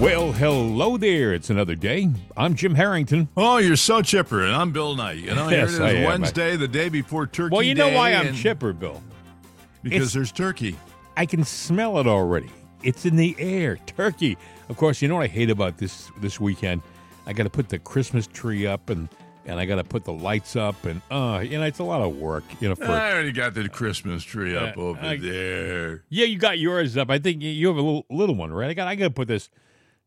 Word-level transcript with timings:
Well, 0.00 0.32
hello 0.32 0.96
there. 0.96 1.34
It's 1.34 1.50
another 1.50 1.74
day. 1.74 2.08
I'm 2.34 2.54
Jim 2.54 2.74
Harrington. 2.74 3.28
Oh, 3.36 3.58
you're 3.58 3.76
so 3.76 4.00
chipper, 4.00 4.42
and 4.46 4.54
I'm 4.54 4.72
Bill 4.72 4.96
Knight. 4.96 5.18
You 5.18 5.34
know, 5.34 5.48
here 5.48 5.58
Yes, 5.60 5.74
it 5.78 5.96
is. 5.96 6.06
Wednesday, 6.06 6.56
the 6.56 6.66
day 6.68 6.88
before 6.88 7.26
Turkey 7.26 7.52
Well, 7.52 7.62
you 7.62 7.74
know 7.74 7.90
Day, 7.90 7.96
why 7.96 8.12
I'm 8.14 8.34
chipper, 8.34 8.72
Bill. 8.72 9.02
Because 9.82 9.96
It's- 9.98 10.12
there's 10.14 10.32
turkey. 10.32 10.76
I 11.18 11.26
can 11.26 11.44
smell 11.44 11.98
it 11.98 12.06
already. 12.06 12.48
It's 12.82 13.04
in 13.04 13.16
the 13.16 13.36
air. 13.38 13.76
Turkey. 13.86 14.38
Of 14.70 14.78
course, 14.78 15.02
you 15.02 15.08
know 15.08 15.16
what 15.16 15.24
I 15.24 15.26
hate 15.26 15.50
about 15.50 15.76
this 15.76 16.10
this 16.22 16.40
weekend? 16.40 16.80
I 17.26 17.34
got 17.34 17.42
to 17.44 17.50
put 17.50 17.68
the 17.68 17.78
Christmas 17.78 18.26
tree 18.26 18.66
up 18.66 18.88
and 18.88 19.08
and 19.46 19.58
I 19.58 19.66
got 19.66 19.76
to 19.76 19.84
put 19.84 20.04
the 20.04 20.12
lights 20.12 20.56
up 20.56 20.82
and 20.86 21.02
uh, 21.10 21.40
you 21.46 21.58
know, 21.58 21.64
it's 21.64 21.78
a 21.78 21.84
lot 21.84 22.00
of 22.00 22.16
work, 22.16 22.44
you 22.60 22.68
know, 22.70 22.74
for 22.74 22.86
I 22.86 23.12
already 23.12 23.32
got 23.32 23.52
the 23.52 23.68
Christmas 23.68 24.22
tree 24.24 24.56
up 24.56 24.78
Uh, 24.78 24.80
over 24.80 25.00
I- 25.00 25.16
there. 25.16 26.04
Yeah, 26.08 26.24
you 26.24 26.38
got 26.38 26.58
yours 26.58 26.96
up. 26.96 27.10
I 27.10 27.18
think 27.18 27.42
you 27.42 27.66
have 27.68 27.76
a 27.76 27.82
little 27.82 28.06
little 28.08 28.34
one, 28.34 28.50
right? 28.50 28.70
I 28.70 28.74
got 28.74 28.88
I 28.88 28.94
got 28.94 29.04
to 29.04 29.10
put 29.10 29.28
this 29.28 29.50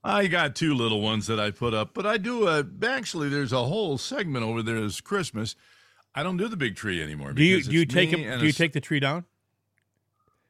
I 0.03 0.27
got 0.27 0.55
two 0.55 0.73
little 0.73 1.02
ones 1.02 1.27
that 1.27 1.39
I 1.39 1.52
put 1.52 1.73
up, 1.73 1.93
but 1.93 2.05
I 2.05 2.17
do. 2.17 2.48
Uh, 2.48 2.63
actually, 2.85 3.30
there's 3.30 3.53
a 3.53 3.63
whole 3.63 3.98
segment 3.98 4.43
over 4.45 4.62
there 4.62 4.77
is 4.77 4.99
Christmas. 5.02 5.55
I 6.13 6.23
don't 6.23 6.38
do 6.38 6.48
the 6.48 6.57
big 6.57 6.76
tree 6.76 7.02
anymore. 7.02 7.31
Do 7.34 7.43
you 7.43 7.63
do 7.63 7.71
you 7.71 7.85
take 7.85 8.12
do 8.12 8.17
a 8.17 8.38
you 8.39 8.52
take 8.52 8.73
the 8.73 8.81
tree 8.81 8.99
down? 8.99 9.26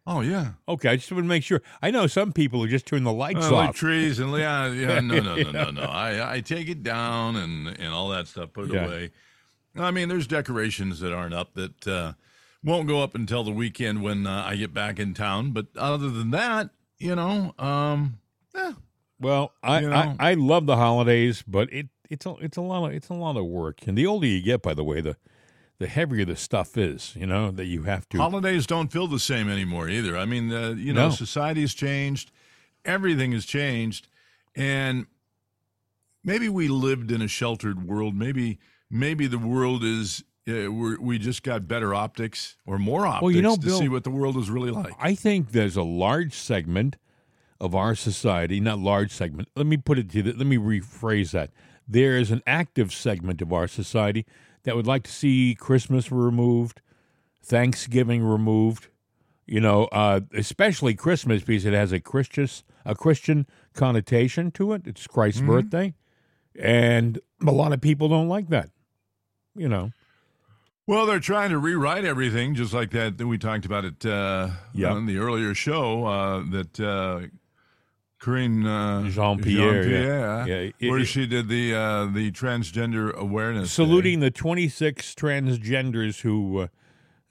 Oh 0.06 0.20
yeah, 0.20 0.54
Okay, 0.68 0.90
I 0.90 0.96
just 0.98 1.10
want 1.14 1.24
to 1.24 1.30
make 1.30 1.44
sure. 1.44 1.62
I 1.82 1.90
know 1.90 2.08
some 2.08 2.34
people 2.34 2.60
who 2.62 2.68
just 2.68 2.86
turn 2.86 3.06
the 3.06 3.14
lights 3.14 3.50
like 3.50 3.70
off. 3.70 3.76
trees 3.78 4.20
and 4.20 4.34
yeah, 4.34 4.68
yeah. 4.70 5.00
No, 5.00 5.22
no, 5.22 5.36
no, 5.38 5.52
no, 5.52 5.70
no. 5.72 5.82
I 5.84 6.36
I 6.36 6.42
take 6.42 6.68
it 6.68 6.84
down 6.84 7.38
and 7.38 7.68
and 7.68 7.94
all 7.94 8.10
that 8.10 8.28
stuff. 8.28 8.52
Put 8.52 8.66
it 8.70 8.74
Yeah. 8.74 8.86
away. 8.86 9.12
I 9.78 9.92
mean, 9.92 10.10
there's 10.10 10.28
decorations 10.28 11.00
that 11.00 11.14
aren't 11.14 11.34
up 11.34 11.54
that 11.54 11.88
uh, 11.88 12.14
won't 12.66 12.88
go 12.88 13.02
up 13.02 13.16
until 13.16 13.44
the 13.46 13.52
weekend 13.52 14.04
when 14.04 14.28
uh, 14.28 14.44
I 14.46 14.58
get 14.58 14.74
back 14.74 15.00
in 15.00 15.14
town. 15.14 15.52
But 15.52 15.68
other 15.78 16.10
than 16.10 16.32
that, 16.32 16.72
you 17.00 17.16
know, 17.16 17.54
um, 17.58 18.20
yeah, 18.54 18.74
Well, 19.24 19.54
I, 19.64 19.80
You 19.82 19.92
I, 19.92 20.06
know? 20.06 20.16
I 20.20 20.34
love 20.36 20.66
the 20.66 20.76
holidays, 20.76 21.44
but 21.48 21.72
it 21.74 21.88
it's 22.10 22.26
a 22.26 22.36
it's 22.42 22.58
a 22.58 22.62
lot 22.62 22.86
of 22.88 22.94
it's 22.94 23.10
a 23.10 23.14
lot 23.14 23.38
of 23.38 23.46
work. 23.46 23.88
And 23.88 23.98
the 23.98 24.06
older 24.06 24.28
you 24.28 24.42
get, 24.42 24.62
by 24.62 24.74
the 24.74 24.84
way, 24.84 25.02
the 25.02 25.16
the 25.80 25.88
heavier 25.88 26.26
the 26.26 26.36
stuff 26.36 26.78
is. 26.78 27.16
You 27.16 27.26
know 27.26 27.50
that 27.52 27.66
you 27.66 27.84
have 27.84 28.08
to. 28.10 28.18
holidays 28.18 28.68
don't 28.68 28.92
feel 28.92 29.08
the 29.08 29.20
same 29.20 29.50
anymore 29.50 29.90
either. 29.90 30.18
I 30.18 30.26
mean, 30.26 30.52
uh, 30.54 30.70
you 30.72 30.94
know, 30.94 31.08
No. 31.10 31.16
society's 31.16 31.74
changed, 31.74 32.32
everything 32.86 33.32
has 33.32 33.46
changed, 33.46 34.08
and 34.56 35.08
maybe 36.24 36.50
we 36.50 36.68
lived 36.68 37.12
in 37.12 37.22
a 37.22 37.28
sheltered 37.28 37.88
world. 37.88 38.16
Maybe 38.16 38.60
maybe 38.90 39.28
the 39.28 39.40
world 39.40 39.84
is. 39.84 40.24
Uh, 40.46 40.70
we're, 40.70 41.00
we 41.00 41.18
just 41.18 41.42
got 41.42 41.70
better 41.70 41.96
optics 41.96 42.58
or 42.66 42.78
more 42.78 43.08
optics 43.08 43.34
you 43.34 43.42
know, 43.42 43.56
to 43.56 43.62
Bill- 43.62 43.80
see 43.80 43.88
what 43.88 44.04
the 44.04 44.10
world 44.12 44.36
is 44.36 44.50
really 44.50 44.72
like. 44.72 44.92
I 45.00 45.16
think 45.16 45.52
there's 45.54 45.78
a 45.78 45.84
large 45.84 46.34
segment 46.34 46.98
of 47.64 47.74
our 47.74 47.96
society, 47.96 48.60
not 48.60 48.78
large 48.80 49.12
segment. 49.12 49.48
Let 49.56 49.66
me 49.66 49.78
put 49.78 49.98
it 49.98 50.10
to 50.12 50.18
you. 50.22 50.24
Let 50.34 50.46
me 50.48 50.58
rephrase 50.58 51.32
that. 51.32 51.50
There 51.88 52.18
is 52.18 52.30
an 52.30 52.42
active 52.46 52.94
segment 52.94 53.42
of 53.42 53.54
our 53.54 53.68
society 53.68 54.26
that 54.64 54.76
would 54.76 54.86
like 54.88 55.04
to 55.04 55.12
see 55.12 55.56
Christmas 55.58 56.12
removed, 56.12 56.82
Thanksgiving 57.42 58.24
removed. 58.24 58.88
You 59.46 59.60
know, 59.60 59.86
uh, 59.92 60.22
especially 60.34 60.94
Christmas 60.96 61.44
because 61.44 61.66
it 61.66 61.74
has 61.74 61.92
a 61.92 62.00
Christian 62.00 62.48
a 62.86 62.96
Christian 62.96 63.46
connotation 63.74 64.52
to 64.52 64.72
it. 64.74 64.84
It's 64.86 65.06
Christ's 65.08 65.42
birthday, 65.42 65.94
and 66.58 67.20
a 67.46 67.52
lot 67.52 67.74
of 67.74 67.82
people 67.82 68.08
don't 68.08 68.30
like 68.30 68.48
that. 68.50 68.70
You 69.56 69.68
know, 69.70 69.92
Well, 70.88 71.06
they're 71.06 71.20
trying 71.20 71.50
to 71.52 71.58
rewrite 71.60 72.06
everything, 72.06 72.56
just 72.56 72.74
like 72.74 72.92
that. 72.92 73.18
that 73.18 73.28
we 73.28 73.38
talked 73.38 73.66
about 73.66 73.84
it 73.86 74.06
uh, 74.06 74.50
Yeah. 74.74 74.94
on 74.94 75.06
the 75.06 75.18
earlier 75.18 75.54
show 75.54 76.06
uh, 76.06 76.44
that 76.52 76.80
uh, 76.80 77.28
Karine 78.24 78.66
uh, 78.66 79.02
yeah. 79.04 79.10
Jean-Pierre, 79.10 80.46
Yeah, 80.48 80.56
it- 80.80 80.90
where 80.90 81.00
it- 81.00 81.06
she 81.06 81.28
did 81.28 81.50
the 81.50 81.74
uh, 81.76 82.06
the 82.06 82.32
transgender 82.32 83.14
awareness. 83.14 83.70
Day. 83.76 83.84
saluting 83.84 84.20
the 84.22 84.32
26 84.32 85.14
transgenders 85.16 86.22
who 86.22 86.60
uh, 86.60 86.68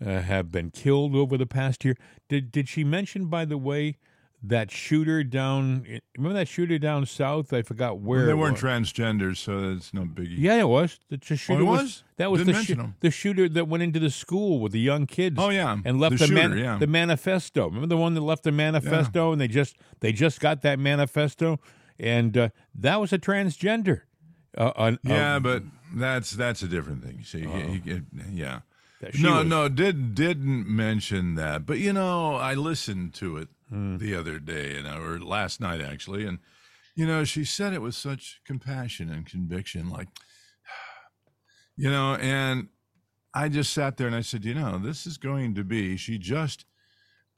uh, 0.04 0.20
have 0.20 0.50
been 0.52 0.70
killed 0.70 1.14
over 1.14 1.38
the 1.38 1.46
past 1.46 1.84
year. 1.84 1.96
Did 2.28 2.52
did 2.52 2.68
she 2.68 2.84
mention, 2.84 3.26
by 3.26 3.44
the 3.46 3.56
way, 3.58 3.96
that 4.44 4.70
shooter 4.70 5.22
down? 5.22 5.86
Remember 6.16 6.38
that 6.38 6.48
shooter 6.48 6.78
down 6.78 7.06
south? 7.06 7.52
I 7.52 7.62
forgot 7.62 8.00
where. 8.00 8.26
they 8.26 8.32
it 8.32 8.34
weren't 8.34 8.54
was. 8.54 8.62
transgenders, 8.62 9.36
so 9.38 9.72
it's 9.72 9.94
no 9.94 10.02
biggie. 10.02 10.34
Yeah, 10.36 10.56
it 10.60 10.68
was. 10.68 10.98
The, 11.10 11.16
the 11.18 11.36
shooter 11.36 11.60
it 11.60 11.64
was? 11.64 12.02
that 12.16 12.30
was 12.30 12.44
Didn't 12.44 12.66
the 12.66 12.74
him. 12.74 12.94
the 13.00 13.10
shooter 13.10 13.48
that 13.48 13.68
went 13.68 13.82
into 13.82 14.00
the 14.00 14.10
school 14.10 14.58
with 14.60 14.72
the 14.72 14.80
young 14.80 15.06
kids. 15.06 15.36
Oh, 15.38 15.50
yeah. 15.50 15.76
and 15.84 16.00
left 16.00 16.18
The 16.18 16.26
the, 16.26 16.32
man- 16.32 16.58
yeah. 16.58 16.76
the 16.78 16.86
manifesto. 16.86 17.66
Remember 17.66 17.86
the 17.86 17.96
one 17.96 18.14
that 18.14 18.20
left 18.22 18.42
the 18.42 18.52
manifesto, 18.52 19.32
and 19.32 19.40
they 19.40 19.48
just 19.48 19.76
they 20.00 20.12
just 20.12 20.40
got 20.40 20.62
that 20.62 20.78
manifesto, 20.78 21.60
and 21.98 22.36
uh, 22.36 22.48
that 22.74 23.00
was 23.00 23.12
a 23.12 23.18
transgender. 23.18 24.02
Uh, 24.56 24.72
an- 24.76 24.98
Yeah, 25.04 25.38
but 25.38 25.62
that's 25.94 26.32
that's 26.32 26.62
a 26.62 26.68
different 26.68 27.04
thing. 27.04 27.22
See, 27.24 27.40
you 27.40 27.78
get- 27.78 28.02
yeah. 28.32 28.60
That 29.02 29.14
she 29.14 29.22
No, 29.22 29.38
was- 29.40 29.46
no, 29.46 29.68
did 29.68 30.14
didn't 30.14 30.66
mention 30.66 31.34
that. 31.34 31.66
But 31.66 31.78
you 31.78 31.92
know, 31.92 32.36
I 32.36 32.54
listened 32.54 33.12
to 33.14 33.36
it 33.36 33.48
Hmm. 33.68 33.98
the 33.98 34.14
other 34.14 34.38
day, 34.38 34.76
and 34.78 34.86
or 34.86 35.18
last 35.20 35.60
night 35.60 35.80
actually, 35.82 36.24
and 36.26 36.38
you 36.94 37.06
know, 37.06 37.24
she 37.24 37.44
said 37.44 37.72
it 37.72 37.80
with 37.82 37.94
such 37.94 38.40
compassion 38.44 39.08
and 39.10 39.24
conviction, 39.26 39.88
like, 39.88 40.08
you 41.76 41.90
know, 41.90 42.14
and 42.16 42.68
I 43.34 43.48
just 43.48 43.72
sat 43.72 43.96
there 43.96 44.06
and 44.06 44.16
I 44.16 44.20
said, 44.20 44.44
you 44.44 44.54
know, 44.54 44.78
this 44.78 45.06
is 45.06 45.16
going 45.16 45.54
to 45.54 45.64
be. 45.64 45.96
She 45.96 46.18
just 46.18 46.66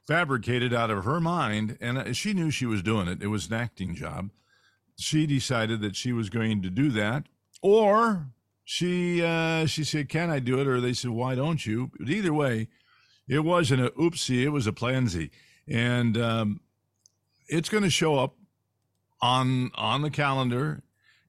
fabricated 0.07 0.73
out 0.73 0.91
of 0.91 1.05
her 1.05 1.19
mind, 1.21 1.77
and 1.81 1.97
uh, 1.97 2.13
she 2.13 2.33
knew 2.33 2.51
she 2.51 2.65
was 2.65 2.83
doing 2.83 3.07
it. 3.07 3.23
It 3.23 3.27
was 3.27 3.47
an 3.47 3.53
acting 3.53 3.95
job. 3.95 4.29
She 4.99 5.25
decided 5.25 5.81
that 5.81 5.95
she 5.95 6.11
was 6.11 6.29
going 6.29 6.61
to 6.63 6.69
do 6.69 6.89
that, 6.91 7.27
or 7.61 8.27
she 8.65 9.23
uh, 9.23 9.65
she 9.67 9.83
said, 9.83 10.09
"Can 10.09 10.29
I 10.29 10.39
do 10.39 10.59
it?" 10.59 10.67
Or 10.67 10.81
they 10.81 10.93
said, 10.93 11.11
"Why 11.11 11.35
don't 11.35 11.65
you?" 11.65 11.91
But 11.97 12.09
either 12.09 12.33
way, 12.33 12.67
it 13.27 13.39
wasn't 13.39 13.81
a 13.81 13.91
oopsie; 13.91 14.43
it 14.43 14.49
was 14.49 14.67
a 14.67 14.71
plansy, 14.73 15.29
and 15.67 16.17
um, 16.17 16.59
it's 17.47 17.69
going 17.69 17.83
to 17.83 17.89
show 17.89 18.17
up 18.17 18.35
on 19.21 19.71
on 19.75 20.01
the 20.01 20.09
calendar. 20.09 20.81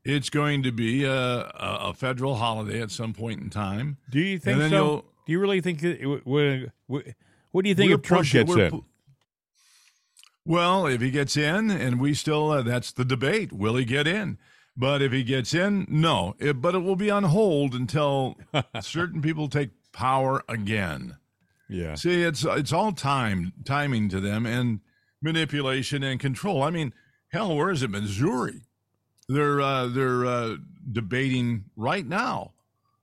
It's 0.02 0.30
going 0.30 0.62
to 0.62 0.70
be 0.72 1.04
a, 1.04 1.12
a, 1.12 1.78
a 1.91 1.94
federal 1.94 2.36
holiday 2.36 2.80
at 2.80 2.91
some 2.91 3.12
point 3.12 3.41
in 3.41 3.50
time. 3.50 3.98
Do 4.10 4.20
you 4.20 4.38
think 4.38 4.58
so? 4.70 5.04
Do 5.26 5.32
you 5.32 5.41
really 5.41 5.60
think 5.60 5.80
that? 5.80 5.98
It, 6.00 6.02
w- 6.02 6.20
w- 6.20 6.70
w- 6.88 7.12
what 7.50 7.62
do 7.64 7.69
you 7.69 7.75
think 7.75 7.91
if 7.92 8.02
Trump 8.02 8.20
pushing- 8.20 8.46
gets 8.46 8.56
in? 8.56 8.82
Well, 10.44 10.86
if 10.86 11.00
he 11.00 11.10
gets 11.10 11.36
in, 11.36 11.70
and 11.72 11.98
we 12.00 12.14
still, 12.14 12.52
uh, 12.52 12.62
that's 12.62 12.92
the 12.92 13.04
debate. 13.04 13.52
Will 13.52 13.75
he 13.75 13.84
get 13.84 14.06
in? 14.06 14.38
But 14.76 15.00
if 15.00 15.12
he 15.12 15.22
gets 15.22 15.54
in, 15.54 15.87
no. 15.88 16.34
It, 16.38 16.60
but 16.60 16.75
it 16.75 16.81
will 16.81 16.97
be 16.97 17.10
on 17.10 17.25
hold 17.25 17.75
until 17.75 18.37
certain 18.81 19.22
people 19.22 19.48
take 19.48 19.70
power 19.92 20.42
again. 20.48 21.16
yeah, 21.69 21.94
See, 21.94 22.22
it's 22.22 22.44
it's 22.44 22.72
all 22.72 22.92
time 22.92 23.53
timing 23.64 24.09
to 24.10 24.20
them 24.20 24.44
and 24.44 24.81
manipulation 25.22 26.03
and 26.03 26.20
control. 26.20 26.62
I 26.62 26.70
mean, 26.70 26.92
hell, 27.28 27.56
where 27.56 27.70
is 27.70 27.82
it? 27.82 27.91
Missouri. 27.91 28.60
They're 29.28 29.60
uh, 29.60 29.87
they're 29.87 30.26
uh, 30.26 30.56
debating 30.93 31.64
right 31.75 32.06
now 32.06 32.53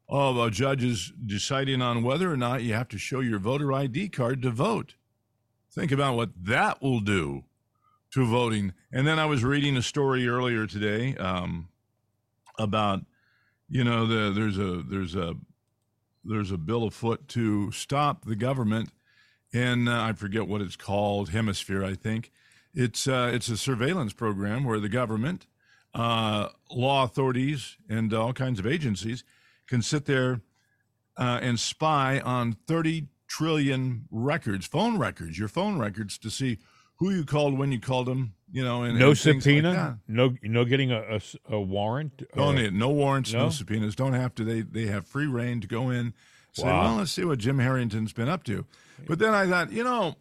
of 0.07 0.37
uh, 0.37 0.49
judges 0.51 1.11
deciding 1.25 1.81
on 1.81 2.03
whether 2.03 2.31
or 2.31 2.37
not 2.37 2.61
you 2.61 2.73
have 2.73 2.89
to 2.89 2.97
show 2.99 3.19
your 3.19 3.39
voter 3.39 3.73
ID 3.73 4.09
card 4.09 4.41
to 4.43 4.51
vote. 4.51 4.93
Think 5.71 5.91
about 5.91 6.15
what 6.15 6.29
that 6.43 6.83
will 6.83 6.99
do 6.99 7.45
to 8.13 8.25
voting. 8.25 8.73
And 8.91 9.07
then 9.07 9.17
I 9.17 9.25
was 9.25 9.43
reading 9.43 9.75
a 9.75 9.81
story 9.81 10.27
earlier 10.27 10.67
today 10.67 11.15
um, 11.17 11.69
about, 12.59 13.01
you 13.67 13.83
know, 13.83 14.05
the 14.05 14.31
there's 14.31 14.57
a 14.57 14.83
there's 14.83 15.15
a 15.15 15.35
there's 16.23 16.51
a 16.51 16.57
bill 16.57 16.83
afoot 16.83 17.27
to 17.29 17.71
stop 17.71 18.25
the 18.25 18.35
government, 18.35 18.89
and 19.51 19.89
uh, 19.89 20.01
I 20.01 20.13
forget 20.13 20.47
what 20.47 20.61
it's 20.61 20.75
called, 20.75 21.29
Hemisphere, 21.29 21.83
I 21.83 21.95
think. 21.95 22.31
It's 22.73 23.07
uh, 23.07 23.31
it's 23.33 23.49
a 23.49 23.57
surveillance 23.57 24.13
program 24.13 24.63
where 24.63 24.79
the 24.79 24.89
government, 24.89 25.47
uh, 25.95 26.49
law 26.69 27.03
authorities, 27.03 27.77
and 27.89 28.13
all 28.13 28.33
kinds 28.33 28.59
of 28.59 28.67
agencies 28.67 29.23
can 29.67 29.81
sit 29.81 30.05
there 30.05 30.41
uh, 31.17 31.39
and 31.41 31.59
spy 31.59 32.19
on 32.19 32.57
30 32.67 33.07
trillion 33.27 34.05
records, 34.11 34.67
phone 34.67 34.99
records, 34.99 35.39
your 35.39 35.47
phone 35.47 35.79
records, 35.79 36.19
to 36.19 36.29
see 36.29 36.59
who 36.97 37.11
you 37.11 37.25
called, 37.25 37.57
when 37.57 37.71
you 37.71 37.79
called 37.79 38.07
them, 38.07 38.33
you 38.51 38.63
know, 38.63 38.83
and 38.83 38.97
no 38.99 39.09
and 39.09 39.17
things 39.19 39.45
like 39.45 39.63
no 40.07 40.35
no 40.41 40.65
getting 40.65 40.91
a 40.91 41.19
a 41.49 41.59
warrant. 41.59 42.23
Don't 42.35 42.55
or- 42.55 42.59
uh, 42.59 42.61
need 42.61 42.73
no 42.73 42.89
warrants, 42.89 43.33
no? 43.33 43.45
No? 43.45 43.49
subpoenas. 43.49 43.95
Don't 43.95 44.13
have 44.13 44.33
to. 44.35 44.43
They 44.43 44.61
they 44.61 44.85
have 44.87 45.05
free 45.07 45.27
reign 45.27 45.61
to 45.61 45.67
go 45.67 45.89
in. 45.89 46.13
Say, 46.53 46.63
Wow. 46.65 46.83
well, 46.83 46.95
let's 46.97 47.11
see 47.11 47.25
what 47.25 47.39
Jim 47.39 47.57
Harrington's 47.57 48.13
been 48.13 48.29
up 48.29 48.43
to. 48.43 48.65
But 49.07 49.17
then 49.17 49.33
I 49.33 49.47
thought, 49.47 49.71
you 49.71 49.83
know, 49.83 50.15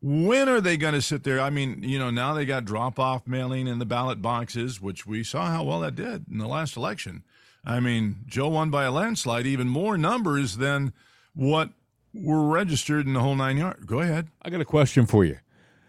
when 0.00 0.48
are 0.50 0.60
they 0.60 0.76
going 0.76 0.94
to 0.94 1.02
sit 1.02 1.24
there? 1.24 1.40
I 1.40 1.48
mean, 1.50 1.82
you 1.82 1.98
know, 1.98 2.10
now 2.10 2.34
they 2.34 2.44
got 2.44 2.64
drop 2.64 2.98
off 2.98 3.26
mailing 3.26 3.66
in 3.66 3.78
the 3.78 3.86
ballot 3.86 4.22
boxes, 4.22 4.80
which 4.80 5.06
we 5.06 5.24
saw 5.24 5.46
how 5.46 5.64
well 5.64 5.80
that 5.80 5.94
did 5.96 6.26
in 6.30 6.38
the 6.38 6.46
last 6.46 6.76
election. 6.76 7.24
I 7.64 7.80
mean, 7.80 8.18
Joe 8.26 8.48
won 8.48 8.70
by 8.70 8.84
a 8.84 8.92
landslide, 8.92 9.46
even 9.46 9.68
more 9.68 9.98
numbers 9.98 10.58
than 10.58 10.92
what 11.34 11.70
were 12.14 12.48
registered 12.48 13.06
in 13.06 13.12
the 13.12 13.20
whole 13.20 13.36
nine 13.36 13.56
yards. 13.58 13.84
Go 13.84 14.00
ahead. 14.00 14.28
I 14.42 14.50
got 14.50 14.60
a 14.60 14.64
question 14.64 15.06
for 15.06 15.24
you. 15.24 15.38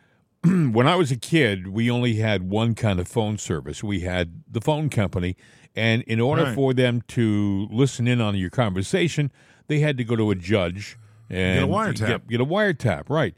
when 0.44 0.88
I 0.88 0.96
was 0.96 1.12
a 1.12 1.18
kid, 1.18 1.68
we 1.68 1.90
only 1.92 2.16
had 2.16 2.50
one 2.50 2.76
kind 2.76 3.00
of 3.00 3.08
phone 3.08 3.38
service. 3.38 3.84
We 3.84 4.02
had 4.02 4.44
the 4.50 4.62
phone 4.62 4.90
company, 4.90 5.36
and 5.76 6.02
in 6.04 6.20
order 6.20 6.44
Right. 6.44 6.56
for 6.56 6.74
them 6.74 7.02
to 7.10 7.68
listen 7.72 8.08
in 8.08 8.22
on 8.22 8.36
your 8.36 8.50
conversation, 8.50 9.32
they 9.68 9.80
had 9.80 9.98
to 9.98 10.04
go 10.04 10.16
to 10.16 10.32
a 10.32 10.36
judge 10.36 10.98
and 11.30 11.70
wiretap. 11.70 12.08
Get, 12.08 12.28
get 12.28 12.42
a 12.42 12.46
wiretap, 12.46 13.10
right? 13.10 13.36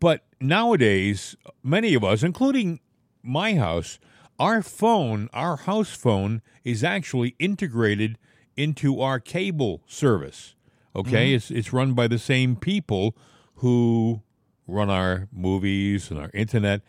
But 0.00 0.24
nowadays, 0.40 1.36
many 1.62 1.94
of 1.94 2.02
us, 2.04 2.22
including 2.22 2.80
my 3.22 3.54
house, 3.54 3.98
our 4.38 4.62
phone, 4.62 5.28
our 5.32 5.56
house 5.56 5.90
phone, 5.94 6.40
is 6.64 6.82
actually 6.84 7.34
integrated 7.38 8.16
into 8.56 9.00
our 9.00 9.20
cable 9.20 9.82
service. 9.86 10.54
Okay, 10.96 11.34
it's 11.34 11.50
it's 11.50 11.72
run 11.72 11.94
by 11.94 12.08
the 12.08 12.18
same 12.18 12.56
people 12.56 13.16
who 13.56 14.22
run 14.66 14.90
our 14.90 15.28
movies 15.32 16.10
and 16.10 16.18
our 16.18 16.30
internet, 16.34 16.82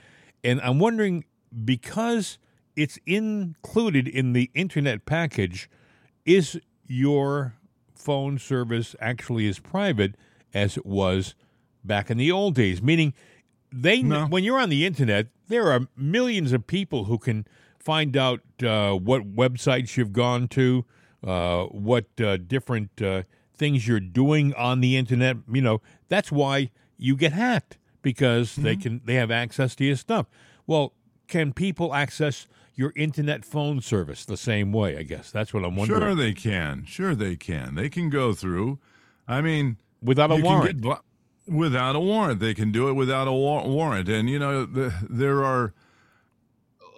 and 0.43 0.59
I'm 0.61 0.79
wondering 0.79 1.25
because 1.65 2.37
it's 2.75 2.97
included 3.05 4.07
in 4.07 4.33
the 4.33 4.49
internet 4.53 5.05
package, 5.05 5.69
is 6.25 6.59
your 6.85 7.55
phone 7.93 8.37
service 8.37 8.95
actually 8.99 9.47
as 9.47 9.59
private 9.59 10.15
as 10.53 10.77
it 10.77 10.85
was 10.85 11.35
back 11.83 12.09
in 12.09 12.17
the 12.17 12.31
old 12.31 12.55
days? 12.55 12.81
Meaning, 12.81 13.13
they 13.71 14.01
No. 14.01 14.25
when 14.27 14.43
you're 14.43 14.59
on 14.59 14.69
the 14.69 14.85
internet, 14.85 15.27
there 15.47 15.71
are 15.71 15.81
millions 15.97 16.53
of 16.53 16.67
people 16.67 17.05
who 17.05 17.17
can 17.17 17.45
find 17.79 18.15
out 18.15 18.41
uh, 18.63 18.93
what 18.93 19.35
websites 19.35 19.97
you've 19.97 20.13
gone 20.13 20.47
to, 20.49 20.85
uh, 21.23 21.63
what 21.65 22.05
uh, 22.21 22.37
different 22.37 23.01
uh, 23.01 23.23
things 23.59 23.87
you're 23.87 23.99
doing 23.99 24.53
on 24.55 24.79
the 24.79 24.97
internet. 24.97 25.37
You 25.51 25.61
know, 25.61 25.81
that's 26.07 26.31
why 26.31 26.71
you 26.97 27.15
get 27.15 27.33
hacked 27.33 27.77
because 28.01 28.55
they 28.55 28.73
mm-hmm. 28.73 28.81
can 28.81 29.01
they 29.05 29.15
have 29.15 29.29
access 29.29 29.75
to 29.75 29.85
your 29.85 29.97
stuff. 29.97 30.25
Well, 30.65 30.93
can 31.27 31.53
people 31.53 31.93
access 31.93 32.47
your 32.73 32.93
internet 32.95 33.45
phone 33.45 33.81
service 33.81 34.25
the 34.25 34.37
same 34.37 34.71
way? 34.71 34.97
I 34.97 35.03
guess 35.03 35.29
that's 35.29 35.53
what 35.53 35.63
I'm 35.63 35.75
wondering. 35.75 36.01
Sure, 36.01 36.15
they 36.15 36.33
can. 36.33 36.85
Sure, 36.85 37.13
they 37.13 37.35
can. 37.35 37.75
They 37.75 37.89
can 37.89 38.09
go 38.09 38.33
through. 38.33 38.79
I 39.27 39.41
mean, 39.41 39.77
Without 40.01 40.31
a 40.31 40.37
warrant. 40.37 40.81
bu- 40.81 40.95
without 41.45 41.95
a 41.95 41.99
warrant. 41.99 42.39
They 42.39 42.53
can 42.53 42.71
do 42.71 42.87
it 42.87 42.93
without 42.93 43.27
a 43.27 43.33
wa- 43.33 43.67
warrant. 43.67 44.07
And 44.09 44.29
you 44.29 44.39
know, 44.39 44.65
the, 44.65 44.93
there 45.07 45.43
are. 45.43 45.73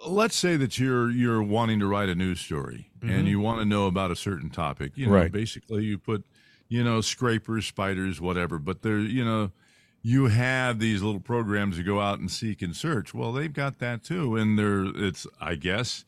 Let's 0.06 0.34
say 0.34 0.56
that 0.56 0.80
you're 0.80 1.10
you're 1.10 1.42
wanting 1.42 1.78
to 1.78 1.86
write 1.86 2.08
a 2.08 2.14
news 2.14 2.40
story 2.40 2.90
and 3.02 3.10
mm-hmm. 3.10 3.26
you 3.26 3.40
want 3.40 3.58
to 3.58 3.64
know 3.64 3.86
about 3.86 4.10
a 4.10 4.16
certain 4.16 4.50
topic. 4.50 4.92
You 4.94 5.06
know, 5.06 5.12
Right. 5.12 5.32
basically 5.32 5.84
you 5.84 5.98
put, 5.98 6.24
you 6.72 6.82
know, 6.82 7.00
scrapers, 7.00 7.66
spiders, 7.66 8.20
whatever. 8.20 8.58
But 8.58 8.82
there, 8.82 8.98
you 8.98 9.24
know, 9.24 9.50
you 10.02 10.26
have 10.26 10.78
these 10.78 11.02
little 11.02 11.20
programs 11.20 11.76
to 11.76 11.82
go 11.82 12.00
out 12.00 12.18
and 12.18 12.30
seek 12.30 12.62
and 12.62 12.74
search. 12.74 13.12
Well, 13.14 13.32
they've 13.32 13.52
got 13.52 13.78
that 13.80 14.02
too, 14.02 14.36
and 14.36 14.58
they're 14.58 14.84
it's 14.94 15.26
I 15.40 15.54
guess 15.56 16.04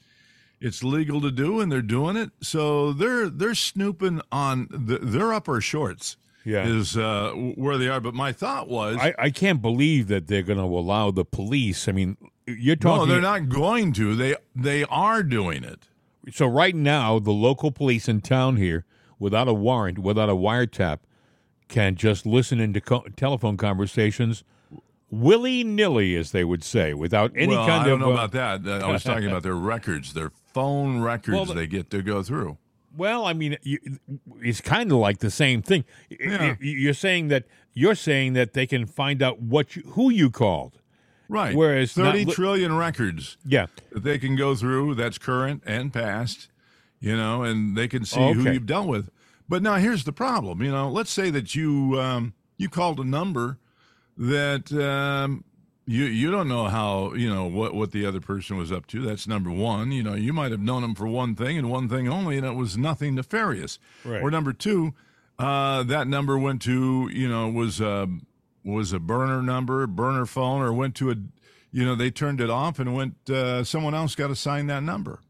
it's 0.61 0.83
legal 0.83 1.21
to 1.21 1.31
do, 1.31 1.61
and 1.61 1.71
they're 1.71 1.83
doing 1.83 2.17
it. 2.17 2.31
So 2.41 2.93
they're 2.93 3.29
they're 3.29 3.55
snooping 3.55 4.21
on 4.33 4.69
the, 4.71 4.99
they're 4.99 5.33
up 5.35 5.49
our 5.49 5.61
shorts 5.61 6.17
Yeah. 6.45 6.67
is 6.67 6.97
uh, 6.97 7.33
where 7.57 7.77
they 7.77 7.89
are. 7.89 8.01
But 8.01 8.15
my 8.15 8.33
thought 8.33 8.69
was, 8.69 8.97
I, 8.99 9.15
I 9.19 9.31
can't 9.31 9.61
believe 9.61 10.09
that 10.09 10.27
they're 10.29 10.43
going 10.43 10.59
to 10.59 10.65
allow 10.65 11.11
the 11.11 11.25
police. 11.25 11.87
I 11.89 11.93
mean, 11.93 12.17
you're 12.47 12.77
talking. 12.77 13.07
no, 13.09 13.13
they're 13.13 13.23
not 13.23 13.49
going 13.51 13.93
to. 13.95 14.15
They 14.17 14.35
they 14.57 14.85
are 14.85 15.23
doing 15.23 15.63
it. 15.63 15.81
So 16.33 16.47
right 16.47 16.75
now, 16.75 17.19
the 17.19 17.33
local 17.33 17.71
police 17.71 18.09
in 18.09 18.23
town 18.23 18.57
here, 18.57 18.87
without 19.19 19.49
a 19.49 19.55
warrant, 19.55 19.99
without 19.99 20.29
a 20.29 20.35
wiretap, 20.35 20.99
can 21.69 21.95
just 21.97 22.27
listen 22.27 22.61
into 22.61 22.81
co- 22.81 23.05
telephone 23.17 23.57
conversations 23.57 24.45
willy 25.11 25.63
nilly, 25.65 26.17
as 26.17 26.33
they 26.33 26.45
would 26.45 26.65
say, 26.65 26.93
without 26.95 27.33
any 27.37 27.55
well, 27.55 27.67
kind 27.67 27.83
of. 27.83 27.87
I 27.87 27.89
don't 27.89 28.01
know 28.01 28.11
uh, 28.11 28.25
about 28.25 28.33
that. 28.65 28.83
I 28.83 28.91
was 28.91 29.05
talking 29.05 29.29
about 29.29 29.43
their 29.43 29.55
records, 29.55 30.13
their 30.13 30.31
phone 30.53 31.01
records 31.01 31.35
Well, 31.35 31.45
the- 31.45 31.55
they 31.55 31.67
get 31.67 31.91
to 31.91 32.03
go 32.03 32.23
through. 32.23 32.59
Well, 32.97 33.27
I 33.27 33.33
mean, 33.33 33.57
you, 33.63 33.81
it's 34.41 34.61
kind 34.61 34.93
of 34.93 34.99
like 34.99 35.19
the 35.19 35.31
same 35.31 35.63
thing. 35.63 35.85
Yeah. 36.09 36.55
You're 36.61 36.95
saying 36.95 37.27
that 37.27 37.45
you're 37.73 37.97
saying 37.97 38.35
that 38.35 38.53
they 38.53 38.69
can 38.69 38.87
find 38.87 39.21
out 39.21 39.41
what 39.41 39.75
you, 39.75 39.83
who 39.83 40.11
you 40.11 40.31
called. 40.31 40.79
Right. 41.29 41.57
Whereas 41.57 41.93
thirty 41.93 42.25
li- 42.25 42.33
trillion 42.33 42.77
records 42.77 43.37
Yeah. 43.45 43.67
that 43.91 44.05
they 44.05 44.17
can 44.19 44.37
go 44.37 44.55
through 44.55 44.95
that's 44.95 45.19
current 45.19 45.65
and 45.67 45.93
past, 45.93 46.49
you 47.05 47.17
know, 47.17 47.43
and 47.43 47.77
they 47.77 47.87
can 47.87 48.05
see 48.05 48.33
who 48.33 48.51
you've 48.51 48.67
dealt 48.67 48.89
with. 48.89 49.11
But 49.47 49.63
now 49.63 49.75
here's 49.75 50.05
the 50.05 50.13
problem, 50.13 50.63
you 50.63 50.71
know. 50.71 50.89
Let's 50.89 51.11
say 51.11 51.29
that 51.31 51.55
you 51.55 52.01
um, 52.01 52.33
you 52.57 52.71
called 52.71 52.99
a 52.99 53.05
number 53.05 53.59
that 54.17 54.73
um, 54.73 55.45
you 55.87 56.05
you 56.05 56.31
don't 56.31 56.49
know 56.49 56.65
how 56.65 57.13
you 57.13 57.29
know 57.29 57.45
what 57.45 57.75
what 57.75 57.93
the 57.93 58.07
other 58.07 58.21
person 58.21 58.57
was 58.57 58.73
up 58.73 58.87
to. 58.87 59.03
That's 59.03 59.29
number 59.29 59.51
one. 59.51 59.93
You 59.93 60.03
know, 60.03 60.15
you 60.15 60.33
might 60.33 60.51
have 60.51 60.61
known 60.61 60.81
them 60.81 60.95
for 60.95 61.07
one 61.07 61.35
thing 61.35 61.59
and 61.59 61.71
one 61.71 61.91
thing 61.91 62.09
only, 62.09 62.39
and 62.39 62.47
it 62.47 62.55
was 62.55 62.79
nothing 62.79 63.17
nefarious. 63.17 63.79
Right. 64.03 64.23
Or 64.23 64.31
number 64.31 64.55
two, 64.55 64.95
uh, 65.39 65.83
that 65.83 66.09
number 66.09 66.39
went 66.39 66.63
to 66.63 67.11
you 67.13 67.29
know 67.29 67.51
was 67.51 67.83
a 67.83 68.09
was 68.65 68.95
a 68.95 68.99
burner 68.99 69.43
number, 69.43 69.87
burner 69.87 70.25
phone, 70.25 70.63
or 70.63 70.73
went 70.73 70.95
to 70.97 71.11
a 71.11 71.17
you 71.71 71.85
know 71.85 71.95
they 71.95 72.11
turned 72.11 72.41
it 72.41 72.49
off 72.49 72.79
and 72.79 72.95
went 72.95 73.29
uh, 73.29 73.63
someone 73.63 73.95
else 73.95 74.15
got 74.15 74.31
assigned 74.31 74.71
that 74.71 74.83
number. 74.83 75.21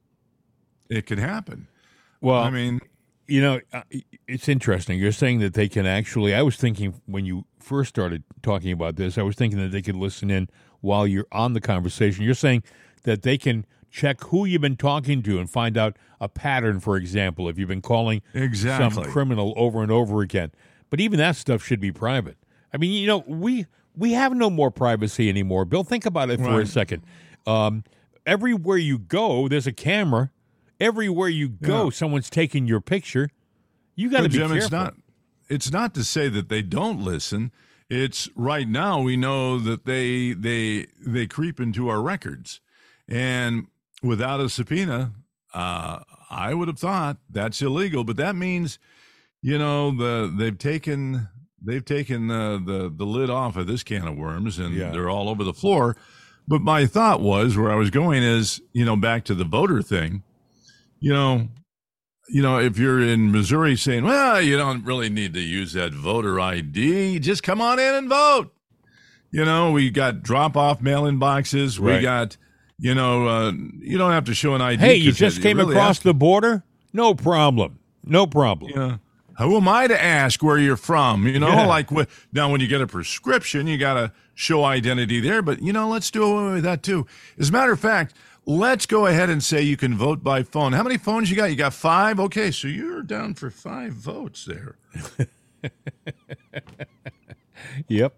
It 0.94 1.06
could 1.06 1.18
happen. 1.18 1.66
Well, 2.20 2.42
I 2.42 2.50
mean, 2.50 2.80
You 3.26 3.40
know, 3.40 3.60
uh, 3.72 3.82
it's 4.28 4.48
interesting. 4.48 4.98
You're 4.98 5.12
saying 5.12 5.40
that 5.40 5.54
they 5.54 5.68
can 5.68 5.86
actually. 5.86 6.34
I 6.34 6.42
was 6.42 6.56
thinking 6.56 7.00
when 7.06 7.24
you 7.24 7.46
first 7.58 7.88
started 7.88 8.22
talking 8.42 8.70
about 8.72 8.96
this, 8.96 9.16
I 9.16 9.22
was 9.22 9.34
thinking 9.34 9.58
that 9.60 9.72
they 9.72 9.80
could 9.82 9.96
listen 9.96 10.30
in 10.30 10.48
while 10.80 11.06
you're 11.06 11.26
on 11.32 11.54
the 11.54 11.60
conversation. 11.60 12.24
You're 12.24 12.34
saying 12.34 12.62
that 13.04 13.22
they 13.22 13.38
can 13.38 13.64
check 13.90 14.20
who 14.24 14.44
you've 14.44 14.60
been 14.60 14.76
talking 14.76 15.22
to 15.22 15.38
and 15.38 15.48
find 15.48 15.78
out 15.78 15.96
a 16.20 16.28
pattern, 16.28 16.80
for 16.80 16.96
example, 16.96 17.48
if 17.48 17.58
you've 17.58 17.68
been 17.68 17.80
calling 17.80 18.20
Exactly. 18.34 19.02
some 19.04 19.10
criminal 19.12 19.54
over 19.56 19.82
and 19.82 19.90
over 19.90 20.20
again. 20.20 20.50
But 20.90 21.00
even 21.00 21.18
that 21.18 21.36
stuff 21.36 21.64
should 21.64 21.80
be 21.80 21.92
private. 21.92 22.36
I 22.72 22.76
mean, 22.76 22.92
you 22.92 23.06
know, 23.06 23.24
we 23.26 23.66
we 23.96 24.12
have 24.12 24.34
no 24.34 24.50
more 24.50 24.70
privacy 24.70 25.28
anymore. 25.28 25.64
Bill, 25.64 25.84
think 25.84 26.04
about 26.04 26.28
it 26.28 26.40
for 26.40 26.60
a 26.60 26.66
second. 26.66 27.04
Um, 27.46 27.84
everywhere 28.26 28.76
you 28.78 28.98
go, 28.98 29.48
there's 29.48 29.66
a 29.66 29.72
camera. 29.72 30.30
Everywhere 30.80 31.28
you 31.28 31.48
go, 31.48 31.84
Yeah. 31.84 31.90
someone's 31.90 32.28
taking 32.30 32.66
your 32.66 32.80
picture. 32.80 33.30
You 33.94 34.10
got 34.10 34.22
to 34.22 34.28
be 34.28 34.36
Jim, 34.38 34.48
careful. 34.48 34.56
it's 34.56 34.70
not. 34.72 34.94
It's 35.48 35.70
not 35.70 35.94
to 35.94 36.04
say 36.04 36.28
that 36.28 36.48
they 36.48 36.62
don't 36.62 37.00
listen. 37.00 37.52
It's 37.90 38.28
right 38.34 38.66
now 38.66 39.00
we 39.02 39.16
know 39.16 39.58
that 39.58 39.84
they 39.84 40.32
they 40.32 40.86
they 41.06 41.26
creep 41.26 41.60
into 41.60 41.88
our 41.88 42.00
records, 42.02 42.60
and 43.08 43.66
without 44.02 44.40
a 44.40 44.48
subpoena, 44.48 45.12
uh, 45.52 46.00
I 46.30 46.54
would 46.54 46.68
have 46.68 46.78
thought 46.78 47.18
that's 47.30 47.60
illegal. 47.62 48.02
But 48.04 48.16
that 48.16 48.34
means, 48.34 48.78
you 49.42 49.58
know, 49.58 49.90
the 49.92 50.32
they've 50.36 50.58
taken 50.58 51.28
they've 51.62 51.84
taken 51.84 52.26
the 52.28 52.60
the, 52.64 52.92
the 52.94 53.04
lid 53.06 53.30
off 53.30 53.56
of 53.56 53.66
this 53.66 53.82
can 53.84 54.08
of 54.08 54.16
worms, 54.16 54.58
and 54.58 54.74
Yeah. 54.74 54.90
they're 54.90 55.10
all 55.10 55.28
over 55.28 55.44
the 55.44 55.54
floor. 55.54 55.96
But 56.48 56.62
my 56.62 56.86
thought 56.86 57.20
was 57.20 57.56
where 57.56 57.70
I 57.70 57.74
was 57.76 57.90
going 57.90 58.22
is, 58.22 58.60
you 58.72 58.84
know, 58.84 58.96
back 58.96 59.24
to 59.24 59.34
the 59.34 59.44
voter 59.44 59.80
thing. 59.82 60.22
You 61.04 61.12
know, 61.12 61.48
you 62.30 62.40
know, 62.40 62.58
if 62.58 62.78
you're 62.78 63.02
in 63.02 63.30
Missouri 63.30 63.76
saying, 63.76 64.04
well, 64.04 64.40
you 64.40 64.56
don't 64.56 64.82
really 64.86 65.10
need 65.10 65.34
to 65.34 65.40
use 65.40 65.74
that 65.74 65.92
voter 65.92 66.40
ID, 66.40 67.18
just 67.18 67.42
come 67.42 67.60
on 67.60 67.78
in 67.78 67.94
and 67.94 68.08
vote. 68.08 68.54
You 69.30 69.44
know, 69.44 69.70
we 69.72 69.90
got 69.90 70.22
drop 70.22 70.56
off 70.56 70.80
mail 70.80 71.04
in 71.04 71.18
boxes. 71.18 71.78
We 71.78 72.00
got, 72.00 72.38
you 72.78 72.94
know, 72.94 73.28
uh, 73.28 73.52
you 73.80 73.98
don't 73.98 74.12
have 74.12 74.24
to 74.24 74.34
show 74.34 74.54
an 74.54 74.62
ID. 74.62 74.80
hey, 74.80 74.94
you 74.94 75.12
just 75.12 75.40
it 75.40 75.42
came 75.42 75.58
really 75.58 75.74
across 75.74 75.98
the 75.98 76.14
border? 76.14 76.64
No 76.94 77.14
problem. 77.14 77.80
No 78.02 78.26
problem. 78.26 78.70
know, 78.74 78.98
who 79.36 79.58
am 79.58 79.68
I 79.68 79.86
to 79.88 80.02
ask 80.02 80.42
where 80.42 80.56
you're 80.56 80.78
from? 80.78 81.26
You 81.26 81.38
know, 81.38 81.48
Yeah. 81.48 81.66
like 81.66 81.90
now 82.32 82.50
when 82.50 82.62
you 82.62 82.66
get 82.66 82.80
a 82.80 82.86
prescription, 82.86 83.66
you 83.66 83.76
got 83.76 83.94
to 83.94 84.10
show 84.34 84.64
identity 84.64 85.20
there. 85.20 85.42
But 85.42 85.60
you 85.60 85.74
know, 85.74 85.86
let's 85.86 86.10
do 86.10 86.24
away 86.24 86.54
with 86.54 86.64
that 86.64 86.82
too. 86.82 87.06
As 87.38 87.50
a 87.50 87.52
matter 87.52 87.72
of 87.72 87.80
fact, 87.80 88.14
let's 88.46 88.86
go 88.86 89.06
ahead 89.06 89.30
and 89.30 89.42
say 89.42 89.62
you 89.62 89.76
can 89.76 89.96
vote 89.96 90.22
by 90.22 90.42
phone. 90.42 90.72
How 90.72 90.82
many 90.82 90.98
phones 90.98 91.30
you 91.30 91.36
got? 91.36 91.50
You 91.50 91.56
got 91.56 91.74
five. 91.74 92.20
Okay, 92.20 92.50
so 92.50 92.68
you're 92.68 93.02
down 93.02 93.34
for 93.34 93.50
five 93.50 93.92
votes 93.92 94.44
there. 94.44 94.76
Yep. 97.88 98.14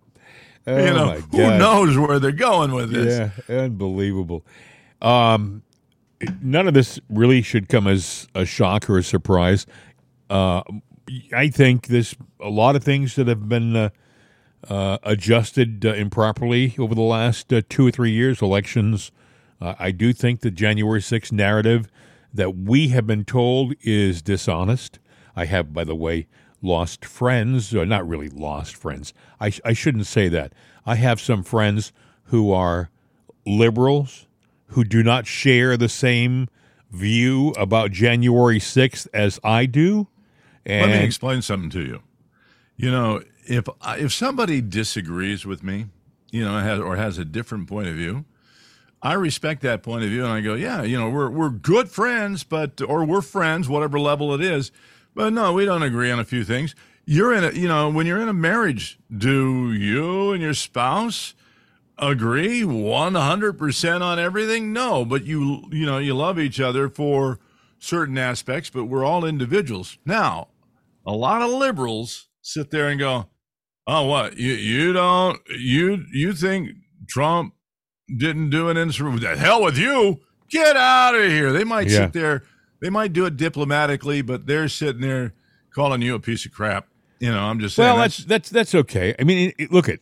Oh, 0.66 0.78
you 0.78 0.84
know, 0.92 1.12
who 1.12 1.58
knows 1.58 1.96
where 1.96 2.18
they're 2.18 2.32
going 2.32 2.72
with 2.72 2.90
this? 2.90 3.30
Yeah, 3.48 3.56
unbelievable. 3.56 4.44
Um, 5.00 5.62
none 6.42 6.66
of 6.66 6.74
this 6.74 6.98
really 7.08 7.42
should 7.42 7.68
come 7.68 7.86
as 7.86 8.26
a 8.34 8.44
shock 8.44 8.90
or 8.90 8.98
a 8.98 9.02
surprise. 9.02 9.66
Uh, 10.28 10.62
I 11.32 11.48
think 11.48 11.86
there's 11.86 12.16
a 12.40 12.48
lot 12.48 12.74
of 12.74 12.82
things 12.82 13.14
that 13.14 13.28
have 13.28 13.48
been 13.48 13.76
uh, 13.76 13.90
uh, 14.68 14.98
adjusted 15.04 15.86
uh, 15.86 15.92
improperly 15.92 16.74
over 16.78 16.96
the 16.96 17.00
last 17.02 17.52
uh, 17.52 17.62
two 17.68 17.86
or 17.86 17.92
three 17.92 18.10
years. 18.10 18.42
Elections. 18.42 19.12
Uh, 19.60 19.74
I 19.78 19.90
do 19.90 20.12
think 20.12 20.40
the 20.40 20.50
January 20.50 21.00
6th 21.00 21.32
narrative 21.32 21.90
that 22.32 22.56
we 22.56 22.88
have 22.88 23.06
been 23.06 23.24
told 23.24 23.74
is 23.80 24.22
dishonest. 24.22 24.98
I 25.34 25.46
have, 25.46 25.72
by 25.72 25.84
the 25.84 25.94
way, 25.94 26.26
lost 26.62 27.04
friends, 27.04 27.74
or 27.74 27.86
not 27.86 28.06
really 28.06 28.28
lost 28.28 28.76
friends. 28.76 29.14
I, 29.40 29.52
I 29.64 29.72
shouldn't 29.72 30.06
say 30.06 30.28
that. 30.28 30.52
I 30.84 30.96
have 30.96 31.20
some 31.20 31.42
friends 31.42 31.92
who 32.24 32.52
are 32.52 32.90
liberals 33.46 34.26
who 34.68 34.84
do 34.84 35.02
not 35.02 35.26
share 35.26 35.76
the 35.76 35.88
same 35.88 36.48
view 36.90 37.50
about 37.50 37.90
January 37.90 38.58
6th 38.58 39.06
as 39.14 39.38
I 39.44 39.66
do. 39.66 40.08
And 40.64 40.90
Let 40.90 41.00
me 41.00 41.06
explain 41.06 41.42
something 41.42 41.70
to 41.70 41.82
you. 41.82 42.02
You 42.76 42.90
know, 42.90 43.22
if 43.46 43.68
if 43.84 44.12
somebody 44.12 44.60
disagrees 44.60 45.46
with 45.46 45.62
me, 45.62 45.86
you 46.30 46.44
know, 46.44 46.58
has, 46.58 46.80
or 46.80 46.96
has 46.96 47.16
a 47.16 47.24
different 47.24 47.68
point 47.68 47.88
of 47.88 47.94
view, 47.94 48.24
I 49.06 49.12
respect 49.12 49.62
that 49.62 49.84
point 49.84 50.02
of 50.02 50.10
view, 50.10 50.24
and 50.24 50.32
I 50.32 50.40
go, 50.40 50.54
yeah, 50.54 50.82
you 50.82 50.98
know, 50.98 51.08
we're 51.08 51.30
we're 51.30 51.50
good 51.50 51.88
friends, 51.88 52.42
but 52.42 52.80
or 52.80 53.04
we're 53.04 53.22
friends, 53.22 53.68
whatever 53.68 54.00
level 54.00 54.34
it 54.34 54.40
is. 54.40 54.72
But 55.14 55.32
no, 55.32 55.52
we 55.52 55.64
don't 55.64 55.84
agree 55.84 56.10
on 56.10 56.18
a 56.18 56.24
few 56.24 56.42
things. 56.42 56.74
You're 57.04 57.32
in 57.32 57.44
a, 57.44 57.52
you 57.52 57.68
know, 57.68 57.88
when 57.88 58.06
you're 58.06 58.20
in 58.20 58.28
a 58.28 58.34
marriage, 58.34 58.98
do 59.16 59.72
you 59.72 60.32
and 60.32 60.42
your 60.42 60.54
spouse 60.54 61.36
agree 61.96 62.62
100% 62.62 64.00
on 64.02 64.18
everything? 64.18 64.72
No, 64.72 65.04
but 65.04 65.24
you 65.24 65.68
you 65.70 65.86
know, 65.86 65.98
you 65.98 66.12
love 66.12 66.40
each 66.40 66.58
other 66.58 66.88
for 66.88 67.38
certain 67.78 68.18
aspects, 68.18 68.70
but 68.70 68.86
we're 68.86 69.04
all 69.04 69.24
individuals. 69.24 69.98
Now, 70.04 70.48
a 71.06 71.12
lot 71.12 71.42
of 71.42 71.50
liberals 71.50 72.26
sit 72.42 72.72
there 72.72 72.88
and 72.88 72.98
go, 72.98 73.28
"Oh, 73.86 74.04
what? 74.06 74.36
You 74.36 74.54
you 74.54 74.92
don't 74.92 75.40
you 75.48 76.04
you 76.12 76.32
think 76.32 76.70
Trump 77.08 77.52
didn't 78.14 78.50
do 78.50 78.68
an 78.68 78.76
instrument. 78.76 79.20
The 79.20 79.36
hell 79.36 79.62
with 79.62 79.78
you! 79.78 80.20
Get 80.48 80.76
out 80.76 81.14
of 81.14 81.30
here!" 81.30 81.52
They 81.52 81.64
might 81.64 81.88
yeah. 81.88 81.98
sit 81.98 82.12
there. 82.12 82.42
They 82.80 82.90
might 82.90 83.12
do 83.12 83.24
it 83.26 83.36
diplomatically, 83.36 84.22
but 84.22 84.46
they're 84.46 84.68
sitting 84.68 85.00
there 85.00 85.34
calling 85.70 86.02
you 86.02 86.14
a 86.14 86.20
piece 86.20 86.44
of 86.46 86.52
crap. 86.52 86.88
You 87.18 87.30
know, 87.30 87.40
I'm 87.40 87.60
just 87.60 87.76
saying. 87.76 87.88
Well, 87.88 87.98
that's 87.98 88.18
that's 88.18 88.50
that's 88.50 88.74
okay. 88.74 89.14
I 89.18 89.24
mean, 89.24 89.52
it, 89.58 89.72
look 89.72 89.88
at 89.88 90.00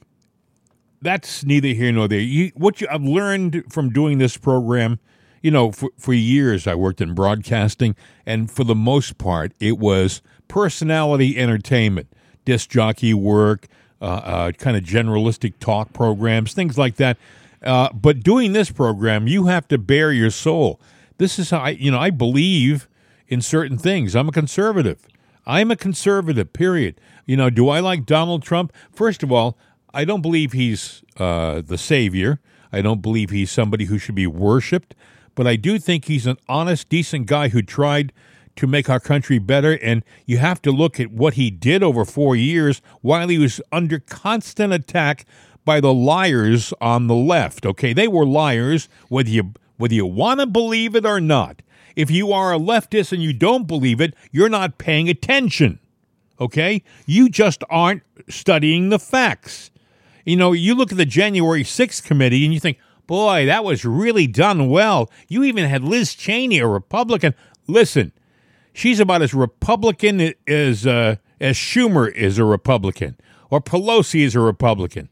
that's 1.05 1.45
neither 1.45 1.69
here 1.69 1.93
nor 1.93 2.09
there. 2.09 2.19
You, 2.19 2.51
what 2.57 2.81
you, 2.81 2.89
I've 2.91 3.05
learned 3.05 3.65
from 3.71 3.91
doing 3.91 4.19
this 4.19 4.37
program, 4.37 4.99
you 5.43 5.51
know, 5.51 5.71
for, 5.71 5.91
for 5.99 6.13
years 6.15 6.67
I 6.67 6.75
worked 6.75 7.01
in 7.01 7.15
broadcasting, 7.15 7.95
and 8.27 8.51
for 8.51 8.65
the 8.65 8.75
most 8.75 9.19
part, 9.19 9.53
it 9.61 9.79
was 9.79 10.23
personality 10.49 11.39
entertainment, 11.39 12.09
disc 12.45 12.71
jockey 12.71 13.15
work, 13.15 13.69
uh, 14.01 14.05
uh, 14.05 14.53
kind 14.53 14.77
of 14.77 14.83
generalistic 14.83 15.55
talk 15.61 15.93
programs, 15.93 16.55
things 16.55 16.77
like 16.77 16.97
that. 16.97 17.17
Uh, 17.65 17.89
but 17.93 18.23
doing 18.23 18.53
this 18.53 18.71
program, 18.71 19.27
you 19.27 19.47
have 19.47 19.67
to 19.69 19.79
bare 19.79 20.13
your 20.13 20.31
soul. 20.31 20.81
This 21.19 21.39
is 21.39 21.51
how 21.51 21.61
I, 21.61 21.71
you 21.71 21.91
know, 21.91 21.99
I 21.99 22.11
believe 22.11 22.89
in 23.29 23.41
certain 23.41 23.79
things. 23.79 24.15
I'm 24.15 24.29
a 24.29 24.33
conservative. 24.33 25.07
I'm 25.47 25.71
a 25.71 25.77
conservative, 25.77 26.53
period. 26.53 27.01
You 27.27 27.37
know, 27.37 27.51
do 27.51 27.69
I 27.69 27.81
like 27.81 28.07
Donald 28.07 28.43
Trump? 28.43 28.73
First 28.93 29.23
of 29.23 29.33
all, 29.33 29.59
I 29.93 30.05
don't 30.05 30.23
believe 30.23 30.53
he's 30.53 31.03
uh, 31.19 31.63
the 31.63 31.79
savior. 31.79 32.41
I 32.73 32.83
don't 32.83 33.01
believe 33.01 33.31
he's 33.31 33.51
somebody 33.51 33.85
who 33.85 33.99
should 33.99 34.15
be 34.15 34.27
worshiped. 34.27 34.95
But 35.35 35.47
I 35.47 35.57
do 35.57 35.79
think 35.79 36.05
he's 36.05 36.27
an 36.27 36.37
honest, 36.49 36.89
decent 36.89 37.27
guy 37.27 37.49
who 37.49 37.63
tried 37.63 38.13
to 38.57 38.67
make 38.67 38.89
our 38.89 39.01
country 39.01 39.39
better. 39.39 39.79
And 39.83 40.05
you 40.27 40.39
have 40.39 40.63
to 40.63 40.71
look 40.71 41.01
at 41.01 41.11
what 41.11 41.35
he 41.35 41.51
did 41.51 41.83
over 41.83 42.05
four 42.05 42.37
years 42.37 42.81
while 43.01 43.29
he 43.29 43.39
was 43.39 43.61
under 43.73 43.99
constant 43.99 44.73
attack 44.73 45.25
by 45.65 45.81
the 45.81 45.95
liars 45.95 46.73
on 46.81 47.07
the 47.07 47.15
left. 47.15 47.65
Okay, 47.67 47.93
they 47.93 48.09
were 48.09 48.27
liars, 48.27 48.89
whether 49.09 49.31
you 49.31 49.55
whether 49.77 49.95
you 49.95 50.07
want 50.07 50.41
to 50.41 50.47
believe 50.47 50.95
it 50.95 51.05
or 51.05 51.21
not. 51.21 51.63
If 51.97 52.11
you 52.11 52.33
are 52.33 52.53
a 52.53 52.59
leftist 52.59 53.13
and 53.13 53.23
you 53.23 53.33
don't 53.33 53.67
believe 53.67 54.01
it, 54.01 54.15
you're 54.31 54.49
not 54.49 54.79
paying 54.79 55.09
attention. 55.09 55.79
Okay? 56.41 56.83
You 57.07 57.29
just 57.29 57.63
aren't 57.71 58.03
studying 58.29 58.89
the 58.89 58.99
facts. 58.99 59.71
You 60.25 60.37
know, 60.37 60.53
you 60.53 60.75
look 60.75 60.91
at 60.91 60.99
the 60.99 61.07
January 61.07 61.63
6th 61.63 62.05
committee 62.05 62.45
and 62.45 62.55
you 62.55 62.61
think, 62.61 62.79
boy, 63.07 63.47
that 63.47 63.65
was 63.65 63.85
really 63.85 64.27
done 64.27 64.69
well. 64.69 65.11
You 65.29 65.45
even 65.45 65.69
had 65.69 65.85
Liz 65.85 66.15
Cheney, 66.15 66.59
a 66.59 66.67
Republican. 66.67 67.35
Listen, 67.67 68.13
she's 68.73 69.01
about 69.01 69.23
as 69.23 69.35
Republican 69.35 70.35
as, 70.47 70.87
uh, 70.87 71.17
as 71.41 71.57
Schumer 71.57 72.11
is 72.11 72.39
a 72.39 72.45
Republican 72.45 73.17
or 73.51 73.61
Pelosi 73.61 74.23
is 74.23 74.35
a 74.35 74.41
Republican. 74.41 75.09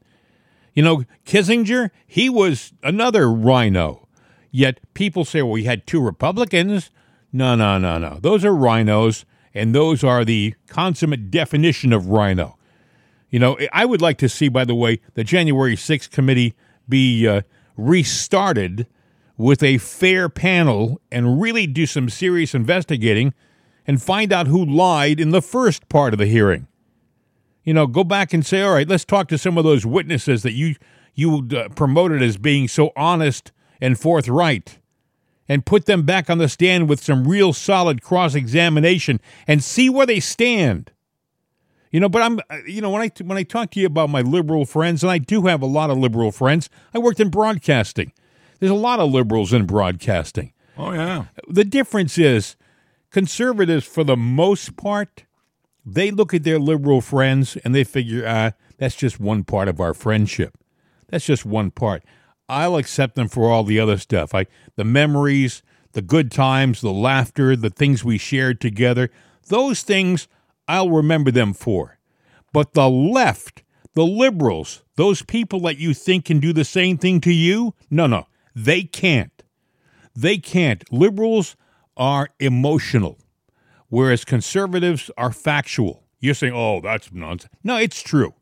You 0.73 0.83
know, 0.83 1.03
Kinzinger, 1.25 1.91
he 2.05 2.29
was 2.29 2.73
another 2.81 3.31
rhino. 3.31 4.07
Yet 4.51 4.79
people 4.93 5.25
say, 5.25 5.41
well, 5.41 5.51
we 5.51 5.63
had 5.63 5.85
two 5.87 6.01
Republicans. 6.01 6.89
No, 7.31 7.55
no, 7.55 7.77
no, 7.77 7.97
no. 7.97 8.19
Those 8.21 8.45
are 8.45 8.53
rhinos, 8.53 9.25
and 9.53 9.73
those 9.73 10.03
are 10.03 10.23
the 10.23 10.55
consummate 10.67 11.31
definition 11.31 11.93
of 11.93 12.07
rhino. 12.07 12.57
You 13.29 13.39
know, 13.39 13.57
I 13.71 13.85
would 13.85 14.01
like 14.01 14.19
to 14.19 14.29
see, 14.29 14.49
by 14.49 14.63
the 14.63 14.75
way, 14.75 14.99
the 15.15 15.23
January 15.23 15.75
6th 15.75 16.11
committee 16.11 16.53
be 16.87 17.27
uh, 17.27 17.41
restarted 17.75 18.85
with 19.37 19.63
a 19.63 19.79
fair 19.79 20.29
panel 20.29 21.01
and 21.11 21.41
really 21.41 21.65
do 21.65 21.87
some 21.87 22.09
serious 22.09 22.53
investigating 22.53 23.33
and 23.87 24.01
find 24.01 24.31
out 24.31 24.47
who 24.47 24.63
lied 24.63 25.19
in 25.19 25.31
the 25.31 25.41
first 25.41 25.89
part 25.89 26.13
of 26.13 26.19
the 26.19 26.27
hearing. 26.27 26.67
You 27.63 27.73
know, 27.73 27.87
go 27.87 28.03
back 28.03 28.33
and 28.33 28.45
say, 28.45 28.61
all 28.61 28.73
right, 28.73 28.87
let's 28.87 29.05
talk 29.05 29.27
to 29.29 29.37
some 29.37 29.57
of 29.57 29.63
those 29.63 29.85
witnesses 29.85 30.43
that 30.43 30.53
you 30.53 30.75
you 31.15 31.47
uh, 31.55 31.69
promoted 31.69 32.21
as 32.21 32.37
being 32.37 32.67
so 32.67 32.91
honest 32.95 33.51
and 33.79 33.99
forthright 33.99 34.79
and 35.47 35.65
put 35.65 35.85
them 35.85 36.03
back 36.03 36.29
on 36.29 36.37
the 36.37 36.49
stand 36.49 36.89
with 36.89 37.03
some 37.03 37.27
real 37.27 37.53
solid 37.53 38.01
cross 38.01 38.33
examination 38.33 39.19
and 39.47 39.63
see 39.63 39.89
where 39.89 40.05
they 40.05 40.19
stand. 40.19 40.91
You 41.91 41.99
know, 41.99 42.09
but 42.09 42.23
I'm, 42.23 42.39
uh, 42.49 42.57
you 42.65 42.81
know, 42.81 42.89
when 42.89 43.03
I 43.03 43.11
when 43.23 43.37
I 43.37 43.43
talk 43.43 43.69
to 43.71 43.79
you 43.79 43.85
about 43.85 44.09
my 44.09 44.21
liberal 44.21 44.65
friends, 44.65 45.03
and 45.03 45.11
I 45.11 45.19
do 45.19 45.43
have 45.43 45.61
a 45.61 45.67
lot 45.67 45.91
of 45.91 45.97
liberal 45.97 46.31
friends. 46.31 46.69
I 46.93 46.97
worked 46.97 47.19
in 47.19 47.29
broadcasting. 47.29 48.13
There's 48.59 48.71
a 48.71 48.75
lot 48.75 48.99
of 48.99 49.11
liberals 49.11 49.53
in 49.53 49.65
broadcasting. 49.65 50.53
Oh 50.75 50.91
yeah. 50.91 51.25
The 51.47 51.63
difference 51.63 52.17
is, 52.17 52.55
conservatives, 53.11 53.85
for 53.85 54.03
the 54.03 54.17
most 54.17 54.75
part, 54.75 55.25
they 55.85 56.11
look 56.11 56.33
at 56.33 56.43
their 56.43 56.59
liberal 56.59 57.01
friends 57.01 57.57
and 57.57 57.73
they 57.75 57.83
figure, 57.83 58.25
ah, 58.27 58.51
that's 58.77 58.95
just 58.95 59.19
one 59.19 59.43
part 59.43 59.67
of 59.67 59.79
our 59.79 59.93
friendship. 59.93 60.57
That's 61.07 61.25
just 61.25 61.45
one 61.45 61.71
part. 61.71 62.03
I'll 62.49 62.77
accept 62.77 63.15
them 63.15 63.27
for 63.27 63.49
all 63.49 63.63
the 63.63 63.79
other 63.79 63.97
stuff. 63.97 64.33
I 64.33 64.47
the 64.75 64.83
memories, 64.83 65.61
the 65.93 66.01
good 66.01 66.31
times, 66.31 66.81
the 66.81 66.91
laughter, 66.91 67.55
the 67.55 67.69
things 67.69 68.03
we 68.03 68.17
shared 68.17 68.59
together. 68.59 69.09
Those 69.47 69.81
things 69.81 70.27
I'll 70.67 70.89
remember 70.89 71.31
them 71.31 71.53
for. 71.53 71.97
But 72.51 72.73
the 72.73 72.89
left, 72.89 73.63
the 73.93 74.05
liberals, 74.05 74.83
those 74.95 75.21
people 75.21 75.59
that 75.61 75.77
you 75.77 75.93
think 75.93 76.25
can 76.25 76.39
do 76.39 76.53
the 76.53 76.65
same 76.65 76.97
thing 76.97 77.21
to 77.21 77.31
you, 77.31 77.73
no, 77.89 78.07
no, 78.07 78.27
they 78.55 78.83
can't. 78.83 79.43
They 80.15 80.37
can't. 80.37 80.83
Liberals 80.91 81.55
are 81.97 82.29
emotional, 82.39 83.17
whereas 83.93 84.25
conservatives 84.25 85.11
are 85.19 85.31
factual. 85.31 86.03
You're 86.19 86.33
saying, 86.33 86.53
oh, 86.55 86.81
that's 86.81 87.13
nonsense. 87.13 87.53
No, 87.63 87.77
it's 87.77 88.01
true. 88.01 88.33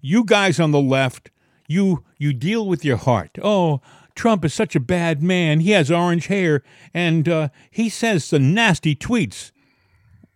You 0.00 0.24
guys 0.24 0.58
on 0.58 0.72
the 0.72 0.80
left 0.80 1.30
you 1.68 2.04
you 2.18 2.32
deal 2.32 2.66
with 2.66 2.84
your 2.84 2.96
heart. 2.96 3.38
Oh, 3.40 3.80
Trump 4.16 4.44
is 4.44 4.52
such 4.52 4.74
a 4.74 4.80
bad 4.80 5.22
man. 5.22 5.60
He 5.60 5.70
has 5.70 5.92
orange 5.92 6.26
hair 6.26 6.64
and 6.92 7.28
uh, 7.28 7.48
he 7.70 7.88
says 7.88 8.24
some 8.24 8.52
nasty 8.52 8.96
tweets. 8.96 9.52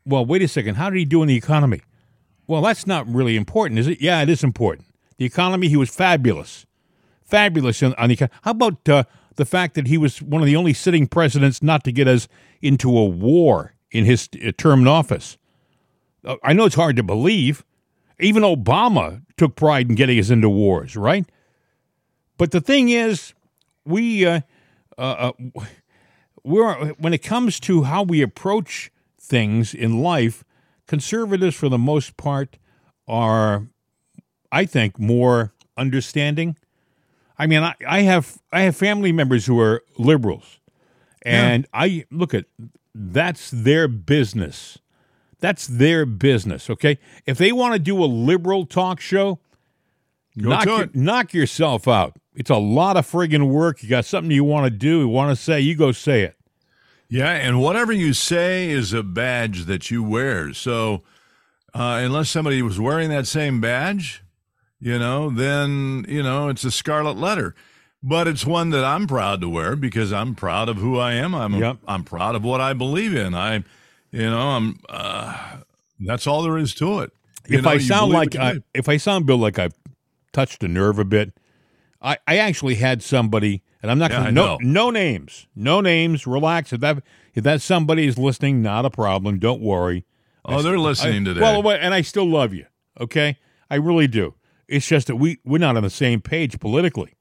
Well, 0.06 0.24
wait 0.24 0.42
a 0.42 0.48
second. 0.48 0.76
How 0.76 0.88
did 0.88 1.00
he 1.00 1.04
do 1.04 1.20
in 1.22 1.28
the 1.28 1.36
economy? 1.36 1.82
Well, 2.46 2.62
that's 2.62 2.86
not 2.86 3.12
really 3.12 3.36
important, 3.36 3.80
is 3.80 3.88
it? 3.88 4.00
Yeah, 4.00 4.22
it 4.22 4.28
is 4.28 4.44
important. 4.44 4.86
The 5.16 5.24
economy, 5.24 5.68
he 5.68 5.76
was 5.76 5.90
fabulous, 5.90 6.64
fabulous 7.24 7.82
on, 7.82 7.92
on 7.94 8.08
the. 8.08 8.30
How 8.42 8.52
about 8.52 8.88
uh, 8.88 9.02
the 9.34 9.44
fact 9.44 9.74
that 9.74 9.88
he 9.88 9.98
was 9.98 10.22
one 10.22 10.42
of 10.42 10.46
the 10.46 10.56
only 10.56 10.74
sitting 10.74 11.08
presidents 11.08 11.60
not 11.60 11.82
to 11.84 11.92
get 11.92 12.06
us 12.06 12.28
into 12.62 12.96
a 12.96 13.04
war 13.04 13.74
in 13.90 14.04
his 14.04 14.28
uh, 14.44 14.52
term 14.56 14.80
in 14.82 14.88
office? 14.88 15.38
Uh, 16.24 16.36
I 16.42 16.52
know 16.52 16.64
it's 16.64 16.74
hard 16.74 16.96
to 16.96 17.02
believe. 17.02 17.64
Even 18.20 18.42
Obama 18.42 19.22
took 19.36 19.56
pride 19.56 19.88
in 19.88 19.94
getting 19.94 20.18
us 20.18 20.30
into 20.30 20.50
wars, 20.50 20.96
right? 20.96 21.24
But 22.36 22.50
the 22.50 22.60
thing 22.60 22.88
is, 22.88 23.34
we 23.84 24.26
uh, 24.26 24.40
uh, 24.96 25.32
uh, 25.56 25.64
we're 26.44 26.92
when 26.94 27.14
it 27.14 27.22
comes 27.22 27.60
to 27.60 27.82
how 27.82 28.02
we 28.02 28.22
approach 28.22 28.90
things 29.20 29.74
in 29.74 30.02
life, 30.02 30.44
conservatives 30.86 31.54
for 31.54 31.68
the 31.68 31.78
most 31.78 32.16
part 32.16 32.58
are, 33.06 33.68
I 34.50 34.64
think, 34.64 34.98
more 34.98 35.52
understanding. 35.76 36.56
I 37.38 37.46
mean, 37.46 37.62
I, 37.62 37.74
I 37.86 38.00
have 38.02 38.38
I 38.52 38.62
have 38.62 38.76
family 38.76 39.12
members 39.12 39.46
who 39.46 39.60
are 39.60 39.82
liberals, 39.96 40.58
and 41.22 41.64
yeah. 41.64 41.80
I 41.80 42.04
look 42.10 42.34
at 42.34 42.46
that's 42.98 43.50
their 43.50 43.86
business. 43.86 44.78
That's 45.40 45.68
their 45.68 46.04
business, 46.04 46.68
okay? 46.68 46.98
If 47.24 47.38
they 47.38 47.52
want 47.52 47.74
to 47.74 47.78
do 47.78 48.02
a 48.02 48.06
liberal 48.06 48.66
talk 48.66 49.00
show, 49.00 49.38
knock, 50.34 50.66
your, 50.66 50.90
knock 50.92 51.32
yourself 51.32 51.86
out. 51.86 52.16
It's 52.34 52.50
a 52.50 52.56
lot 52.56 52.96
of 52.96 53.08
friggin' 53.08 53.48
work. 53.48 53.82
You 53.82 53.88
got 53.88 54.04
something 54.04 54.32
you 54.32 54.42
want 54.42 54.64
to 54.64 54.70
do, 54.70 55.00
you 55.00 55.08
want 55.08 55.36
to 55.36 55.40
say, 55.42 55.60
you 55.60 55.76
go 55.76 55.92
say 55.92 56.22
it. 56.22 56.34
Yeah, 57.08 57.30
and 57.30 57.62
whatever 57.62 57.92
you 57.92 58.12
say 58.12 58.68
is 58.68 58.92
a 58.92 59.02
badge 59.02 59.64
that 59.64 59.90
you 59.90 60.02
wear. 60.02 60.52
So 60.52 61.04
uh, 61.72 62.00
unless 62.02 62.30
somebody 62.30 62.60
was 62.60 62.80
wearing 62.80 63.08
that 63.10 63.26
same 63.26 63.60
badge, 63.60 64.22
you 64.80 64.98
know, 64.98 65.30
then, 65.30 66.04
you 66.08 66.22
know, 66.22 66.48
it's 66.48 66.64
a 66.64 66.70
scarlet 66.70 67.16
letter. 67.16 67.54
But 68.02 68.28
it's 68.28 68.44
one 68.46 68.70
that 68.70 68.84
I'm 68.84 69.06
proud 69.06 69.40
to 69.40 69.48
wear 69.48 69.76
because 69.76 70.12
I'm 70.12 70.34
proud 70.34 70.68
of 70.68 70.76
who 70.76 70.98
I 70.98 71.14
am. 71.14 71.34
I'm 71.34 71.54
Yep. 71.54 71.78
I'm 71.86 72.04
proud 72.04 72.34
of 72.34 72.44
what 72.44 72.60
I 72.60 72.72
believe 72.72 73.14
in. 73.14 73.34
I, 73.34 73.64
you 74.12 74.30
know, 74.30 74.38
I'm. 74.50 74.78
Uh, 74.88 75.58
that's 76.00 76.26
all 76.26 76.42
there 76.42 76.58
is 76.58 76.74
to 76.76 77.00
it. 77.00 77.12
You 77.48 77.58
if 77.58 77.64
know, 77.64 77.70
I 77.70 77.78
sound 77.78 78.12
like 78.12 78.36
I, 78.36 78.58
if 78.74 78.88
I 78.88 78.96
sound 78.98 79.26
Bill 79.26 79.38
like 79.38 79.58
I've 79.58 79.74
touched 80.32 80.62
a 80.62 80.68
nerve 80.68 80.98
a 80.98 81.04
bit, 81.04 81.32
I, 82.00 82.18
I 82.26 82.36
actually 82.38 82.76
had 82.76 83.02
somebody, 83.02 83.62
and 83.82 83.90
I'm 83.90 83.98
not 83.98 84.10
Yeah, 84.10 84.18
gonna, 84.18 84.32
no 84.32 84.58
no 84.60 84.90
names, 84.90 85.46
no 85.56 85.80
names. 85.80 86.26
Relax. 86.26 86.72
If 86.72 86.80
that 86.80 87.02
if 87.34 87.42
that 87.44 87.60
somebody 87.62 88.06
is 88.06 88.16
listening, 88.18 88.62
not 88.62 88.84
a 88.84 88.90
problem. 88.90 89.38
Don't 89.38 89.60
worry. 89.62 90.04
oh, 90.44 90.62
they're 90.62 90.78
listening 90.78 91.22
I- 91.22 91.32
today. 91.32 91.40
Well, 91.40 91.68
and 91.70 91.92
I 91.94 92.02
still 92.02 92.26
love 92.28 92.52
you. 92.54 92.66
Okay, 93.00 93.36
I 93.70 93.76
really 93.76 94.06
do. 94.08 94.34
It's 94.68 94.86
just 94.86 95.06
that 95.08 95.16
we 95.16 95.38
we're 95.44 95.58
not 95.58 95.76
on 95.76 95.82
the 95.82 95.90
same 95.90 96.20
page 96.20 96.60
politically, 96.60 97.14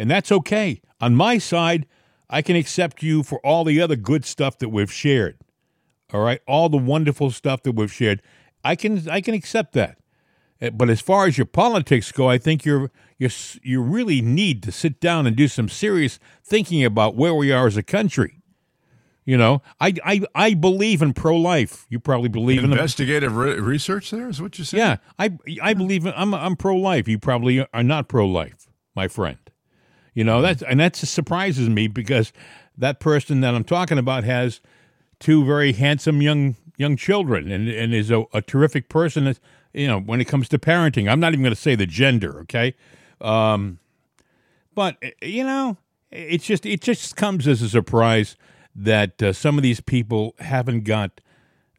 and 0.00 0.10
that's 0.10 0.32
okay. 0.32 0.80
On 1.00 1.14
my 1.14 1.38
side, 1.38 1.86
I 2.28 2.42
can 2.42 2.56
accept 2.56 3.02
you 3.02 3.22
for 3.22 3.38
all 3.44 3.64
the 3.64 3.80
other 3.80 3.96
good 3.96 4.24
stuff 4.24 4.58
that 4.58 4.68
we've 4.70 4.92
shared. 4.92 5.36
All 6.12 6.20
right, 6.22 6.40
all 6.46 6.68
the 6.68 6.76
wonderful 6.78 7.30
stuff 7.30 7.62
that 7.62 7.72
we've 7.72 7.92
shared, 7.92 8.22
I 8.64 8.74
can 8.76 9.08
I 9.08 9.20
can 9.20 9.34
accept 9.34 9.72
that. 9.74 9.98
Uh, 10.60 10.70
But 10.70 10.90
as 10.90 11.00
far 11.00 11.26
as 11.26 11.38
your 11.38 11.46
politics 11.46 12.12
go, 12.12 12.28
I 12.28 12.38
think 12.38 12.64
you're 12.64 12.90
you 13.18 13.28
you 13.62 13.82
really 13.82 14.20
need 14.20 14.62
to 14.64 14.72
sit 14.72 15.00
down 15.00 15.26
and 15.26 15.36
do 15.36 15.48
some 15.48 15.68
serious 15.68 16.18
thinking 16.42 16.84
about 16.84 17.14
where 17.16 17.34
we 17.34 17.52
are 17.52 17.66
as 17.66 17.76
a 17.76 17.82
country. 17.82 18.42
You 19.24 19.36
know, 19.36 19.62
I 19.80 19.94
I, 20.04 20.20
I 20.34 20.54
believe 20.54 21.02
in 21.02 21.12
pro 21.12 21.36
life. 21.36 21.86
You 21.90 22.00
probably 22.00 22.28
believe 22.28 22.64
in 22.64 22.72
Investigative 22.72 23.36
re- 23.36 23.60
research. 23.60 24.10
There 24.10 24.28
is 24.28 24.40
what 24.40 24.58
you 24.58 24.64
say. 24.64 24.78
yeah, 24.78 24.96
I 25.18 25.38
I 25.62 25.74
believe 25.74 26.06
in, 26.06 26.12
I'm 26.16 26.34
I'm 26.34 26.56
pro 26.56 26.76
life. 26.76 27.06
You 27.06 27.18
probably 27.18 27.64
are 27.72 27.84
not 27.84 28.08
pro 28.08 28.26
life, 28.26 28.66
my 28.96 29.08
friend. 29.08 29.38
You 30.14 30.24
know 30.24 30.42
that's 30.42 30.62
and 30.62 30.80
that 30.80 30.96
surprises 30.96 31.68
me 31.68 31.86
because 31.86 32.32
that 32.76 33.00
person 33.00 33.40
that 33.42 33.54
I'm 33.54 33.64
talking 33.64 33.98
about 33.98 34.24
has 34.24 34.60
two 35.18 35.44
very 35.44 35.72
handsome 35.72 36.20
young 36.20 36.56
young 36.76 36.96
children 36.96 37.50
and 37.52 37.68
and 37.68 37.94
is 37.94 38.10
a, 38.10 38.24
a 38.32 38.42
terrific 38.42 38.88
person. 38.88 39.24
That's, 39.24 39.40
you 39.72 39.86
know, 39.86 40.00
when 40.00 40.20
it 40.20 40.24
comes 40.24 40.48
to 40.48 40.58
parenting, 40.58 41.08
I'm 41.08 41.20
not 41.20 41.32
even 41.32 41.42
going 41.42 41.54
to 41.54 41.60
say 41.60 41.76
the 41.76 41.86
gender. 41.86 42.40
Okay, 42.40 42.74
um, 43.20 43.78
but 44.74 44.96
uh, 45.04 45.10
you 45.22 45.44
know, 45.44 45.76
it's 46.10 46.44
just 46.44 46.66
it 46.66 46.80
just 46.80 47.16
comes 47.16 47.46
as 47.46 47.62
a 47.62 47.68
surprise 47.68 48.36
that 48.74 49.22
uh, 49.22 49.32
some 49.32 49.58
of 49.58 49.62
these 49.62 49.80
people 49.80 50.34
haven't 50.38 50.84
got 50.84 51.20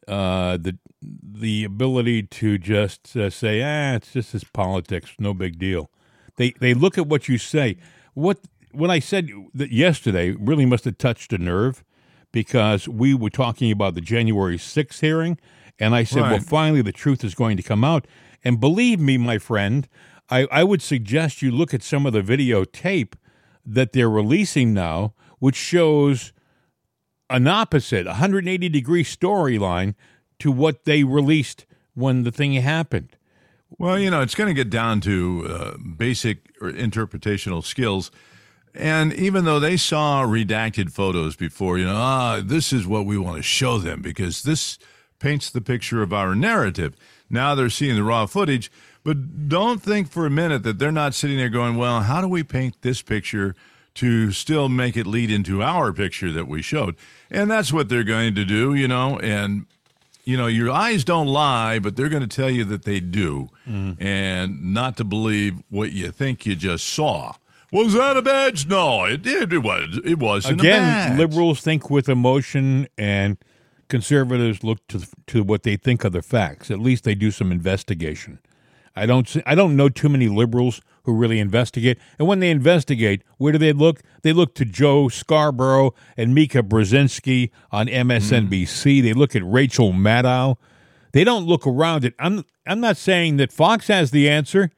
uh, 0.07 0.57
the 0.57 0.77
the 1.01 1.63
ability 1.63 2.23
to 2.23 2.57
just 2.57 3.15
uh, 3.17 3.29
say, 3.29 3.61
ah, 3.61 3.95
it's 3.95 4.13
just 4.13 4.33
this 4.33 4.43
politics, 4.43 5.15
no 5.19 5.33
big 5.33 5.57
deal. 5.57 5.89
They 6.38 6.51
they 6.59 6.73
look 6.73 6.97
at 6.97 7.07
what 7.07 7.27
you 7.27 7.38
say. 7.38 7.77
What 8.13 8.39
what 8.71 8.89
I 8.89 8.99
said 8.99 9.29
that 9.53 9.71
yesterday 9.71 10.31
really 10.31 10.65
must 10.65 10.85
have 10.85 10.97
touched 10.97 11.33
a 11.33 11.37
nerve 11.37 11.83
because 12.31 12.87
we 12.87 13.13
were 13.13 13.29
talking 13.29 13.71
about 13.71 13.95
the 13.95 14.01
January 14.01 14.57
6th 14.57 15.01
hearing, 15.01 15.37
and 15.77 15.93
I 15.93 16.03
said, 16.03 16.21
well, 16.21 16.39
finally 16.39 16.81
the 16.81 16.93
truth 16.93 17.23
is 17.23 17.35
going 17.35 17.57
to 17.57 17.63
come 17.63 17.83
out. 17.83 18.07
And 18.43 18.59
believe 18.59 18.99
me, 18.99 19.17
my 19.17 19.37
friend, 19.37 19.87
I, 20.29 20.47
I 20.51 20.63
would 20.63 20.81
suggest 20.81 21.41
you 21.41 21.51
look 21.51 21.73
at 21.73 21.83
some 21.83 22.05
of 22.05 22.13
the 22.13 22.21
videotape 22.21 23.13
that 23.65 23.91
they're 23.91 24.09
releasing 24.09 24.73
now, 24.73 25.13
which 25.39 25.57
shows 25.57 26.31
an 27.29 27.47
opposite, 27.47 28.05
180 28.05 28.69
degree 28.69 29.03
storyline 29.03 29.95
to 30.39 30.51
what 30.51 30.85
they 30.85 31.03
released 31.03 31.65
when 31.93 32.23
the 32.23 32.31
thing 32.31 32.53
happened. 32.53 33.17
Well, 33.77 33.97
you 33.97 34.09
know, 34.11 34.21
it's 34.21 34.35
going 34.35 34.49
to 34.49 34.53
get 34.53 34.69
down 34.69 35.01
to 35.01 35.47
uh, 35.49 35.77
basic 35.77 36.57
interpretational 36.59 37.63
skills. 37.63 38.11
And 38.73 39.13
even 39.13 39.45
though 39.45 39.59
they 39.59 39.77
saw 39.77 40.23
redacted 40.23 40.91
photos 40.91 41.35
before, 41.35 41.77
you 41.77 41.85
know, 41.85 41.96
ah, 41.96 42.41
this 42.43 42.72
is 42.72 42.87
what 42.87 43.05
we 43.05 43.17
want 43.17 43.37
to 43.37 43.43
show 43.43 43.77
them 43.77 44.01
because 44.01 44.43
this 44.43 44.77
paints 45.19 45.50
the 45.50 45.61
picture 45.61 46.01
of 46.01 46.13
our 46.13 46.35
narrative. 46.35 46.96
Now 47.29 47.55
they're 47.55 47.69
seeing 47.69 47.96
the 47.96 48.03
raw 48.03 48.25
footage, 48.25 48.72
but 49.03 49.48
don't 49.48 49.81
think 49.81 50.09
for 50.09 50.25
a 50.25 50.29
minute 50.29 50.63
that 50.63 50.79
they're 50.79 50.91
not 50.91 51.13
sitting 51.13 51.37
there 51.37 51.50
going, 51.50 51.75
well, 51.75 52.01
how 52.01 52.22
do 52.22 52.27
we 52.27 52.43
paint 52.43 52.81
this 52.81 53.01
picture 53.01 53.55
to 53.96 54.31
still 54.31 54.69
make 54.69 54.96
it 54.96 55.05
lead 55.05 55.31
into 55.31 55.61
our 55.61 55.91
picture 55.91 56.31
that 56.31 56.48
we 56.48 56.61
showed? 56.61 56.96
And 57.29 57.50
that's 57.50 57.74
what 57.74 57.89
they're 57.89 58.03
going 58.03 58.35
to 58.35 58.46
do, 58.46 58.74
you 58.74 58.87
know, 58.87 59.19
and 59.19 59.65
you 60.24 60.38
know, 60.38 60.48
your 60.48 60.70
eyes 60.70 61.03
don't 61.03 61.27
lie, 61.27 61.79
but 61.79 61.96
they're 61.96 62.10
going 62.10 62.27
to 62.27 62.36
tell 62.36 62.50
you 62.50 62.64
that 62.66 62.84
they 62.84 63.00
do, 63.00 63.50
mm-hmm. 63.68 64.01
and 64.01 64.74
not 64.74 64.98
to 64.98 65.03
believe 65.03 65.62
what 65.70 65.92
you 65.92 66.12
think 66.12 66.46
you 66.46 66.55
just 66.55 66.88
saw. 66.88 67.34
Was 67.72 67.94
that 67.94 68.18
a 68.18 68.22
badge? 68.22 68.68
No, 68.68 69.05
it 69.05 69.22
did. 69.22 69.53
It 69.53 69.60
was. 69.60 70.00
It 70.03 70.20
wasn't 70.20 70.60
a 70.60 70.64
Again, 70.64 71.18
liberals 71.18 71.62
think 71.62 71.90
with 71.90 72.10
emotion, 72.10 72.88
and 72.98 73.38
conservatives 73.88 74.64
look 74.64 74.86
to 74.88 75.07
to 75.27 75.44
what 75.44 75.64
they 75.64 75.77
think 75.77 76.03
are 76.03 76.10
the 76.10 76.22
facts. 76.22 76.70
At 76.70 76.79
least 76.79 77.03
they 77.03 77.16
do 77.16 77.31
some 77.31 77.51
investigation. 77.51 78.40
I 78.96 79.05
don't 79.05 79.27
see, 79.27 79.42
I 79.46 79.55
don't 79.55 79.75
know 79.75 79.90
too 79.90 80.10
many 80.10 80.27
liberals 80.27 80.81
who 81.03 81.14
really 81.14 81.40
investigate. 81.40 81.98
And 82.20 82.27
when 82.27 82.40
they 82.40 82.50
investigate, 82.50 83.24
where 83.37 83.51
do 83.51 83.57
they 83.57 83.74
look? 83.74 84.01
They 84.22 84.33
look 84.33 84.55
to 84.55 84.66
Joe 84.66 85.09
Scarborough 85.09 85.94
and 86.18 86.33
Mika 86.35 86.64
Brzezinski 86.64 87.51
on 87.72 87.87
MSNBC. 87.87 89.00
Hmm. 89.00 89.05
They 89.05 89.14
look 89.14 89.35
at 89.35 89.44
Rachel 89.46 89.92
Maddow. 89.92 90.57
They 91.14 91.24
don't 91.24 91.46
look 91.46 91.68
around 91.68 92.05
it. 92.05 92.14
I'm 92.20 92.46
I'm 92.66 92.79
not 92.79 92.98
saying 92.98 93.37
that 93.37 93.51
Fox 93.51 93.87
has 93.87 94.11
the 94.11 94.29
answer, 94.29 94.72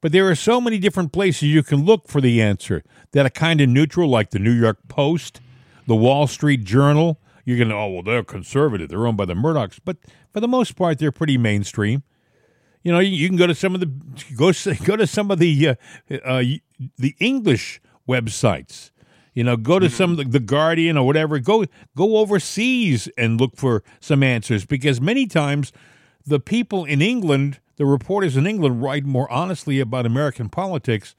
but 0.00 0.12
there 0.12 0.28
are 0.28 0.34
so 0.34 0.60
many 0.60 0.78
different 0.78 1.12
places 1.12 1.44
you 1.44 1.62
can 1.62 1.84
look 1.84 2.08
for 2.08 2.20
the 2.20 2.40
answer 2.40 2.82
that 3.12 3.26
are 3.26 3.30
kind 3.30 3.60
of 3.60 3.68
neutral, 3.68 4.08
like 4.08 4.30
the 4.30 4.38
New 4.38 4.52
York 4.52 4.78
Post, 4.88 5.40
the 5.86 5.94
Wall 5.94 6.26
Street 6.26 6.64
Journal. 6.64 7.20
You're 7.44 7.58
going 7.58 7.68
to, 7.68 7.76
oh, 7.76 7.88
well, 7.88 8.02
they're 8.02 8.24
conservative. 8.24 8.88
They're 8.88 9.06
owned 9.06 9.16
by 9.16 9.24
the 9.24 9.34
Murdochs. 9.34 9.78
But 9.84 9.98
for 10.32 10.40
the 10.40 10.48
most 10.48 10.74
part, 10.74 10.98
they're 10.98 11.12
pretty 11.12 11.38
mainstream. 11.38 12.02
You 12.86 12.92
know, 12.92 13.00
you, 13.00 13.10
you 13.10 13.26
can 13.28 13.36
go 13.36 13.48
to 13.48 13.54
some 13.54 13.74
of 13.74 13.80
the 13.80 13.86
go 14.36 14.52
go 14.84 14.94
to 14.94 15.08
some 15.08 15.32
of 15.32 15.40
the 15.40 15.70
uh, 15.70 15.74
uh, 16.24 16.42
the 16.96 17.16
English 17.18 17.80
websites. 18.08 18.92
You 19.34 19.42
know, 19.42 19.56
go 19.56 19.80
to 19.80 19.90
some 19.90 20.12
of 20.12 20.30
the, 20.30 20.38
Guardian 20.38 20.96
or 20.96 21.04
whatever. 21.04 21.40
Go 21.40 21.64
go 21.96 22.18
overseas 22.18 23.08
and 23.18 23.40
look 23.40 23.56
for 23.56 23.82
some 23.98 24.22
answers 24.22 24.64
because 24.64 25.00
many 25.00 25.26
times 25.26 25.72
the 26.24 26.38
people 26.38 26.84
in 26.84 27.02
England, 27.02 27.58
the 27.76 27.84
reporters 27.84 28.36
in 28.36 28.46
England, 28.46 28.80
write 28.80 29.04
more 29.04 29.28
honestly 29.32 29.80
about 29.80 30.06
American 30.06 30.48
politics 30.48 31.16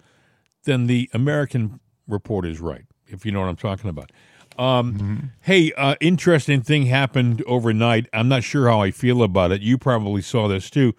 than 0.64 0.88
the 0.88 1.10
American 1.14 1.82
reporters 2.08 2.62
write. 2.62 2.86
If 3.08 3.26
you 3.26 3.34
know 3.34 3.42
what 3.42 3.50
I'm 3.50 3.58
talking 3.58 3.90
about. 3.90 4.14
Um, 4.58 5.34
Hey, 5.42 5.74
uh, 5.74 5.96
interesting 6.00 6.62
thing 6.62 6.86
happened 6.86 7.44
overnight. 7.46 8.08
I'm 8.14 8.30
not 8.30 8.46
sure 8.46 8.70
how 8.70 8.80
I 8.80 8.92
feel 8.92 9.22
about 9.22 9.52
it. 9.52 9.62
You 9.62 9.78
probably 9.78 10.22
saw 10.22 10.48
this 10.48 10.70
too. 10.70 10.96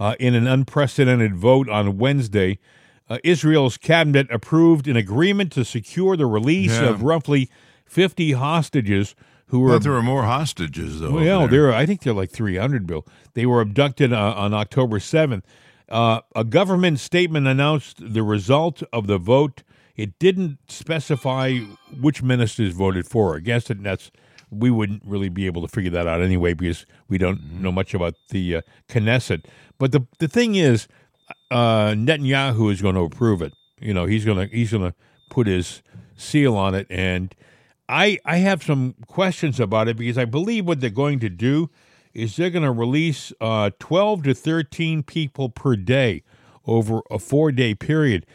Uh, 0.00 0.14
in 0.18 0.34
an 0.34 0.46
unprecedented 0.46 1.36
vote 1.36 1.68
on 1.68 1.98
Wednesday, 1.98 2.58
uh, 3.10 3.18
Israel's 3.22 3.76
cabinet 3.76 4.26
approved 4.30 4.88
an 4.88 4.96
agreement 4.96 5.52
to 5.52 5.62
secure 5.64 6.16
the 6.16 6.24
release 6.24 6.72
Yeah. 6.80 6.88
of 6.88 7.02
roughly 7.02 7.50
50 7.84 8.32
hostages 8.32 9.14
who 9.48 9.60
were 9.60 9.72
But 9.74 9.82
there 9.82 9.92
were 9.92 10.02
more 10.02 10.22
hostages, 10.22 11.00
though. 11.00 11.10
well, 11.12 11.40
there. 11.48 11.64
there. 11.64 11.74
I 11.74 11.84
think 11.84 12.00
they're 12.02 12.14
like 12.14 12.30
300, 12.30 12.86
Bill. 12.86 13.04
They 13.34 13.44
were 13.44 13.60
abducted 13.60 14.10
uh, 14.12 14.34
on 14.36 14.54
October 14.54 15.00
7th. 15.00 15.42
Uh, 15.90 16.20
a 16.34 16.44
government 16.44 16.98
statement 16.98 17.46
announced 17.46 17.96
the 18.00 18.22
result 18.22 18.82
of 18.94 19.06
the 19.06 19.18
vote. 19.18 19.64
It 19.96 20.18
didn't 20.18 20.58
specify 20.68 21.58
which 22.00 22.22
ministers 22.22 22.72
voted 22.72 23.06
for 23.06 23.34
or 23.34 23.36
against 23.36 23.70
it, 23.70 23.82
that's 23.82 24.10
we 24.50 24.70
wouldn't 24.70 25.02
really 25.04 25.28
be 25.28 25.46
able 25.46 25.62
to 25.62 25.68
figure 25.68 25.90
that 25.90 26.06
out 26.06 26.20
anyway 26.20 26.54
because 26.54 26.86
we 27.08 27.18
don't 27.18 27.52
know 27.52 27.72
much 27.72 27.94
about 27.94 28.14
the 28.30 28.56
uh, 28.56 28.60
Knesset. 28.88 29.44
But 29.78 29.92
the 29.92 30.06
the 30.18 30.28
thing 30.28 30.54
is, 30.54 30.88
uh, 31.50 31.90
Netanyahu 31.90 32.72
is 32.72 32.82
going 32.82 32.94
to 32.94 33.02
approve 33.02 33.42
it. 33.42 33.52
You 33.80 33.94
know, 33.94 34.06
he's 34.06 34.24
going 34.24 34.48
to 34.48 34.54
he's 34.54 34.72
going 34.72 34.90
to 34.90 34.94
put 35.30 35.46
his 35.46 35.82
seal 36.16 36.56
on 36.56 36.74
it, 36.74 36.86
and 36.90 37.34
I 37.88 38.18
I 38.24 38.38
have 38.38 38.62
some 38.62 38.94
questions 39.06 39.58
about 39.58 39.88
it 39.88 39.96
because 39.96 40.18
I 40.18 40.24
believe 40.24 40.66
what 40.66 40.80
they're 40.80 40.90
going 40.90 41.20
to 41.20 41.30
do 41.30 41.70
is 42.12 42.36
they're 42.36 42.50
going 42.50 42.64
to 42.64 42.72
release 42.72 43.32
uh, 43.40 43.70
twelve 43.78 44.22
to 44.24 44.34
thirteen 44.34 45.02
people 45.02 45.48
per 45.48 45.76
day 45.76 46.22
over 46.66 47.00
a 47.10 47.18
four 47.18 47.52
day 47.52 47.74
period, 47.74 48.26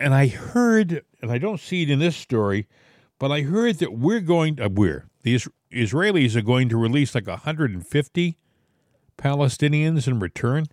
and 0.00 0.14
I 0.14 0.26
heard, 0.26 1.04
and 1.20 1.30
I 1.30 1.38
don't 1.38 1.60
see 1.60 1.82
it 1.82 1.90
in 1.90 2.00
this 2.00 2.16
story, 2.16 2.66
but 3.18 3.30
I 3.30 3.42
heard 3.42 3.78
that 3.78 3.92
we're 3.92 4.20
going 4.20 4.56
to, 4.56 4.68
we're 4.68 5.06
the 5.22 5.38
Israelis 5.72 6.36
are 6.36 6.42
going 6.42 6.68
to 6.68 6.76
release 6.76 7.14
like 7.14 7.26
150 7.26 8.38
Palestinians 9.18 10.06
in 10.08 10.18
return, 10.20 10.66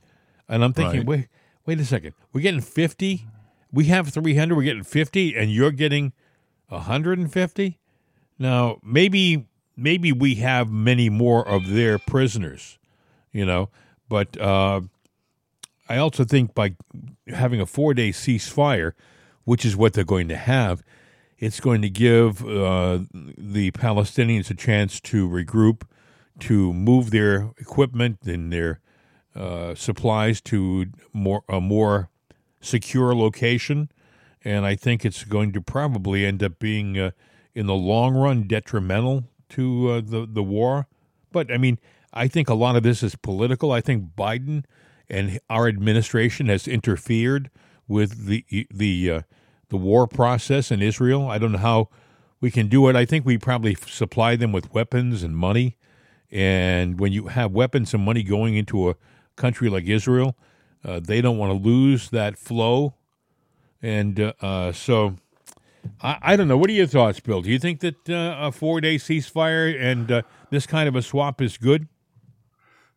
and 0.47 0.63
I'm 0.63 0.73
thinking, 0.73 0.99
Right. 1.01 1.07
wait, 1.07 1.27
wait 1.65 1.79
a 1.79 1.85
second, 1.85 2.13
we're 2.33 2.41
getting 2.41 2.61
50, 2.61 3.27
we 3.71 3.85
have 3.85 4.09
300, 4.09 4.55
we're 4.55 4.63
getting 4.63 4.83
50, 4.83 5.35
and 5.35 5.51
you're 5.51 5.71
getting 5.71 6.13
150. 6.69 7.79
Now, 8.37 8.79
maybe 8.83 9.47
maybe 9.75 10.11
we 10.11 10.35
have 10.35 10.69
many 10.69 11.09
more 11.09 11.47
of 11.47 11.69
their 11.69 11.97
prisoners, 11.99 12.79
you 13.31 13.45
know, 13.45 13.69
but 14.09 14.39
uh, 14.39 14.81
I 15.87 15.97
also 15.97 16.23
think 16.23 16.53
by 16.53 16.75
having 17.27 17.61
a 17.61 17.65
four 17.65 17.93
day 17.93 18.09
ceasefire, 18.09 18.93
which 19.43 19.65
is 19.65 19.75
what 19.75 19.93
they're 19.93 20.03
going 20.03 20.27
to 20.29 20.37
have, 20.37 20.83
it's 21.39 21.61
going 21.61 21.81
to 21.81 21.89
give 21.89 22.45
uh, 22.45 22.99
the 23.13 23.71
Palestinians 23.71 24.51
a 24.51 24.53
chance 24.53 24.99
to 24.99 25.27
regroup, 25.27 25.83
to 26.39 26.73
move 26.73 27.11
their 27.11 27.51
equipment 27.57 28.19
and 28.25 28.51
their 28.51 28.81
uh, 29.35 29.73
supplies 29.73 30.41
to 30.41 30.87
more 31.13 31.43
a 31.47 31.61
more 31.61 32.09
secure 32.59 33.15
location, 33.15 33.89
and 34.43 34.65
I 34.65 34.75
think 34.75 35.05
it's 35.05 35.23
going 35.23 35.53
to 35.53 35.61
probably 35.61 36.25
end 36.25 36.43
up 36.43 36.59
being 36.59 36.99
uh, 36.99 37.11
in 37.55 37.67
the 37.67 37.75
long 37.75 38.15
run 38.15 38.47
detrimental 38.47 39.23
to 39.49 39.89
uh, 39.89 40.01
the 40.03 40.27
the 40.29 40.43
war. 40.43 40.87
But 41.31 41.51
I 41.51 41.57
mean, 41.57 41.79
I 42.13 42.27
think 42.27 42.49
a 42.49 42.53
lot 42.53 42.75
of 42.75 42.83
this 42.83 43.01
is 43.01 43.15
political. 43.15 43.71
I 43.71 43.81
think 43.81 44.15
Biden 44.17 44.65
and 45.09 45.39
our 45.49 45.67
administration 45.67 46.47
has 46.47 46.67
interfered 46.67 47.49
with 47.87 48.25
the 48.25 48.67
the 48.71 49.11
uh, 49.11 49.21
the 49.69 49.77
war 49.77 50.07
process 50.07 50.71
in 50.71 50.81
Israel. 50.81 51.29
I 51.29 51.37
don't 51.37 51.51
know 51.51 51.59
how 51.59 51.89
we 52.41 52.51
can 52.51 52.67
do 52.67 52.87
it. 52.87 52.95
I 52.95 53.05
think 53.05 53.25
we 53.25 53.37
probably 53.37 53.75
supply 53.75 54.35
them 54.35 54.51
with 54.51 54.73
weapons 54.73 55.23
and 55.23 55.35
money. 55.35 55.77
And 56.31 56.99
when 56.99 57.11
you 57.11 57.27
have 57.27 57.51
weapons 57.51 57.93
and 57.93 58.03
money 58.03 58.23
going 58.23 58.55
into 58.55 58.89
a 58.89 58.95
country 59.35 59.69
like 59.69 59.85
Israel, 59.85 60.37
uh, 60.83 60.99
they 60.99 61.21
don't 61.21 61.37
want 61.37 61.51
to 61.51 61.67
lose 61.67 62.09
that 62.11 62.37
flow. 62.37 62.95
And 63.81 64.19
uh, 64.19 64.33
uh, 64.41 64.71
so 64.71 65.15
I, 66.01 66.17
I, 66.21 66.35
don't 66.35 66.47
know. 66.47 66.57
What 66.57 66.69
are 66.69 66.73
your 66.73 66.87
thoughts, 66.87 67.19
Bill? 67.19 67.41
Do 67.41 67.49
you 67.49 67.59
think 67.59 67.79
that 67.79 68.09
uh, 68.09 68.37
a 68.39 68.51
four 68.51 68.81
day 68.81 68.95
ceasefire 68.95 69.79
and 69.79 70.11
uh, 70.11 70.21
this 70.49 70.65
kind 70.65 70.87
of 70.87 70.95
a 70.95 71.01
swap 71.01 71.41
is 71.41 71.57
good? 71.57 71.87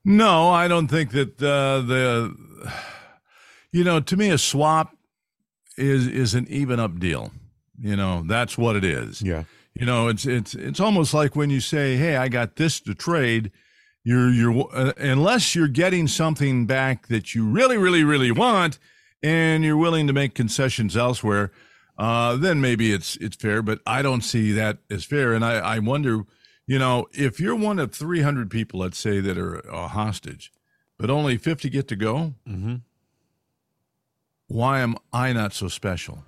No, 0.05 0.51
I 0.51 0.67
don't 0.69 0.89
think 0.89 1.13
that 1.13 1.41
uh, 1.41 1.81
the, 1.83 2.37
you 3.73 3.85
know, 3.85 4.01
to 4.01 4.17
me, 4.17 4.31
a 4.31 4.39
swap 4.39 4.97
is 5.77 6.07
is 6.07 6.35
an 6.35 6.47
even 6.49 6.81
up 6.81 6.99
deal. 6.99 7.31
You 7.79 7.97
know, 7.97 8.23
that's 8.27 8.57
what 8.57 8.77
it 8.77 8.85
is. 8.85 9.23
Yeah. 9.23 9.45
You 9.75 9.87
know, 9.87 10.09
it's 10.09 10.27
it's 10.27 10.55
it's 10.55 10.81
almost 10.81 11.15
like 11.15 11.35
when 11.35 11.51
you 11.51 11.61
say, 11.61 11.97
"Hey, 11.97 12.17
I 12.17 12.29
got 12.29 12.57
this 12.57 12.81
to 12.81 12.95
trade." 12.95 13.51
You're 14.05 14.31
you're 14.31 14.69
uh, 14.75 14.93
unless 14.99 15.55
you're 15.55 15.69
getting 15.69 16.09
something 16.09 16.67
back 16.67 17.07
that 17.07 17.35
you 17.35 17.47
really 17.47 17.79
really 17.79 18.05
really 18.05 18.33
want, 18.33 18.79
and 19.23 19.65
you're 19.65 19.77
willing 19.77 20.07
to 20.09 20.13
make 20.13 20.35
concessions 20.35 20.97
elsewhere, 20.97 21.53
uh, 21.97 22.37
then 22.37 22.61
maybe 22.61 22.93
it's 22.93 23.17
it's 23.17 23.37
fair. 23.37 23.63
But 23.63 23.81
I 23.87 24.03
don't 24.03 24.23
see 24.23 24.53
that 24.53 24.79
as 24.91 25.05
fair, 25.05 25.33
and 25.33 25.45
I 25.45 25.55
I 25.55 25.79
wonder, 25.79 26.25
you 26.67 26.79
know, 26.79 27.07
if 27.13 27.41
you're 27.41 27.57
one 27.57 27.79
of 27.79 27.93
300 27.93 28.51
people, 28.51 28.81
let's 28.81 28.99
say 28.99 29.21
that 29.21 29.39
are 29.39 29.61
a 29.61 29.89
hostage, 29.89 30.53
but 30.99 31.09
only 31.09 31.39
50 31.39 31.71
get 31.71 31.89
to 31.89 31.97
go. 31.97 32.35
Mm-hmm 32.47 32.75
why 34.53 34.81
am 34.81 34.97
I 35.13 35.33
not 35.33 35.55
so 35.55 35.69
special? 35.69 36.25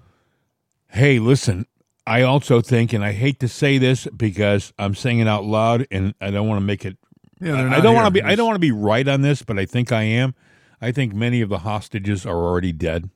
Hey, 0.88 1.18
listen, 1.18 1.66
I 2.06 2.22
also 2.22 2.60
think, 2.60 2.92
and 2.92 3.04
I 3.04 3.12
hate 3.12 3.38
to 3.40 3.48
say 3.48 3.78
this 3.78 4.06
because 4.16 4.72
I'm 4.78 4.94
saying 4.94 5.18
it 5.18 5.28
out 5.28 5.44
loud, 5.44 5.86
and 5.90 6.14
I 6.20 6.30
don't 6.30 6.48
want 6.48 6.60
to 6.60 6.64
make 6.64 6.84
it. 6.84 6.96
Yeah, 7.40 7.68
I 7.70 7.80
don't 7.80 7.94
want 7.94 8.06
to 8.06 8.10
be. 8.10 8.22
I 8.22 8.34
don't 8.34 8.46
want 8.46 8.56
to 8.56 8.60
be 8.60 8.72
right 8.72 9.06
on 9.06 9.20
this, 9.20 9.42
but 9.42 9.58
I 9.58 9.66
think 9.66 9.92
I 9.92 10.02
am. 10.02 10.34
I 10.80 10.92
think 10.92 11.14
many 11.14 11.40
of 11.40 11.48
the 11.48 11.58
hostages 11.58 12.24
are 12.24 12.36
already 12.36 12.72
dead. 12.72 13.10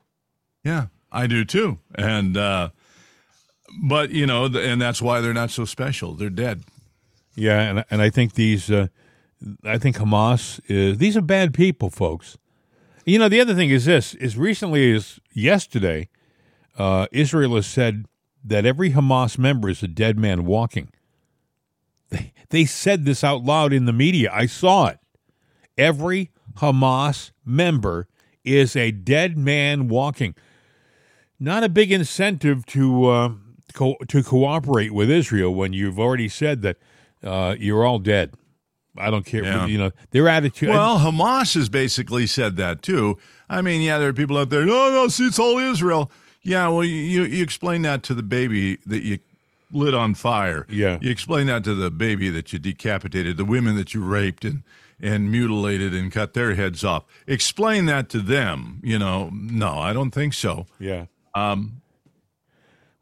Yeah, 0.65 0.87
I 1.11 1.27
do 1.27 1.45
too, 1.45 1.79
and 1.95 2.37
uh, 2.37 2.71
but 3.83 4.11
you 4.11 4.27
know, 4.27 4.47
and 4.47 4.81
that's 4.81 5.01
why 5.01 5.21
they're 5.21 5.33
not 5.33 5.51
so 5.51 5.65
special. 5.65 6.15
They're 6.15 6.31
dead. 6.31 6.65
Yeah, 7.35 7.61
and 7.61 7.85
and 7.91 8.03
I 8.03 8.11
think 8.11 8.35
these. 8.35 8.71
Uh, 8.71 8.89
I 9.65 9.79
think 9.79 9.97
Hamas 9.97 10.61
is. 10.67 10.99
These 10.99 11.17
are 11.17 11.23
bad 11.23 11.55
people, 11.55 11.89
folks. 11.89 12.37
You 13.09 13.19
know, 13.19 13.31
the 13.31 13.41
other 13.41 13.55
thing 13.55 13.71
is 13.71 13.87
this: 13.87 14.15
as 14.17 14.37
recently 14.37 14.93
as 14.95 15.19
yesterday, 15.33 16.11
uh, 16.77 17.07
Israel 17.11 17.55
has 17.55 17.67
said 17.67 18.05
that 18.45 18.67
every 18.67 18.91
Hamas 18.91 19.39
member 19.39 19.71
is 19.71 19.83
a 19.83 19.89
dead 19.89 20.19
man 20.19 20.45
walking. 20.45 20.91
They, 22.11 22.35
they 22.51 22.65
said 22.67 23.07
this 23.07 23.25
out 23.25 23.45
loud 23.45 23.73
in 23.73 23.87
the 23.87 23.95
media. 23.95 24.31
I 24.31 24.45
saw 24.45 24.89
it. 24.89 24.99
Every 25.79 26.33
Hamas 26.57 27.31
member 27.47 28.09
is 28.45 28.77
a 28.77 28.91
dead 28.91 29.39
man 29.39 29.89
walking. 29.89 30.35
Not 31.41 31.65
a 31.65 31.71
big 31.71 31.91
incentive 31.91 32.67
to 32.67 33.07
uh, 33.07 33.33
co- 33.73 33.97
to 34.07 34.23
cooperate 34.23 34.93
with 34.93 35.11
Israel 35.11 35.55
when 35.55 35.73
you've 35.73 35.99
already 35.99 36.29
said 36.29 36.61
that 36.61 36.77
uh, 37.23 37.57
you're 37.59 37.87
all 37.87 38.01
dead. 38.01 38.35
I 38.99 39.11
don't 39.11 39.25
care. 39.25 39.45
Yeah. 39.45 39.67
You 39.67 39.79
know, 39.79 39.91
their 40.11 40.29
attitude. 40.29 40.69
Well, 40.69 40.99
Hamas 40.99 41.55
has 41.55 41.69
basically 41.69 42.27
said 42.27 42.57
that 42.57 42.83
too. 42.83 43.19
I 43.49 43.63
mean, 43.63 43.81
yeah, 43.81 43.99
there 43.99 44.09
are 44.09 44.15
people 44.15 44.37
out 44.37 44.51
there. 44.51 44.65
No, 44.65 44.91
no, 44.91 45.09
see, 45.09 45.27
it's 45.27 45.39
all 45.39 45.59
Israel. 45.59 46.11
Yeah, 46.43 46.69
well, 46.69 46.85
you 46.85 47.25
you 47.25 47.43
explain 47.43 47.83
that 47.83 48.03
to 48.05 48.15
the 48.15 48.23
baby 48.23 48.77
that 48.87 49.03
you 49.03 49.19
lit 49.73 49.95
on 49.95 50.15
fire. 50.15 50.67
Yeah, 50.69 50.99
you 51.01 51.11
explain 51.11 51.47
that 51.49 51.65
to 51.65 51.75
the 51.75 51.91
baby 51.91 52.31
that 52.31 52.53
you 52.53 52.59
decapitated, 52.59 53.37
the 53.37 53.45
women 53.45 53.77
that 53.77 53.95
you 53.95 54.03
raped 54.03 54.45
and 54.45 54.63
and 55.01 55.31
mutilated 55.31 55.95
and 55.95 56.11
cut 56.11 56.35
their 56.35 56.55
heads 56.55 56.85
off. 56.85 57.05
Explain 57.27 57.87
that 57.87 58.09
to 58.11 58.21
them. 58.21 58.81
You 58.83 58.99
know, 58.99 59.31
no, 59.33 59.79
I 59.79 59.93
don't 59.93 60.11
think 60.11 60.35
so. 60.35 60.67
Yeah. 60.79 61.07
Um. 61.35 61.83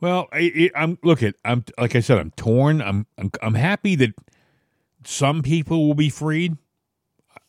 Well, 0.01 0.29
I, 0.31 0.71
am 0.75 0.99
look 1.03 1.23
at 1.23 1.37
I'm 1.45 1.65
like 1.79 1.97
I 1.97 2.01
said, 2.01 2.19
I'm 2.19 2.31
torn. 2.33 2.83
I'm 2.83 3.07
I'm, 3.19 3.31
I'm 3.43 3.55
happy 3.55 3.97
that 3.97 4.15
some 5.07 5.43
people 5.43 5.87
will 5.87 5.95
be 5.95 6.11
freed. 6.11 6.57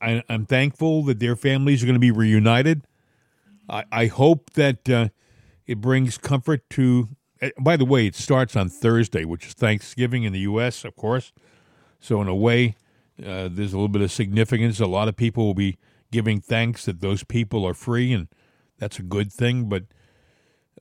I, 0.01 0.23
am 0.29 0.45
thankful 0.45 1.03
that 1.03 1.19
their 1.19 1.35
families 1.35 1.81
are 1.81 1.85
going 1.85 1.95
to 1.95 1.99
be 1.99 2.11
reunited. 2.11 2.83
I, 3.69 3.83
I 3.91 4.05
hope 4.07 4.51
that 4.51 4.87
uh, 4.89 5.09
it 5.65 5.81
brings 5.81 6.17
comfort 6.17 6.69
to. 6.71 7.09
Eh, 7.41 7.51
by 7.59 7.77
the 7.77 7.85
way, 7.85 8.07
it 8.07 8.15
starts 8.15 8.55
on 8.55 8.69
Thursday, 8.69 9.25
which 9.25 9.47
is 9.47 9.53
Thanksgiving 9.53 10.23
in 10.23 10.33
the 10.33 10.39
U.S., 10.39 10.85
of 10.85 10.95
course. 10.95 11.33
So, 11.99 12.21
in 12.21 12.27
a 12.27 12.35
way, 12.35 12.75
uh, 13.19 13.49
there's 13.51 13.73
a 13.73 13.77
little 13.77 13.87
bit 13.87 14.01
of 14.01 14.11
significance. 14.11 14.79
A 14.79 14.85
lot 14.85 15.07
of 15.07 15.15
people 15.15 15.45
will 15.45 15.53
be 15.53 15.77
giving 16.11 16.39
thanks 16.39 16.85
that 16.85 17.01
those 17.01 17.23
people 17.23 17.65
are 17.65 17.73
free, 17.73 18.13
and 18.13 18.27
that's 18.77 18.99
a 18.99 19.03
good 19.03 19.33
thing. 19.33 19.67
But 19.67 19.85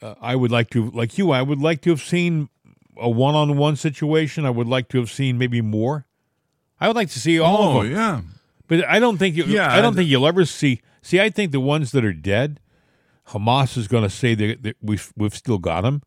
uh, 0.03 0.15
I 0.21 0.37
would 0.37 0.51
like 0.51 0.71
to, 0.71 0.91
like 0.91 1.17
you, 1.17 1.31
I 1.31 1.43
would 1.43 1.61
like 1.61 1.81
to 1.83 1.91
have 1.91 2.03
seen 2.03 2.49
a 2.99 3.09
one 3.09 3.35
on 3.35 3.57
one 3.57 3.77
situation. 3.77 4.45
I 4.45 4.51
would 4.51 4.69
like 4.69 4.89
to 4.89 4.99
have 4.99 5.11
seen 5.11 5.39
maybe 5.39 5.61
more. 5.63 6.06
I 6.81 6.89
would 6.89 6.97
like 6.97 7.11
to 7.11 7.21
see 7.21 7.39
all 7.39 7.77
oh, 7.77 7.79
of 7.79 7.85
them. 7.85 7.93
yeah. 7.93 8.21
But 8.69 8.85
I 8.87 8.99
don't 8.99 9.19
think 9.19 9.37
you. 9.37 9.45
Yeah, 9.45 9.73
I 9.73 9.81
don't 9.81 9.95
think 9.95 10.09
you'll 10.09 10.27
ever 10.27 10.45
see. 10.45 10.83
See, 11.03 11.21
I 11.21 11.31
think 11.31 11.53
the 11.53 11.61
ones 11.61 11.93
that 11.93 12.05
are 12.05 12.13
dead, 12.13 12.59
Hamas 13.29 13.77
is 13.77 13.87
going 13.87 14.03
to 14.03 14.11
say 14.11 14.35
that, 14.35 14.63
that 14.63 14.77
we've 14.83 15.13
we've 15.17 15.35
still 15.35 15.59
got 15.59 15.83
them, 15.83 16.03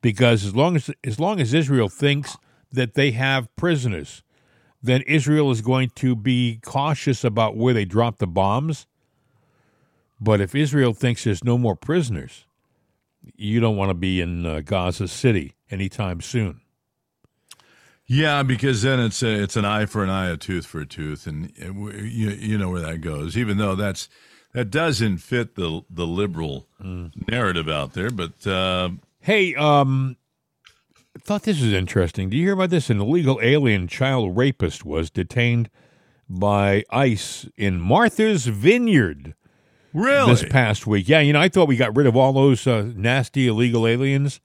because 0.00 0.44
as 0.44 0.54
long 0.54 0.76
as 0.76 0.90
as 1.02 1.18
long 1.18 1.40
as 1.40 1.52
Israel 1.52 1.88
thinks 1.88 2.36
that 2.70 2.94
they 2.94 3.10
have 3.10 3.54
prisoners, 3.56 4.22
then 4.82 5.02
Israel 5.02 5.50
is 5.50 5.62
going 5.62 5.90
to 5.96 6.14
be 6.14 6.60
cautious 6.64 7.24
about 7.24 7.56
where 7.56 7.74
they 7.74 7.84
drop 7.84 8.18
the 8.18 8.26
bombs. 8.26 8.86
But 10.20 10.40
if 10.40 10.54
Israel 10.54 10.94
thinks 10.94 11.24
there's 11.24 11.44
no 11.44 11.58
more 11.58 11.76
prisoners, 11.76 12.46
you 13.36 13.60
don't 13.60 13.76
want 13.76 13.90
to 13.90 13.94
be 13.94 14.20
in 14.20 14.46
uh, 14.46 14.60
Gaza 14.60 15.08
City 15.08 15.56
anytime 15.70 16.20
soon. 16.20 16.60
Yeah, 18.06 18.44
because 18.44 18.82
then 18.82 19.00
it's 19.00 19.22
a, 19.22 19.42
it's 19.42 19.56
an 19.56 19.64
eye 19.64 19.86
for 19.86 20.04
an 20.04 20.10
eye, 20.10 20.30
a 20.30 20.36
tooth 20.36 20.66
for 20.66 20.80
a 20.80 20.86
tooth, 20.86 21.26
and 21.26 21.52
you 21.56 22.30
you 22.30 22.56
know 22.56 22.70
where 22.70 22.82
that 22.82 23.00
goes. 23.00 23.36
Even 23.36 23.58
though 23.58 23.74
that's 23.74 24.08
that 24.52 24.70
doesn't 24.70 25.18
fit 25.18 25.56
the 25.56 25.82
the 25.90 26.06
liberal 26.06 26.68
mm. 26.80 27.10
narrative 27.28 27.68
out 27.68 27.94
there, 27.94 28.10
but 28.10 28.46
uh, 28.46 28.90
hey, 29.20 29.56
um, 29.56 30.16
I 31.16 31.18
thought 31.18 31.42
this 31.42 31.60
was 31.60 31.72
interesting. 31.72 32.30
Do 32.30 32.36
you 32.36 32.44
hear 32.44 32.52
about 32.52 32.70
this? 32.70 32.90
An 32.90 33.00
illegal 33.00 33.40
alien 33.42 33.88
child 33.88 34.36
rapist 34.36 34.84
was 34.84 35.10
detained 35.10 35.68
by 36.28 36.84
ICE 36.90 37.48
in 37.56 37.80
Martha's 37.80 38.46
Vineyard. 38.46 39.34
Really? 39.92 40.30
This 40.30 40.44
past 40.44 40.86
week, 40.86 41.08
yeah. 41.08 41.20
You 41.20 41.32
know, 41.32 41.40
I 41.40 41.48
thought 41.48 41.68
we 41.68 41.76
got 41.76 41.96
rid 41.96 42.06
of 42.06 42.16
all 42.16 42.32
those 42.32 42.66
uh, 42.66 42.92
nasty 42.94 43.48
illegal 43.48 43.86
aliens. 43.86 44.40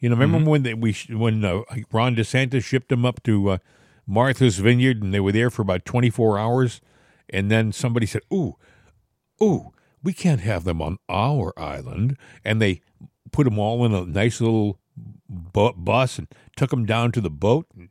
You 0.00 0.08
know, 0.08 0.14
remember 0.14 0.38
mm-hmm. 0.38 0.48
when 0.48 0.62
they, 0.62 0.74
we 0.74 0.96
when 1.10 1.44
uh, 1.44 1.62
Ron 1.90 2.14
DeSantis 2.14 2.64
shipped 2.64 2.88
them 2.88 3.04
up 3.04 3.22
to 3.24 3.50
uh, 3.50 3.58
Martha's 4.06 4.58
Vineyard 4.58 5.02
and 5.02 5.12
they 5.12 5.20
were 5.20 5.32
there 5.32 5.50
for 5.50 5.62
about 5.62 5.84
24 5.84 6.38
hours, 6.38 6.80
and 7.28 7.50
then 7.50 7.72
somebody 7.72 8.06
said, 8.06 8.22
"Ooh, 8.32 8.56
ooh, 9.42 9.72
we 10.02 10.12
can't 10.12 10.40
have 10.40 10.64
them 10.64 10.80
on 10.80 10.98
our 11.08 11.52
island," 11.58 12.16
and 12.44 12.62
they 12.62 12.80
put 13.32 13.44
them 13.44 13.58
all 13.58 13.84
in 13.84 13.92
a 13.92 14.04
nice 14.04 14.40
little 14.40 14.78
bu- 15.28 15.74
bus 15.74 16.18
and 16.18 16.28
took 16.56 16.70
them 16.70 16.86
down 16.86 17.10
to 17.12 17.20
the 17.20 17.30
boat, 17.30 17.66
and 17.76 17.88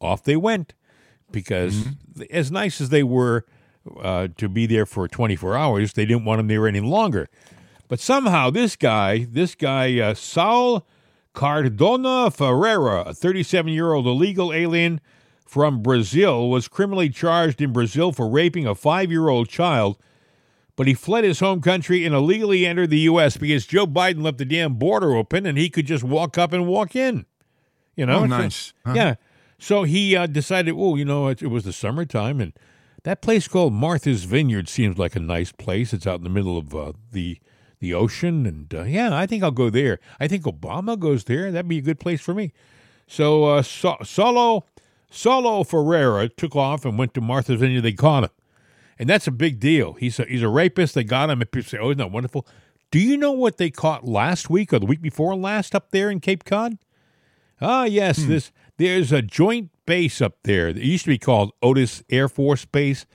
off 0.00 0.22
they 0.22 0.36
went. 0.36 0.72
Because 1.30 1.74
mm-hmm. 1.74 2.22
as 2.30 2.52
nice 2.52 2.80
as 2.80 2.90
they 2.90 3.02
were 3.02 3.44
uh, 4.00 4.28
to 4.36 4.48
be 4.48 4.64
there 4.64 4.86
for 4.86 5.08
24 5.08 5.56
hours, 5.56 5.92
they 5.92 6.06
didn't 6.06 6.24
want 6.24 6.38
them 6.38 6.46
there 6.46 6.68
any 6.68 6.80
longer. 6.80 7.28
But 7.88 8.00
somehow 8.00 8.50
this 8.50 8.76
guy, 8.76 9.26
this 9.28 9.54
guy 9.54 9.98
uh, 9.98 10.14
Saul 10.14 10.86
Cardona 11.36 12.30
Ferreira, 12.30 13.02
a 13.06 13.14
37 13.14 13.72
year 13.72 13.92
old 13.92 14.06
illegal 14.06 14.52
alien 14.52 15.00
from 15.46 15.82
Brazil, 15.82 16.50
was 16.50 16.66
criminally 16.66 17.08
charged 17.10 17.60
in 17.60 17.72
Brazil 17.72 18.10
for 18.10 18.28
raping 18.28 18.66
a 18.66 18.74
five 18.74 19.12
year 19.12 19.28
old 19.28 19.48
child 19.48 19.96
but 20.76 20.86
he 20.86 20.92
fled 20.92 21.24
his 21.24 21.40
home 21.40 21.62
country 21.62 22.04
and 22.04 22.14
illegally 22.14 22.66
entered 22.66 22.90
the 22.90 22.98
U.S. 23.00 23.38
because 23.38 23.64
Joe 23.66 23.86
Biden 23.86 24.22
left 24.22 24.36
the 24.36 24.44
damn 24.44 24.74
border 24.74 25.14
open 25.14 25.46
and 25.46 25.56
he 25.56 25.70
could 25.70 25.86
just 25.86 26.04
walk 26.04 26.36
up 26.36 26.52
and 26.52 26.66
walk 26.66 26.94
in. 26.94 27.24
You 27.96 28.04
know, 28.04 28.18
Oh, 28.18 28.26
nice. 28.26 28.74
Huh? 28.84 28.92
yeah. 28.94 29.14
So 29.58 29.84
he 29.84 30.14
uh, 30.14 30.26
decided, 30.26 30.74
oh, 30.76 30.94
you 30.96 31.06
know, 31.06 31.28
it, 31.28 31.40
it 31.42 31.46
was 31.46 31.64
the 31.64 31.72
summertime, 31.72 32.42
and 32.42 32.52
that 33.04 33.22
place 33.22 33.48
called 33.48 33.72
Martha's 33.72 34.24
Vineyard 34.24 34.68
seems 34.68 34.98
like 34.98 35.16
a 35.16 35.20
nice 35.20 35.50
place. 35.50 35.94
It's 35.94 36.06
out 36.06 36.18
in 36.18 36.24
the 36.24 36.28
middle 36.30 36.58
of 36.58 36.74
uh, 36.74 36.92
the 37.10 37.38
the 37.86 37.94
ocean, 37.94 38.46
and 38.46 38.72
uh, 38.74 38.82
yeah, 38.82 39.14
I 39.16 39.26
think 39.26 39.42
I'll 39.42 39.50
go 39.50 39.70
there. 39.70 39.98
I 40.20 40.26
think 40.28 40.44
Obama 40.44 40.98
goes 40.98 41.24
there. 41.24 41.50
That'd 41.52 41.68
be 41.68 41.78
a 41.78 41.82
good 41.82 42.00
place 42.00 42.20
for 42.20 42.34
me. 42.34 42.52
So 43.06 43.44
uh, 43.44 43.62
so- 43.62 43.98
Solo 44.02 44.64
Solo 45.10 45.62
Ferreira 45.64 46.28
took 46.28 46.56
off 46.56 46.84
and 46.84 46.98
went 46.98 47.14
to 47.14 47.20
Martha's 47.20 47.60
Vineyard. 47.60 47.82
They 47.82 47.92
caught 47.92 48.24
him, 48.24 48.30
and 48.98 49.08
that's 49.08 49.26
a 49.26 49.30
big 49.30 49.60
deal. 49.60 49.92
He's 49.94 50.18
a, 50.18 50.24
he's 50.24 50.42
a 50.42 50.48
rapist. 50.48 50.94
They 50.94 51.04
got 51.04 51.30
him, 51.30 51.40
and 51.40 51.50
people 51.50 51.68
say, 51.68 51.78
"Oh, 51.78 51.90
isn't 51.90 51.98
that 51.98 52.10
wonderful?" 52.10 52.46
Do 52.90 52.98
you 53.00 53.16
know 53.16 53.32
what 53.32 53.56
they 53.56 53.70
caught 53.70 54.06
last 54.06 54.48
week 54.50 54.72
or 54.72 54.78
the 54.78 54.86
week 54.86 55.02
before 55.02 55.34
last 55.36 55.74
up 55.74 55.90
there 55.90 56.08
in 56.10 56.20
Cape 56.20 56.44
Cod? 56.44 56.78
Ah, 57.60 57.84
yes, 57.84 58.16
this 58.18 58.52
there's 58.76 59.12
a 59.12 59.22
joint 59.22 59.70
base 59.86 60.20
up 60.20 60.34
there. 60.44 60.68
It 60.68 60.76
used 60.76 61.04
to 61.04 61.10
be 61.10 61.18
called 61.18 61.52
Otis 61.62 62.02
Air 62.10 62.28
Force 62.28 62.64
Base, 62.64 63.06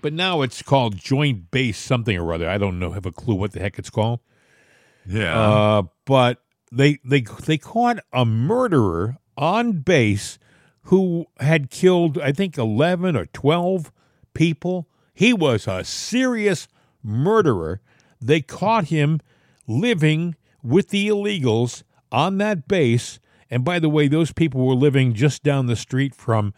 but 0.00 0.12
now 0.12 0.42
it's 0.42 0.62
called 0.62 0.96
Joint 0.96 1.50
Base 1.50 1.78
something 1.78 2.16
or 2.16 2.32
other. 2.32 2.48
I 2.48 2.58
don't 2.58 2.78
know, 2.78 2.92
have 2.92 3.06
a 3.06 3.12
clue 3.12 3.34
what 3.34 3.52
the 3.52 3.60
heck 3.60 3.78
it's 3.78 3.90
called. 3.90 4.20
Yeah. 5.06 5.38
Uh, 5.38 5.82
but 6.04 6.42
they 6.72 6.98
they 7.04 7.20
they 7.20 7.58
caught 7.58 7.98
a 8.12 8.24
murderer 8.24 9.18
on 9.36 9.72
base 9.80 10.38
who 10.82 11.26
had 11.40 11.70
killed 11.70 12.18
I 12.18 12.32
think 12.32 12.58
eleven 12.58 13.16
or 13.16 13.26
twelve 13.26 13.92
people. 14.34 14.88
He 15.14 15.32
was 15.32 15.66
a 15.66 15.84
serious 15.84 16.68
murderer. 17.02 17.80
They 18.20 18.40
caught 18.40 18.86
him 18.86 19.20
living 19.66 20.36
with 20.62 20.88
the 20.88 21.08
illegals 21.08 21.82
on 22.12 22.38
that 22.38 22.68
base. 22.68 23.18
And 23.50 23.64
by 23.64 23.78
the 23.78 23.88
way, 23.88 24.08
those 24.08 24.32
people 24.32 24.66
were 24.66 24.74
living 24.74 25.14
just 25.14 25.42
down 25.42 25.66
the 25.66 25.76
street 25.76 26.14
from 26.14 26.52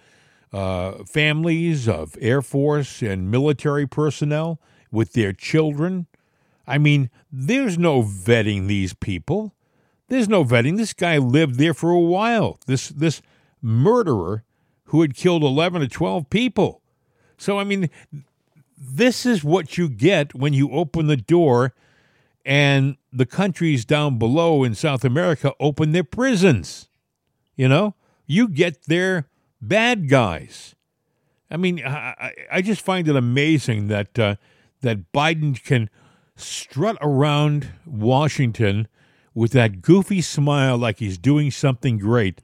uh, 0.52 1.04
families 1.04 1.88
of 1.88 2.16
Air 2.20 2.42
Force 2.42 3.02
and 3.02 3.30
military 3.30 3.87
personnel 3.87 4.61
with 4.90 5.12
their 5.12 5.32
children. 5.32 6.06
I 6.66 6.78
mean, 6.78 7.11
there's 7.30 7.78
no 7.78 8.02
vetting 8.02 8.66
these 8.66 8.94
people. 8.94 9.54
There's 10.08 10.28
no 10.28 10.44
vetting. 10.44 10.76
This 10.76 10.94
guy 10.94 11.18
lived 11.18 11.56
there 11.56 11.74
for 11.74 11.90
a 11.90 12.00
while. 12.00 12.58
This 12.66 12.88
this 12.88 13.20
murderer 13.61 14.44
who 14.84 15.02
had 15.02 15.14
killed 15.14 15.42
11 15.42 15.82
or 15.82 15.87
12 15.87 16.30
people. 16.30 16.82
So 17.37 17.58
I 17.58 17.64
mean, 17.64 17.90
this 18.78 19.26
is 19.26 19.44
what 19.44 19.76
you 19.76 19.88
get 19.88 20.34
when 20.34 20.54
you 20.54 20.70
open 20.70 21.06
the 21.06 21.16
door 21.16 21.74
and 22.44 22.96
the 23.12 23.26
countries 23.26 23.84
down 23.84 24.18
below 24.18 24.64
in 24.64 24.74
South 24.74 25.04
America 25.04 25.52
open 25.61 25.92
their 25.92 26.04
prisons. 26.04 26.88
You 27.56 27.68
know, 27.68 27.94
you 28.26 28.48
get 28.48 28.84
their 28.84 29.28
bad 29.60 30.08
guys. 30.08 30.74
I 31.50 31.56
mean, 31.56 31.82
I, 31.84 32.32
I- 32.52 32.62
just 32.62 32.82
find 32.82 33.08
it 33.08 33.16
amazing 33.16 33.88
that 33.88 34.18
uh, 34.18 34.36
that 34.82 35.12
Biden 35.12 35.62
can 35.62 35.88
strut 36.36 36.96
around 37.00 37.68
Washington 37.86 38.86
with 39.34 39.52
that 39.52 39.80
goofy 39.82 40.20
smile 40.20 40.76
like 40.76 40.98
he's 40.98 41.18
doing 41.18 41.50
something 41.50 41.98
great 41.98 42.42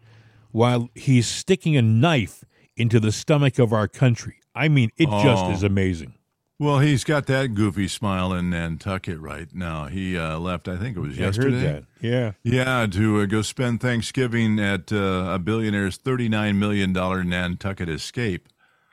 while 0.53 0.89
he's 0.95 1.27
sticking 1.27 1.77
a 1.77 1.83
knife 1.83 2.45
into 2.77 2.99
the 3.01 3.13
stomach 3.13 3.59
of 3.59 3.73
our 3.73 3.89
country. 3.89 4.37
I 4.55 4.69
mean, 4.69 4.91
it 4.97 5.09
just 5.09 5.45
Oh. 5.45 5.51
is 5.53 5.63
amazing. 5.63 6.15
Well, 6.59 6.79
he's 6.79 7.05
got 7.05 7.27
that 7.27 7.55
goofy 7.55 7.89
smile 7.89 8.33
in 8.33 8.51
Nantucket 8.51 9.19
right 9.19 9.53
now. 9.55 9.87
He 9.87 10.17
uh, 10.17 10.39
left, 10.39 10.69
I 10.69 10.77
think 10.77 10.97
it 10.97 11.01
was 11.01 11.19
yesterday. 11.19 11.85
Yeah. 12.01 12.33
Yeah, 12.43 12.87
to 12.91 13.21
uh, 13.21 13.27
go 13.27 13.43
spend 13.43 13.81
Thanksgiving 13.81 14.59
at 14.61 14.93
uh, 14.93 15.33
a 15.35 15.39
billionaire's 15.39 15.99
$39 15.99 16.57
million 16.57 16.93
Nantucket 16.93 17.89
escape. 17.89 18.49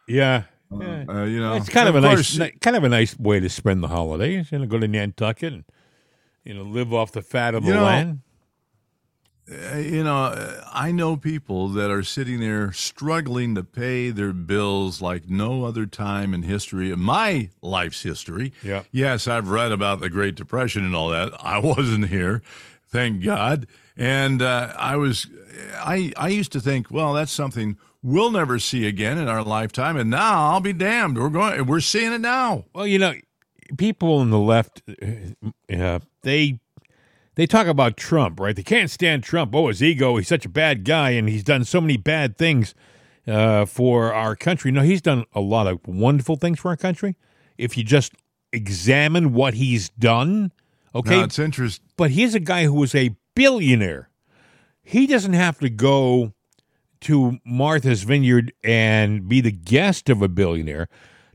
Yeah. 0.08 0.44
Uh, 0.72 1.24
you 1.24 1.40
know, 1.40 1.56
it's 1.56 1.70
kind 1.70 1.90
of, 1.90 1.96
a 1.96 2.02
nice, 2.02 2.16
course, 2.16 2.38
ni- 2.38 2.52
kind 2.62 2.78
of 2.78 2.84
a 2.84 2.90
nice 2.90 3.20
way 3.20 3.40
to 3.40 3.50
spend 3.50 3.84
the 3.84 3.90
holidays. 3.90 4.52
You 4.52 4.60
know, 4.60 4.66
go 4.66 4.80
to 4.80 4.88
Nantucket 4.88 5.52
and 5.52 5.66
you 6.46 6.54
know 6.54 6.64
live 6.64 6.94
off 6.94 7.12
the 7.12 7.22
fat 7.22 7.56
of 7.56 7.66
the 7.66 7.74
know, 7.74 7.84
land. 7.84 8.20
Uh, 9.50 9.78
you 9.78 10.04
know, 10.04 10.26
uh, 10.26 10.64
I 10.72 10.92
know 10.92 11.18
people 11.18 11.68
that 11.70 11.90
are 11.90 12.04
sitting 12.04 12.40
there 12.40 12.72
struggling 12.72 13.56
to 13.56 13.64
pay 13.64 14.10
their 14.10 14.34
bills 14.34 15.02
like 15.02 15.30
no 15.30 15.66
other 15.66 15.86
time 15.86 16.34
in 16.34 16.44
history, 16.44 16.92
in 16.92 17.00
my 17.00 17.50
life's 17.62 18.04
history. 18.04 18.54
Yeah. 18.64 18.84
Yes, 18.92 19.28
I've 19.28 19.50
read 19.50 19.72
about 19.72 20.00
the 20.00 20.10
Great 20.10 20.36
Depression 20.36 20.86
and 20.86 20.96
all 20.96 21.10
that. 21.10 21.34
I 21.40 21.58
wasn't 21.64 22.08
here, 22.08 22.42
thank 22.88 23.24
God. 23.24 23.68
And 23.98 24.42
uh, 24.42 24.74
I 24.78 24.96
was, 24.96 25.28
I, 25.76 26.14
I 26.16 26.30
used 26.30 26.52
to 26.54 26.62
think, 26.62 26.90
well, 26.90 27.14
that's 27.14 27.32
something 27.32 27.78
we'll 28.02 28.32
never 28.32 28.58
see 28.58 28.88
again 28.88 29.18
in 29.18 29.28
our 29.28 29.44
lifetime. 29.44 29.98
And 29.98 30.10
now 30.10 30.52
I'll 30.52 30.62
be 30.62 30.74
damned. 30.74 31.18
We're 31.18 31.30
going, 31.30 31.66
we're 31.66 31.82
seeing 31.82 32.14
it 32.14 32.22
now. 32.22 32.66
Well, 32.74 32.88
you 32.88 33.00
know, 33.00 33.14
people 33.78 34.14
on 34.16 34.30
the 34.30 34.40
left, 34.40 34.82
uh, 35.70 36.00
they 36.22 36.60
they 37.42 37.48
talk 37.48 37.66
about 37.66 37.98
Trump, 37.98 38.40
right? 38.40 38.56
They 38.56 38.62
can't 38.62 38.92
stand 38.92 39.24
Trump. 39.24 39.56
Oh, 39.56 39.70
his 39.70 39.82
ego. 39.82 40.16
He's 40.18 40.28
such 40.28 40.46
a 40.46 40.50
bad 40.50 40.86
guy, 40.86 41.10
and 41.10 41.28
he's 41.28 41.44
done 41.44 41.64
so 41.64 41.82
many 41.82 41.98
bad 41.98 42.38
things 42.38 42.76
uh, 43.26 43.66
for 43.66 44.14
our 44.14 44.36
country. 44.36 44.72
No, 44.72 44.84
he's 44.84 45.02
done 45.02 45.26
a 45.34 45.40
lot 45.40 45.66
of 45.66 45.80
wonderful 45.88 46.36
things 46.36 46.60
for 46.60 46.70
our 46.70 46.78
country. 46.78 47.18
If 47.58 47.80
you 47.80 47.84
just 47.84 48.14
examine 48.54 49.34
what 49.34 49.56
he's 49.56 49.90
done, 49.90 50.52
okay. 50.94 51.18
Now, 51.18 51.24
it's 51.24 51.40
interesting. 51.40 51.84
but 51.98 52.12
he's 52.12 52.36
a 52.36 52.40
guy 52.40 52.66
who 52.66 52.76
was 52.76 52.94
a 52.94 53.16
billionaire. 53.36 54.12
He 54.84 55.08
doesn't 55.08 55.34
have 55.34 55.58
to 55.62 55.70
go 55.72 56.34
to 57.00 57.40
Martha's 57.44 58.04
Vineyard 58.04 58.54
and 58.64 59.28
be 59.28 59.42
the 59.42 59.52
guest 59.52 60.12
of 60.12 60.22
a 60.22 60.28
billionaire. 60.28 60.90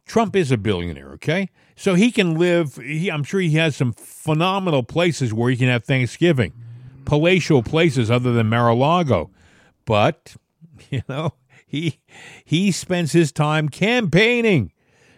Trump 0.06 0.36
is 0.36 0.52
a 0.52 0.56
billionaire, 0.56 1.10
okay? 1.14 1.48
So 1.76 1.94
he 1.94 2.10
can 2.10 2.38
live, 2.38 2.76
he, 2.76 3.10
I'm 3.10 3.22
sure 3.22 3.40
he 3.40 3.50
has 3.52 3.76
some 3.76 3.92
phenomenal 3.92 4.82
places 4.82 5.32
where 5.32 5.50
he 5.50 5.56
can 5.56 5.68
have 5.68 5.84
Thanksgiving, 5.84 6.52
palatial 7.04 7.62
places 7.62 8.10
other 8.10 8.32
than 8.32 8.48
Mar-a-Lago. 8.48 9.30
But, 9.84 10.36
you 10.90 11.02
know, 11.08 11.34
he 11.66 12.00
he 12.44 12.72
spends 12.72 13.12
his 13.12 13.30
time 13.32 13.68
campaigning. 13.68 14.72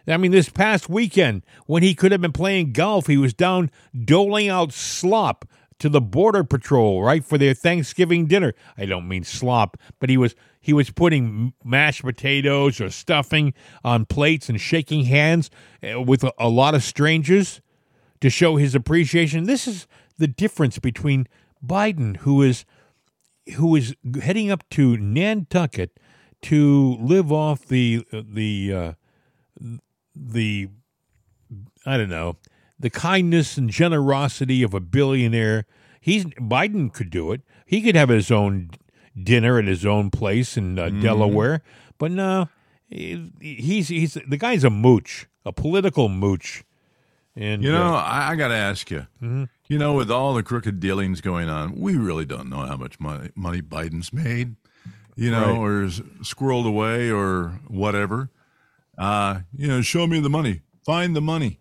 I 0.06 0.16
mean, 0.16 0.30
this 0.30 0.48
past 0.48 0.88
weekend, 0.88 1.44
when 1.66 1.82
he 1.82 1.94
could 1.94 2.12
have 2.12 2.22
been 2.22 2.32
playing 2.32 2.72
golf, 2.72 3.06
he 3.06 3.18
was 3.18 3.34
down 3.34 3.70
doling 4.04 4.48
out 4.48 4.72
slop 4.72 5.44
to 5.78 5.88
the 5.88 6.00
border 6.00 6.42
patrol, 6.42 7.02
right, 7.02 7.24
for 7.24 7.38
their 7.38 7.54
Thanksgiving 7.54 8.26
dinner. 8.26 8.54
I 8.76 8.86
don't 8.86 9.06
mean 9.06 9.22
slop, 9.22 9.76
but 10.00 10.08
he 10.08 10.16
was 10.16 10.34
he 10.60 10.72
was 10.72 10.90
putting 10.90 11.52
mashed 11.64 12.02
potatoes 12.02 12.80
or 12.80 12.90
stuffing 12.90 13.54
on 13.84 14.04
plates 14.04 14.48
and 14.48 14.60
shaking 14.60 15.04
hands 15.04 15.50
uh, 15.82 16.00
with 16.00 16.24
a 16.38 16.48
lot 16.48 16.74
of 16.74 16.82
strangers 16.82 17.60
to 18.20 18.30
show 18.30 18.56
his 18.56 18.74
appreciation. 18.74 19.44
This 19.44 19.66
is 19.68 19.86
the 20.18 20.26
difference 20.26 20.78
between 20.78 21.28
Biden, 21.64 22.18
who 22.18 22.42
is 22.42 22.64
who 23.56 23.74
is 23.76 23.94
heading 24.20 24.50
up 24.50 24.68
to 24.70 24.96
Nantucket 24.98 25.98
to 26.42 26.96
live 27.00 27.32
off 27.32 27.66
the 27.66 28.04
the 28.12 28.72
uh, 28.74 28.92
the 30.14 30.68
I 31.86 31.96
don't 31.96 32.10
know 32.10 32.36
the 32.78 32.90
kindness 32.90 33.56
and 33.56 33.70
generosity 33.70 34.62
of 34.62 34.74
a 34.74 34.80
billionaire. 34.80 35.66
He's 36.00 36.24
Biden 36.26 36.92
could 36.92 37.10
do 37.10 37.32
it. 37.32 37.42
He 37.66 37.82
could 37.82 37.96
have 37.96 38.08
his 38.08 38.30
own 38.30 38.70
dinner 39.22 39.58
at 39.58 39.66
his 39.66 39.84
own 39.86 40.10
place 40.10 40.56
in 40.56 40.78
uh, 40.78 40.88
Delaware, 40.90 41.62
but 41.98 42.10
no, 42.10 42.48
he- 42.88 43.30
he's 43.40 43.88
he's 43.88 44.14
the 44.26 44.36
guy's 44.36 44.64
a 44.64 44.70
mooch, 44.70 45.26
a 45.44 45.52
political 45.52 46.08
mooch. 46.08 46.64
And 47.36 47.62
You 47.62 47.70
know, 47.70 47.94
uh, 47.94 48.02
I, 48.02 48.30
I 48.32 48.36
got 48.36 48.48
to 48.48 48.54
ask 48.56 48.90
you. 48.90 49.06
You 49.20 49.78
know, 49.78 49.92
with 49.94 50.10
all 50.10 50.34
the 50.34 50.42
crooked 50.42 50.80
dealings 50.80 51.20
going 51.20 51.48
on, 51.48 51.78
we 51.78 51.96
really 51.96 52.24
don't 52.24 52.48
know 52.50 52.66
how 52.66 52.76
much 52.76 52.98
money, 52.98 53.30
money 53.36 53.62
Biden's 53.62 54.12
made. 54.12 54.56
You 55.14 55.30
know, 55.30 55.46
Right. 55.46 55.56
or 55.58 55.82
is 55.84 56.00
squirreled 56.22 56.66
away 56.66 57.10
or 57.10 57.60
whatever. 57.68 58.30
Uh, 58.96 59.40
you 59.56 59.68
know, 59.68 59.82
show 59.82 60.06
me 60.06 60.18
the 60.20 60.30
money. 60.30 60.62
Find 60.84 61.14
the 61.14 61.20
money. 61.20 61.60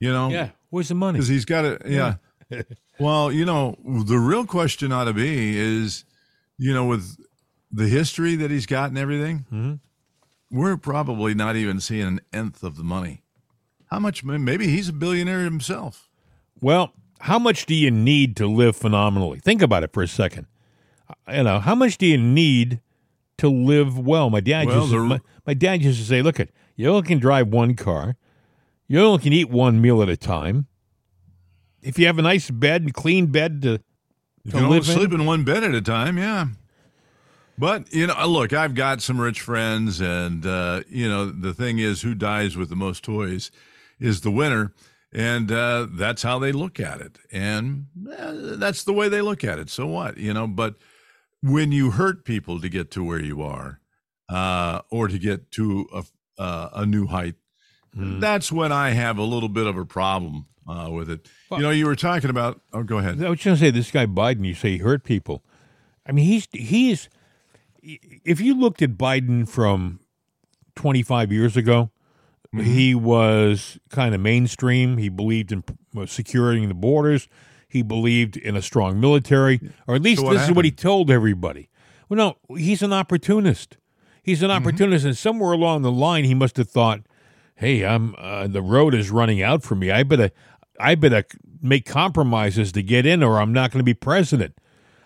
You 0.00 0.12
know, 0.12 0.28
yeah, 0.30 0.50
where's 0.70 0.88
the 0.88 0.94
money? 0.94 1.16
because 1.18 1.28
he's 1.28 1.44
got 1.44 1.64
it. 1.64 1.82
Yeah. 1.86 2.14
well, 2.98 3.30
you 3.32 3.44
know, 3.44 3.76
the 3.84 4.18
real 4.18 4.46
question 4.46 4.92
ought 4.92 5.04
to 5.04 5.12
be 5.12 5.58
is, 5.58 6.04
you 6.58 6.74
know, 6.74 6.84
with 6.86 7.16
the 7.70 7.88
history 7.88 8.34
that 8.36 8.50
he's 8.50 8.66
got 8.66 8.88
and 8.90 8.98
everything, 8.98 9.46
Mhm. 9.52 9.80
we're 10.50 10.76
probably 10.76 11.34
not 11.34 11.56
even 11.56 11.80
seeing 11.80 12.06
an 12.06 12.20
nth 12.32 12.62
of 12.62 12.76
the 12.76 12.84
money. 12.84 13.22
How 13.90 13.98
much? 13.98 14.22
Maybe 14.24 14.66
he's 14.68 14.88
a 14.88 14.92
billionaire 14.92 15.44
himself. 15.44 16.08
Well, 16.60 16.92
how 17.20 17.38
much 17.38 17.64
do 17.66 17.74
you 17.74 17.90
need 17.90 18.36
to 18.36 18.46
live 18.46 18.76
phenomenally? 18.76 19.38
Think 19.40 19.62
about 19.62 19.82
it 19.82 19.92
for 19.92 20.02
a 20.02 20.08
second. 20.08 20.46
Uh, 21.08 21.32
You 21.36 21.42
know, 21.44 21.58
how 21.60 21.74
much 21.74 21.96
do 21.98 22.06
you 22.06 22.18
need 22.18 22.80
to 23.38 23.48
live 23.48 23.98
well? 23.98 24.28
My 24.30 24.40
dad 24.40 24.66
Well, 24.66 24.80
used 24.80 24.92
to, 24.92 25.04
my, 25.04 25.20
my 25.46 25.54
dad 25.54 25.82
used 25.82 26.00
to 26.00 26.04
say, 26.06 26.20
"Look 26.22 26.38
at 26.40 26.50
you 26.76 26.88
only 26.88 27.06
can 27.06 27.18
drive 27.18 27.48
one 27.48 27.74
car. 27.74 28.16
You 28.88 29.00
only 29.00 29.22
can 29.22 29.32
eat 29.32 29.48
one 29.50 29.80
meal 29.80 30.02
at 30.02 30.08
a 30.08 30.16
time. 30.16 30.66
If 31.82 31.98
you 31.98 32.06
have 32.06 32.18
a 32.18 32.22
nice 32.22 32.50
bed 32.50 32.82
and 32.82 32.92
clean 32.92 33.26
bed 33.26 33.62
to, 33.62 33.80
You 34.54 34.64
only 34.64 34.78
in, 34.78 34.84
sleep 34.84 35.12
in 35.12 35.26
one 35.26 35.44
bed 35.44 35.64
at 35.64 35.74
a 35.74 35.80
time, 35.80 36.18
yeah. 36.18 36.46
But 37.56 37.92
you 37.92 38.06
know, 38.06 38.26
look, 38.26 38.52
I've 38.52 38.74
got 38.74 39.02
some 39.02 39.20
rich 39.20 39.40
friends, 39.40 40.00
and 40.00 40.46
uh, 40.46 40.82
you 40.88 41.08
know, 41.08 41.26
the 41.26 41.52
thing 41.52 41.78
is, 41.78 42.02
who 42.02 42.14
dies 42.14 42.56
with 42.56 42.68
the 42.68 42.76
most 42.76 43.02
toys 43.02 43.50
is 43.98 44.20
the 44.20 44.30
winner, 44.30 44.72
and 45.12 45.50
uh, 45.50 45.86
that's 45.90 46.22
how 46.22 46.38
they 46.38 46.52
look 46.52 46.78
at 46.78 47.00
it, 47.00 47.18
and 47.32 47.86
eh, 48.16 48.32
that's 48.56 48.84
the 48.84 48.92
way 48.92 49.08
they 49.08 49.22
look 49.22 49.42
at 49.42 49.58
it. 49.58 49.70
So 49.70 49.86
what, 49.86 50.18
you 50.18 50.32
know? 50.32 50.46
But 50.46 50.76
when 51.42 51.72
you 51.72 51.90
hurt 51.90 52.24
people 52.24 52.60
to 52.60 52.68
get 52.68 52.90
to 52.92 53.02
where 53.04 53.20
you 53.20 53.42
are, 53.42 53.80
uh, 54.28 54.82
or 54.90 55.08
to 55.08 55.18
get 55.18 55.50
to 55.52 55.88
a 55.92 56.04
uh, 56.40 56.70
a 56.74 56.86
new 56.86 57.08
height, 57.08 57.34
Hmm. 57.94 58.20
that's 58.20 58.52
when 58.52 58.70
I 58.70 58.90
have 58.90 59.18
a 59.18 59.22
little 59.22 59.48
bit 59.48 59.66
of 59.66 59.76
a 59.76 59.84
problem 59.84 60.46
uh, 60.68 60.90
with 60.90 61.10
it. 61.10 61.28
Well- 61.50 61.60
you 61.60 61.66
know, 61.66 61.70
you 61.70 61.86
were 61.86 61.96
talking 61.96 62.30
about. 62.30 62.60
Oh, 62.72 62.82
go 62.82 62.98
ahead. 62.98 63.22
I 63.22 63.28
was 63.30 63.38
just 63.38 63.44
going 63.44 63.56
to 63.56 63.60
say 63.60 63.70
this 63.70 63.90
guy 63.90 64.06
Biden. 64.06 64.44
You 64.44 64.54
say 64.54 64.72
he 64.72 64.78
hurt 64.78 65.04
people. 65.04 65.42
I 66.06 66.12
mean, 66.12 66.24
he's 66.24 66.48
he's. 66.52 67.08
If 67.82 68.40
you 68.40 68.54
looked 68.58 68.82
at 68.82 68.96
Biden 68.98 69.48
from 69.48 70.00
twenty 70.74 71.02
five 71.02 71.32
years 71.32 71.56
ago, 71.56 71.90
he 72.54 72.94
was 72.94 73.78
kind 73.90 74.14
of 74.14 74.20
mainstream. 74.20 74.96
He 74.98 75.08
believed 75.08 75.52
in 75.52 75.62
uh, 75.96 76.06
securing 76.06 76.68
the 76.68 76.74
borders. 76.74 77.28
He 77.68 77.82
believed 77.82 78.36
in 78.36 78.56
a 78.56 78.62
strong 78.62 78.98
military, 78.98 79.60
or 79.86 79.94
at 79.94 80.02
least 80.02 80.22
So 80.22 80.32
this 80.32 80.48
is 80.48 80.52
what 80.52 80.64
he 80.64 80.70
told 80.70 81.10
everybody. 81.10 81.68
Well, 82.08 82.16
no, 82.48 82.56
he's 82.56 82.82
an 82.82 82.92
opportunist. 82.94 83.76
He's 84.22 84.42
an 84.42 84.50
opportunist, 84.50 85.04
and 85.04 85.16
somewhere 85.16 85.52
along 85.52 85.82
the 85.82 85.92
line, 85.92 86.24
he 86.24 86.34
must 86.34 86.56
have 86.56 86.70
thought, 86.70 87.00
"Hey, 87.54 87.84
I'm 87.84 88.14
uh, 88.18 88.46
the 88.46 88.62
road 88.62 88.94
is 88.94 89.10
running 89.10 89.42
out 89.42 89.62
for 89.62 89.74
me. 89.74 89.90
I 89.90 90.02
better, 90.02 90.30
I 90.80 90.94
better 90.94 91.24
make 91.62 91.86
compromises 91.86 92.72
to 92.72 92.82
get 92.82 93.06
in, 93.06 93.22
or 93.22 93.40
I'm 93.40 93.52
not 93.52 93.70
going 93.70 93.80
to 93.80 93.84
be 93.84 93.94
president. 93.94 94.54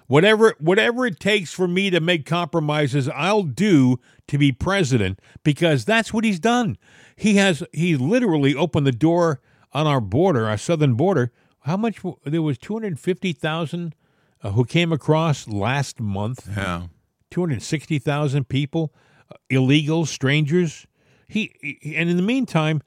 Whatever, 0.07 0.55
whatever 0.59 1.07
it 1.07 1.19
takes 1.21 1.53
for 1.55 1.67
me 1.67 1.89
to 1.91 2.01
make 2.01 2.27
compromises, 2.27 3.09
I'll 3.09 3.45
do 3.45 3.99
to 4.29 4.37
be 4.37 4.53
president 4.53 5.21
because 5.43 5.85
that's 5.87 6.13
what 6.13 6.25
he's 6.25 6.39
done. 6.41 6.77
He 7.17 7.37
has, 7.37 7.63
he 7.73 7.97
literally 7.97 8.55
opened 8.55 8.87
the 8.87 8.93
door 8.93 9.41
on 9.73 9.87
our 9.87 10.01
border, 10.03 10.47
our 10.49 10.59
southern 10.59 10.95
border. 10.95 11.33
How 11.61 11.77
much? 11.79 12.01
There 12.25 12.43
was 12.43 12.59
two 12.59 12.75
hundred 12.75 12.99
fifty 13.01 13.33
thousand 13.33 13.95
uh, 14.43 14.51
who 14.51 14.65
came 14.65 14.93
across 14.93 15.47
last 15.49 16.01
month. 16.01 16.49
Yeah. 16.55 16.89
260,000 17.31 18.49
people, 18.49 18.93
uh, 19.31 19.37
illegals, 19.51 20.09
strangers. 20.09 20.87
He, 21.29 21.55
he- 21.63 21.97
and 21.97 22.11
in 22.11 22.17
the 22.17 22.23
meantime, 22.23 22.83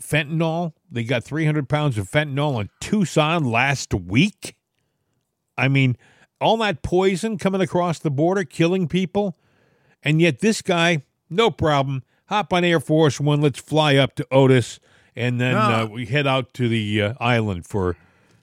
fentanyl. 0.00 0.72
They 0.90 1.04
got 1.04 1.24
300 1.24 1.68
pounds 1.68 1.98
of 1.98 2.10
fentanyl 2.10 2.60
in 2.60 2.70
Tucson 2.80 3.44
last 3.44 3.92
week. 3.94 4.56
I 5.56 5.68
mean, 5.68 5.96
all 6.40 6.56
that 6.58 6.82
poison 6.82 7.38
coming 7.38 7.60
across 7.60 7.98
the 7.98 8.10
border, 8.10 8.44
killing 8.44 8.88
people, 8.88 9.38
and 10.02 10.20
yet 10.20 10.40
this 10.40 10.62
guy, 10.62 11.02
no 11.30 11.50
problem. 11.50 12.02
Hop 12.26 12.52
on 12.52 12.64
Air 12.64 12.80
Force 12.80 13.20
One. 13.20 13.40
Let's 13.40 13.60
fly 13.60 13.96
up 13.96 14.14
to 14.16 14.26
Otis, 14.30 14.80
and 15.14 15.40
then 15.40 15.54
No. 15.54 15.60
uh, 15.60 15.86
we 15.86 16.06
head 16.06 16.26
out 16.26 16.52
to 16.54 16.68
the 16.68 17.00
uh, 17.02 17.14
island 17.20 17.66
for 17.66 17.96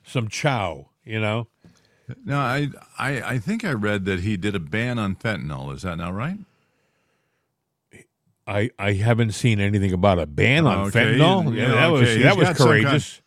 some 0.03 0.27
chow. 0.27 0.89
You 1.03 1.19
know. 1.19 1.47
No, 2.25 2.37
I, 2.39 2.69
I 2.99 3.21
I 3.21 3.37
think 3.39 3.63
I 3.65 3.71
read 3.71 4.05
that 4.05 4.19
he 4.21 4.37
did 4.37 4.53
a 4.55 4.59
ban 4.59 4.99
on 4.99 5.15
fentanyl. 5.15 5.73
Is 5.73 5.81
that 5.81 5.97
not 5.97 6.13
right? 6.13 6.37
I, 8.51 8.69
I 8.77 8.93
haven't 8.93 9.31
seen 9.31 9.59
anything 9.59 9.93
about 9.93 10.19
a 10.19 10.25
ban 10.25 10.67
on 10.67 10.87
Okay, 10.87 11.17
fentanyl. 11.17 11.55
Yeah, 11.55 11.69
that 11.69 11.87
was 11.87 12.01
okay, 12.01 12.13
he's 12.15 12.23
that 12.23 12.37
was 12.37 12.47
some 12.47 12.55
kind- 12.55 12.67
courageous. 12.67 13.21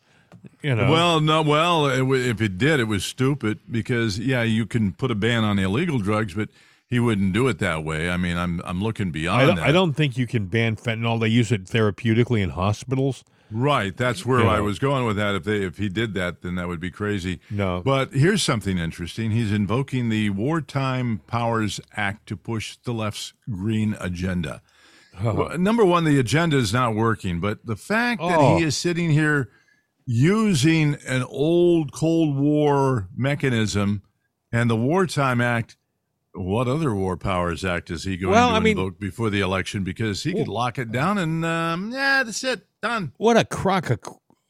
You 0.61 0.75
know, 0.75 0.91
Well, 0.91 1.21
no, 1.21 1.41
well, 1.43 1.87
it, 1.87 2.01
if 2.27 2.41
it 2.41 2.57
did, 2.57 2.79
it 2.79 2.85
was 2.85 3.03
stupid 3.05 3.59
because 3.69 4.17
yeah, 4.19 4.41
you 4.43 4.65
can 4.65 4.93
put 4.93 5.11
a 5.11 5.15
ban 5.15 5.43
on 5.43 5.59
illegal 5.59 5.99
drugs, 5.99 6.33
but 6.33 6.49
he 6.87 6.99
wouldn't 6.99 7.33
do 7.33 7.47
it 7.47 7.59
that 7.59 7.83
way. 7.83 8.09
I 8.09 8.17
mean, 8.17 8.37
I'm 8.37 8.61
I'm 8.63 8.81
looking 8.83 9.11
beyond 9.11 9.41
I 9.41 9.45
don't, 9.45 9.55
that. 9.57 9.65
I 9.67 9.71
don't 9.71 9.93
think 9.93 10.17
you 10.17 10.25
can 10.27 10.45
ban 10.47 10.75
fentanyl. 10.75 11.19
They 11.19 11.27
use 11.27 11.51
it 11.51 11.65
therapeutically 11.65 12.41
in 12.41 12.51
hospitals. 12.51 13.23
Right, 13.51 13.95
that's 13.95 14.25
where 14.25 14.39
You 14.39 14.47
I 14.47 14.57
know. 14.57 14.63
was 14.63 14.79
going 14.79 15.05
with 15.05 15.17
that. 15.17 15.35
If 15.35 15.43
they 15.43 15.61
if 15.63 15.77
he 15.77 15.87
did 15.87 16.15
that, 16.15 16.41
then 16.41 16.55
that 16.55 16.67
would 16.67 16.79
be 16.79 16.89
crazy. 16.91 17.39
No. 17.51 17.81
But 17.85 18.11
here's 18.13 18.41
something 18.41 18.79
interesting. 18.79 19.31
He's 19.31 19.51
invoking 19.51 20.09
the 20.09 20.31
Wartime 20.31 21.21
Powers 21.27 21.79
Act 21.95 22.27
to 22.29 22.37
push 22.37 22.75
the 22.77 22.93
left's 22.93 23.33
green 23.49 23.95
agenda. 23.99 24.61
Well, 25.23 25.57
number 25.57 25.85
one, 25.85 26.03
the 26.03 26.19
agenda 26.19 26.57
is 26.57 26.73
not 26.73 26.95
working, 26.95 27.39
but 27.39 27.65
the 27.65 27.75
fact 27.75 28.21
that 28.21 28.37
Oh. 28.37 28.57
he 28.57 28.63
is 28.63 28.75
sitting 28.75 29.11
here 29.11 29.49
using 30.05 30.95
an 31.07 31.23
old 31.23 31.91
Cold 31.91 32.35
War 32.37 33.07
mechanism 33.15 34.01
and 34.51 34.69
the 34.69 34.75
Wartime 34.75 35.41
Act. 35.41 35.77
What 36.33 36.67
other 36.67 36.93
War 36.93 37.15
Powers 37.15 37.63
Act 37.63 37.89
is 37.89 38.03
he 38.03 38.17
going 38.17 38.33
Well, 38.33 38.49
to 38.49 38.55
I 38.55 38.59
mean- 38.59 38.77
invoke 38.77 38.99
before 38.99 39.29
the 39.29 39.39
election? 39.39 39.83
Because 39.85 40.23
he 40.23 40.33
could 40.33 40.49
lock 40.49 40.77
it 40.77 40.91
down 40.91 41.17
and 41.17 41.45
um, 41.45 41.91
yeah, 41.91 42.23
that's 42.23 42.43
it, 42.43 42.67
done. 42.81 43.13
What 43.17 43.37
a 43.37 43.45
crock 43.45 43.89
of, 43.89 43.99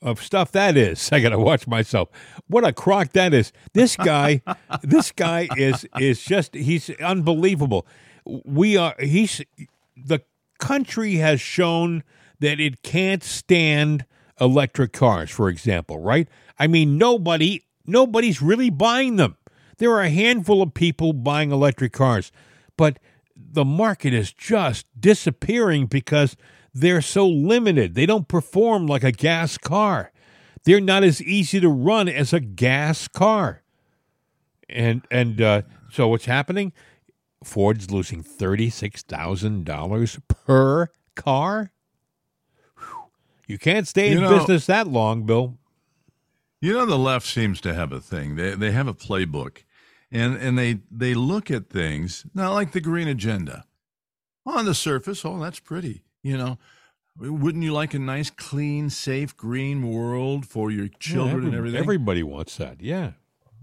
of 0.01 0.21
stuff 0.23 0.51
that 0.53 0.77
is. 0.77 1.09
I 1.13 1.19
got 1.19 1.29
to 1.29 1.37
watch 1.37 1.67
myself. 1.67 2.09
What 2.47 2.65
a 2.65 2.73
crock 2.73 3.11
that 3.13 3.35
is. 3.35 3.51
This 3.73 3.95
guy, 3.97 4.41
this 4.81 5.11
guy 5.11 5.47
is 5.55 5.85
is 5.99 6.23
just 6.23 6.55
he's 6.55 6.89
unbelievable. 6.99 7.85
We 8.25 8.77
are 8.77 8.95
he's 8.99 9.43
the 9.95 10.21
country 10.57 11.15
has 11.15 11.39
shown 11.41 12.03
that 12.39 12.59
it 12.59 12.81
can't 12.83 13.23
stand 13.23 14.05
electric 14.39 14.93
cars, 14.93 15.31
for 15.31 15.49
example, 15.49 15.99
right? 15.99 16.27
I 16.59 16.67
mean, 16.67 16.97
nobody 16.97 17.63
nobody's 17.85 18.41
really 18.41 18.69
buying 18.69 19.15
them. 19.15 19.37
There 19.77 19.91
are 19.91 20.01
a 20.01 20.09
handful 20.09 20.61
of 20.61 20.73
people 20.73 21.13
buying 21.13 21.51
electric 21.51 21.93
cars, 21.93 22.31
but 22.77 22.99
the 23.35 23.65
market 23.65 24.13
is 24.13 24.31
just 24.31 24.85
disappearing 24.99 25.85
because 25.87 26.35
they're 26.73 27.01
so 27.01 27.27
limited. 27.27 27.95
They 27.95 28.05
don't 28.05 28.27
perform 28.27 28.87
like 28.87 29.03
a 29.03 29.11
gas 29.11 29.57
car. 29.57 30.11
They're 30.63 30.81
not 30.81 31.03
as 31.03 31.21
easy 31.21 31.59
to 31.59 31.69
run 31.69 32.09
as 32.09 32.33
a 32.33 32.39
gas 32.39 33.07
car. 33.07 33.61
And 34.67 35.03
and 35.11 35.41
uh, 35.41 35.61
so 35.91 36.07
what's 36.07 36.25
happening? 36.25 36.73
Ford's 37.45 37.91
losing 37.91 38.23
thirty 38.23 38.69
six 38.69 39.03
thousand 39.03 39.65
dollars 39.65 40.19
per 40.27 40.89
car. 41.15 41.71
Whew. 42.77 43.05
You 43.47 43.57
can't 43.57 43.87
stay 43.87 44.11
in 44.11 44.21
know- 44.21 44.37
business 44.39 44.65
that 44.65 44.87
long, 44.87 45.25
Bill. 45.25 45.57
You 46.61 46.73
know, 46.73 46.85
the 46.85 46.97
left 46.97 47.27
seems 47.27 47.61
to 47.61 47.73
have 47.75 47.91
a 47.91 47.99
thing. 47.99 48.35
They 48.35 48.55
they 48.55 48.71
have 48.71 48.87
a 48.87 48.93
playbook, 48.93 49.59
and 50.11 50.35
and 50.37 50.57
they 50.57 50.79
they 50.89 51.13
look 51.13 51.51
at 51.51 51.69
things 51.69 52.25
not 52.33 52.53
like 52.53 52.71
the 52.71 52.81
green 52.81 53.07
agenda. 53.07 53.65
On 54.47 54.65
the 54.65 54.73
surface, 54.75 55.23
oh, 55.25 55.39
that's 55.39 55.59
pretty. 55.59 56.03
You 56.23 56.37
know, 56.37 56.57
wouldn't 57.19 57.63
you 57.63 57.73
like 57.73 57.93
a 57.93 57.99
nice, 57.99 58.29
clean, 58.31 58.89
safe, 58.89 59.35
green 59.37 59.91
world 59.91 60.45
for 60.47 60.71
your 60.71 60.87
children 60.87 61.41
Yeah, 61.43 61.47
and 61.49 61.55
everything? 61.55 61.79
Everybody 61.79 62.23
wants 62.23 62.57
that. 62.57 62.81
Yeah. 62.81 63.11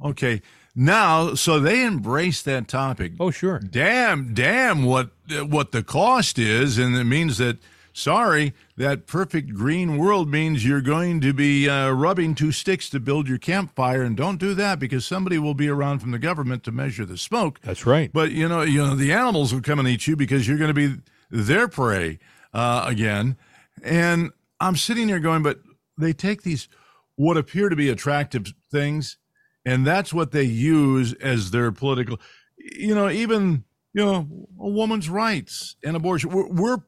okay, 0.05 0.43
now 0.75 1.35
so 1.35 1.61
they 1.61 1.85
embrace 1.85 2.43
that 2.43 2.69
topic. 2.69 3.13
Oh, 3.21 3.31
sure. 3.31 3.59
damn, 3.59 4.35
damn, 4.35 4.85
what 4.85 5.11
what 5.29 5.73
the 5.73 5.83
cost 5.83 6.39
is, 6.39 6.79
and 6.79 6.97
it 6.97 7.05
means 7.05 7.39
that 7.39 7.59
sorry, 7.93 8.55
that 8.77 9.07
perfect 9.07 9.55
green 9.55 9.99
world 9.99 10.31
means 10.31 10.65
you're 10.65 10.81
going 10.81 11.21
to 11.21 11.33
be 11.33 11.69
uh, 11.69 11.91
rubbing 11.91 12.35
two 12.35 12.53
sticks 12.53 12.89
to 12.91 13.01
build 13.01 13.29
your 13.29 13.39
campfire, 13.39 14.03
and 14.03 14.17
don't 14.17 14.39
do 14.39 14.55
that 14.55 14.79
because 14.79 15.05
somebody 15.05 15.39
will 15.39 15.55
be 15.55 15.69
around 15.69 15.99
from 15.99 16.11
the 16.11 16.19
government 16.19 16.65
to 16.65 16.73
measure 16.73 17.05
the 17.05 17.19
smoke. 17.19 17.61
That's 17.63 17.87
right. 17.87 18.11
But 18.13 18.33
you 18.33 18.49
know, 18.49 18.63
you 18.63 18.79
know, 18.79 18.95
the 18.95 19.13
animals 19.13 19.53
will 19.53 19.61
come 19.61 19.79
and 19.79 19.89
eat 19.89 20.07
you 20.07 20.17
because 20.17 20.49
you're 20.49 20.59
going 20.59 20.75
to 20.75 20.89
be 20.89 20.97
their 21.31 21.69
prey 21.69 22.19
uh, 22.53 22.85
again. 22.87 23.37
And 23.83 24.31
I'm 24.61 24.77
sitting 24.77 25.09
here 25.09 25.19
going, 25.21 25.43
but 25.43 25.61
they 25.99 26.13
take 26.13 26.43
these 26.43 26.69
what 27.17 27.37
appear 27.37 27.69
to 27.69 27.77
be 27.77 27.91
attractive 27.91 28.53
things, 28.71 29.19
and 29.65 29.87
that's 29.87 30.13
what 30.13 30.33
they 30.33 30.43
use 30.43 31.13
as 31.15 31.51
their 31.51 31.73
political. 31.73 32.19
You 32.57 32.95
know, 32.95 33.09
even 33.11 33.65
you 33.93 34.05
know, 34.05 34.27
a 34.61 34.69
woman's 34.69 35.09
rights 35.09 35.77
and 35.85 35.97
abortion. 35.97 36.31
We're 36.31 36.49
we're, 36.49 36.79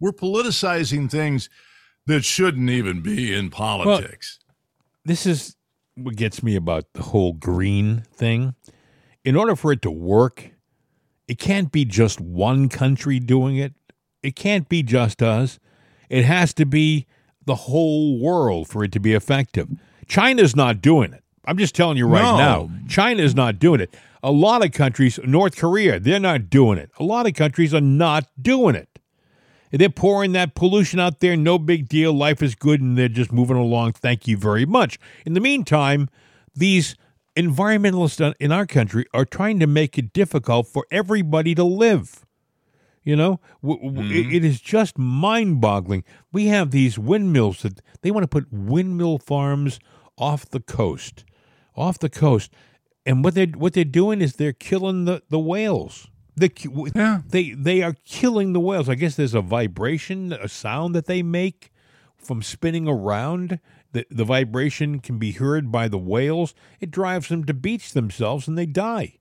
we're 0.00 0.12
politicizing 0.12 1.10
things 1.10 1.48
that 2.06 2.24
shouldn't 2.24 2.70
even 2.70 3.00
be 3.00 3.34
in 3.34 3.50
politics. 3.50 4.38
this 5.04 5.26
is 5.26 5.56
what 5.94 6.16
gets 6.16 6.42
me 6.42 6.56
about 6.56 6.92
the 6.94 7.02
whole 7.02 7.32
green 7.32 8.04
thing. 8.14 8.54
In 9.24 9.36
order 9.36 9.54
for 9.54 9.72
it 9.72 9.82
to 9.82 9.90
work, 9.90 10.50
it 11.28 11.38
can't 11.38 11.70
be 11.70 11.84
just 11.84 12.20
one 12.20 12.68
country 12.68 13.20
doing 13.20 13.56
it. 13.56 13.74
It 14.22 14.34
can't 14.36 14.68
be 14.68 14.82
just 14.82 15.22
us. 15.22 15.58
It 16.08 16.24
has 16.24 16.52
to 16.54 16.66
be 16.66 17.06
the 17.44 17.54
whole 17.54 18.18
world 18.18 18.68
for 18.68 18.84
it 18.84 18.92
to 18.92 19.00
be 19.00 19.12
effective. 19.12 19.68
China's 20.06 20.56
not 20.56 20.80
doing 20.80 21.12
it. 21.12 21.22
I'm 21.44 21.58
just 21.58 21.74
telling 21.74 21.96
you 21.96 22.06
right 22.06 22.22
No. 22.22 22.36
now. 22.38 23.14
is 23.20 23.34
not 23.34 23.58
doing 23.58 23.80
it. 23.80 23.94
A 24.22 24.30
lot 24.30 24.64
of 24.64 24.70
countries, 24.72 25.18
North 25.24 25.56
Korea, 25.56 25.98
they're 25.98 26.20
not 26.20 26.48
doing 26.48 26.78
it. 26.78 26.90
A 27.00 27.04
lot 27.04 27.26
of 27.26 27.34
countries 27.34 27.74
are 27.74 27.80
not 27.80 28.26
doing 28.40 28.74
it. 28.76 28.88
They're 29.72 29.88
pouring 29.88 30.32
that 30.32 30.54
pollution 30.54 31.00
out 31.00 31.20
there, 31.20 31.36
no 31.36 31.58
big 31.58 31.88
deal. 31.88 32.12
Life 32.12 32.42
is 32.42 32.54
good, 32.54 32.80
and 32.80 32.96
they're 32.96 33.08
just 33.08 33.32
moving 33.32 33.56
along. 33.56 33.92
Thank 33.94 34.28
you 34.28 34.36
very 34.36 34.66
much. 34.66 34.98
In 35.26 35.32
the 35.32 35.40
meantime, 35.40 36.08
these 36.54 36.94
environmentalists 37.36 38.34
in 38.38 38.52
our 38.52 38.66
country 38.66 39.06
are 39.14 39.24
trying 39.24 39.58
to 39.60 39.66
make 39.66 39.98
it 39.98 40.12
difficult 40.12 40.66
for 40.68 40.86
everybody 40.90 41.54
to 41.54 41.64
live. 41.64 42.24
You 43.02 43.16
know, 43.16 43.40
w- 43.62 43.82
w- 43.82 44.08
Mm-hmm. 44.08 44.30
it- 44.30 44.36
it 44.36 44.44
is 44.44 44.60
just 44.60 44.96
mind 44.98 45.60
boggling. 45.60 46.04
We 46.32 46.46
have 46.46 46.70
these 46.70 46.98
windmills 46.98 47.62
that 47.62 47.80
they 48.02 48.10
want 48.12 48.22
to 48.24 48.28
put 48.28 48.52
windmill 48.52 49.18
farms 49.18 49.80
off 50.16 50.44
the 50.48 50.60
coast, 50.60 51.24
off 51.76 51.98
the 51.98 52.08
coast. 52.10 52.52
And 53.04 53.24
what 53.24 53.34
they're, 53.34 53.46
what 53.46 53.72
they're 53.72 53.84
doing 53.84 54.20
is 54.20 54.34
they're 54.36 54.52
killing 54.52 55.04
the, 55.06 55.22
the 55.28 55.38
whales. 55.38 56.08
They, 56.36 56.50
Yeah. 56.94 57.20
they, 57.28 57.50
they 57.50 57.82
are 57.82 57.94
killing 58.04 58.52
the 58.52 58.60
whales. 58.60 58.88
I 58.88 58.94
guess 58.94 59.16
there's 59.16 59.34
a 59.34 59.40
vibration, 59.42 60.32
a 60.32 60.48
sound 60.48 60.94
that 60.94 61.06
they 61.06 61.22
make 61.22 61.70
from 62.16 62.42
spinning 62.42 62.86
around. 62.88 63.58
The, 63.92 64.06
the 64.10 64.24
vibration 64.24 65.00
can 65.00 65.18
be 65.18 65.32
heard 65.32 65.70
by 65.70 65.88
the 65.88 65.98
whales. 65.98 66.54
It 66.80 66.90
drives 66.90 67.28
them 67.28 67.44
to 67.44 67.52
beach 67.54 67.92
themselves 67.92 68.48
and 68.48 68.56
they 68.56 68.66
die. 68.66 69.18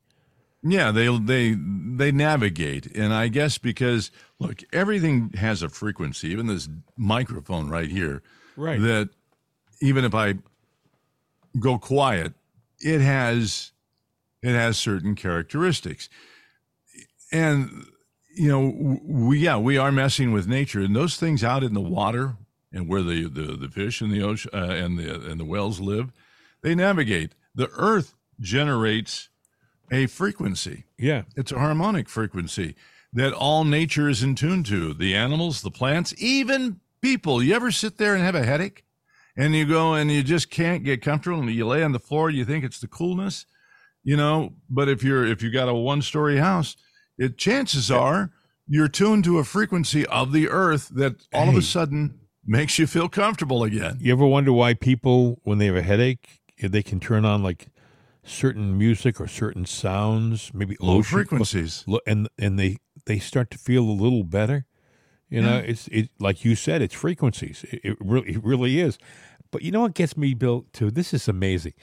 Yeah, 0.63 0.91
they 0.91 1.07
they 1.17 1.55
they 1.57 2.11
navigate, 2.11 2.85
and 2.95 3.11
I 3.15 3.29
guess 3.29 3.57
because 3.57 4.11
look, 4.37 4.61
everything 4.71 5.31
has 5.31 5.63
a 5.63 5.69
frequency. 5.69 6.27
Even 6.29 6.45
this 6.45 6.69
microphone 6.95 7.67
right 7.67 7.89
here, 7.89 8.21
Right. 8.55 8.79
That 8.79 9.09
even 9.81 10.05
if 10.05 10.13
I 10.13 10.35
go 11.59 11.79
quiet, 11.79 12.33
it 12.83 13.01
has 13.01 13.71
it 14.41 14.53
has 14.53 14.77
certain 14.77 15.15
characteristics, 15.15 16.09
and 17.31 17.85
you 18.33 18.49
know, 18.49 18.99
we 19.03 19.39
yeah, 19.39 19.57
we 19.57 19.77
are 19.77 19.91
messing 19.91 20.31
with 20.31 20.47
nature, 20.47 20.81
and 20.81 20.95
those 20.95 21.17
things 21.17 21.43
out 21.43 21.63
in 21.63 21.73
the 21.73 21.81
water 21.81 22.35
and 22.71 22.87
where 22.87 23.01
the 23.01 23.27
the, 23.27 23.57
the 23.57 23.69
fish 23.69 24.01
and 24.01 24.11
the 24.11 24.21
ocean 24.21 24.51
uh, 24.53 24.57
and 24.57 24.97
the 24.97 25.13
and 25.29 25.39
the 25.39 25.45
whales 25.45 25.79
live, 25.79 26.11
they 26.61 26.75
navigate. 26.75 27.33
The 27.53 27.69
Earth 27.75 28.15
generates 28.39 29.29
a 29.91 30.07
frequency. 30.07 30.85
Yeah. 30.97 31.23
It's 31.35 31.51
a 31.51 31.59
harmonic 31.59 32.07
frequency 32.07 32.75
that 33.13 33.33
all 33.33 33.65
nature 33.65 34.07
is 34.07 34.23
in 34.23 34.35
tune 34.35 34.63
to. 34.63 34.93
The 34.93 35.13
animals, 35.13 35.61
the 35.61 35.71
plants, 35.71 36.13
even 36.17 36.79
people. 37.01 37.43
You 37.43 37.53
ever 37.55 37.71
sit 37.71 37.97
there 37.97 38.15
and 38.15 38.23
have 38.23 38.35
a 38.35 38.45
headache 38.45 38.85
and 39.37 39.55
you 39.55 39.65
go 39.65 39.93
and 39.93 40.11
you 40.11 40.23
just 40.23 40.49
can't 40.49 40.83
get 40.83 41.01
comfortable 41.01 41.39
and 41.41 41.49
you 41.51 41.65
lay 41.67 41.83
on 41.83 41.91
the 41.91 41.99
floor, 41.99 42.29
you 42.29 42.45
think 42.45 42.63
it's 42.63 42.79
the 42.79 42.87
coolness, 42.87 43.45
you 44.03 44.17
know, 44.17 44.53
but 44.69 44.89
if 44.89 45.03
you're 45.03 45.25
if 45.25 45.41
you 45.41 45.51
got 45.51 45.69
a 45.69 45.73
one-story 45.73 46.37
house, 46.37 46.75
it 47.17 47.37
chances 47.37 47.89
are 47.91 48.31
you're 48.67 48.87
tuned 48.87 49.23
to 49.25 49.37
a 49.39 49.43
frequency 49.43 50.05
of 50.07 50.31
the 50.31 50.47
earth 50.49 50.89
that 50.95 51.15
all 51.33 51.49
of 51.49 51.55
a 51.55 51.61
sudden 51.61 52.19
makes 52.45 52.79
you 52.79 52.87
feel 52.87 53.09
comfortable 53.09 53.63
again. 53.63 53.97
You 53.99 54.13
ever 54.13 54.25
wonder 54.25 54.51
why 54.53 54.73
people, 54.73 55.39
when 55.43 55.57
they 55.57 55.65
have 55.67 55.75
a 55.75 55.81
headache, 55.81 56.39
if 56.57 56.71
they 56.71 56.81
can 56.83 56.99
turn 56.99 57.25
on 57.25 57.43
like 57.43 57.67
certain 58.23 58.77
music 58.77 59.19
or 59.19 59.27
certain 59.27 59.65
sounds, 59.65 60.51
maybe 60.53 60.77
Low 60.79 60.97
ocean- 60.99 61.03
frequencies. 61.17 61.83
and 62.07 62.29
and 62.37 62.57
they 62.59 62.77
they 63.05 63.19
start 63.19 63.49
to 63.51 63.57
feel 63.57 63.83
a 63.83 63.91
little 63.91 64.23
better. 64.23 64.65
You 65.31 65.41
know, 65.41 65.63
it's 65.65 65.87
it 65.87 66.09
like 66.19 66.43
you 66.43 66.55
said, 66.55 66.81
it's 66.81 66.93
frequencies. 66.93 67.63
It, 67.71 67.81
it 67.83 67.97
really 68.01 68.31
it 68.31 68.43
really 68.43 68.81
is. 68.81 68.99
But 69.49 69.61
you 69.61 69.71
know 69.71 69.81
what 69.81 69.93
gets 69.93 70.17
me, 70.17 70.33
Bill? 70.33 70.65
Too. 70.73 70.91
This 70.91 71.13
is 71.13 71.29
amazing. 71.29 71.73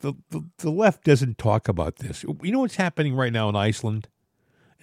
The, 0.00 0.12
the 0.28 0.44
the 0.58 0.70
left 0.70 1.02
doesn't 1.04 1.38
talk 1.38 1.66
about 1.66 1.96
this. 1.96 2.24
You 2.42 2.52
know 2.52 2.60
what's 2.60 2.76
happening 2.76 3.14
right 3.14 3.32
now 3.32 3.48
in 3.48 3.56
Iceland? 3.56 4.08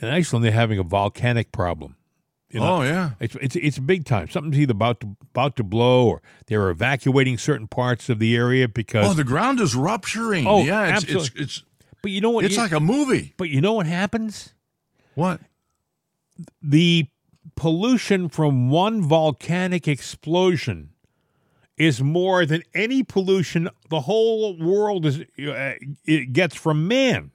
In 0.01 0.07
Iceland, 0.07 0.43
they're 0.43 0.51
having 0.51 0.80
a 0.80 0.84
volcanic 0.84 1.51
problem. 1.51 1.95
You 2.49 2.59
know, 2.61 2.78
oh 2.78 2.82
yeah. 2.82 3.11
it's, 3.20 3.36
it's 3.36 3.55
it's 3.55 3.78
big 3.78 4.05
time. 4.05 4.28
Something's 4.30 4.57
either 4.57 4.72
about 4.72 5.01
to 5.01 5.15
about 5.22 5.55
to 5.57 5.63
blow, 5.63 6.07
or 6.07 6.24
they're 6.47 6.72
evacuating 6.72 7.38
certain 7.38 7.67
parts 7.67 8.09
of 8.09 8.17
the 8.17 8.36
area 8.36 8.67
because. 8.67 9.11
Oh, 9.11 9.13
the 9.13 9.24
ground 9.24 9.59
is 9.59 9.76
rupturing. 9.76 10.47
Oh, 10.47 10.63
yeah, 10.63 10.86
it's 10.86 11.03
absolutely. 11.03 11.43
it's 11.43 11.57
it's 11.57 11.63
but 12.01 12.09
you 12.09 12.22
know 12.22 12.32
what? 12.32 12.45
it's 12.45 12.55
you- 12.55 12.61
like 12.63 12.72
a 12.72 12.80
movie. 12.80 13.36
but 13.38 13.49
you 13.49 13.61
know 13.61 13.74
what 13.74 13.86
happens? 13.86 14.55
What? 15.13 15.41
the 16.61 17.07
pollution 17.60 18.30
from 18.30 18.70
one 18.70 19.01
volcanic 19.01 19.86
explosion 19.86 20.91
is 21.78 22.01
more 22.01 22.45
than 22.45 22.64
any 22.74 23.03
pollution 23.03 23.70
the 23.89 23.99
whole 24.01 24.57
world 24.57 25.05
is 25.05 25.20
uh, 25.20 25.74
it 26.05 26.32
gets 26.32 26.55
from 26.55 26.88
man. 26.88 27.32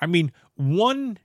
I 0.00 0.06
mean, 0.06 0.32
one 0.56 1.18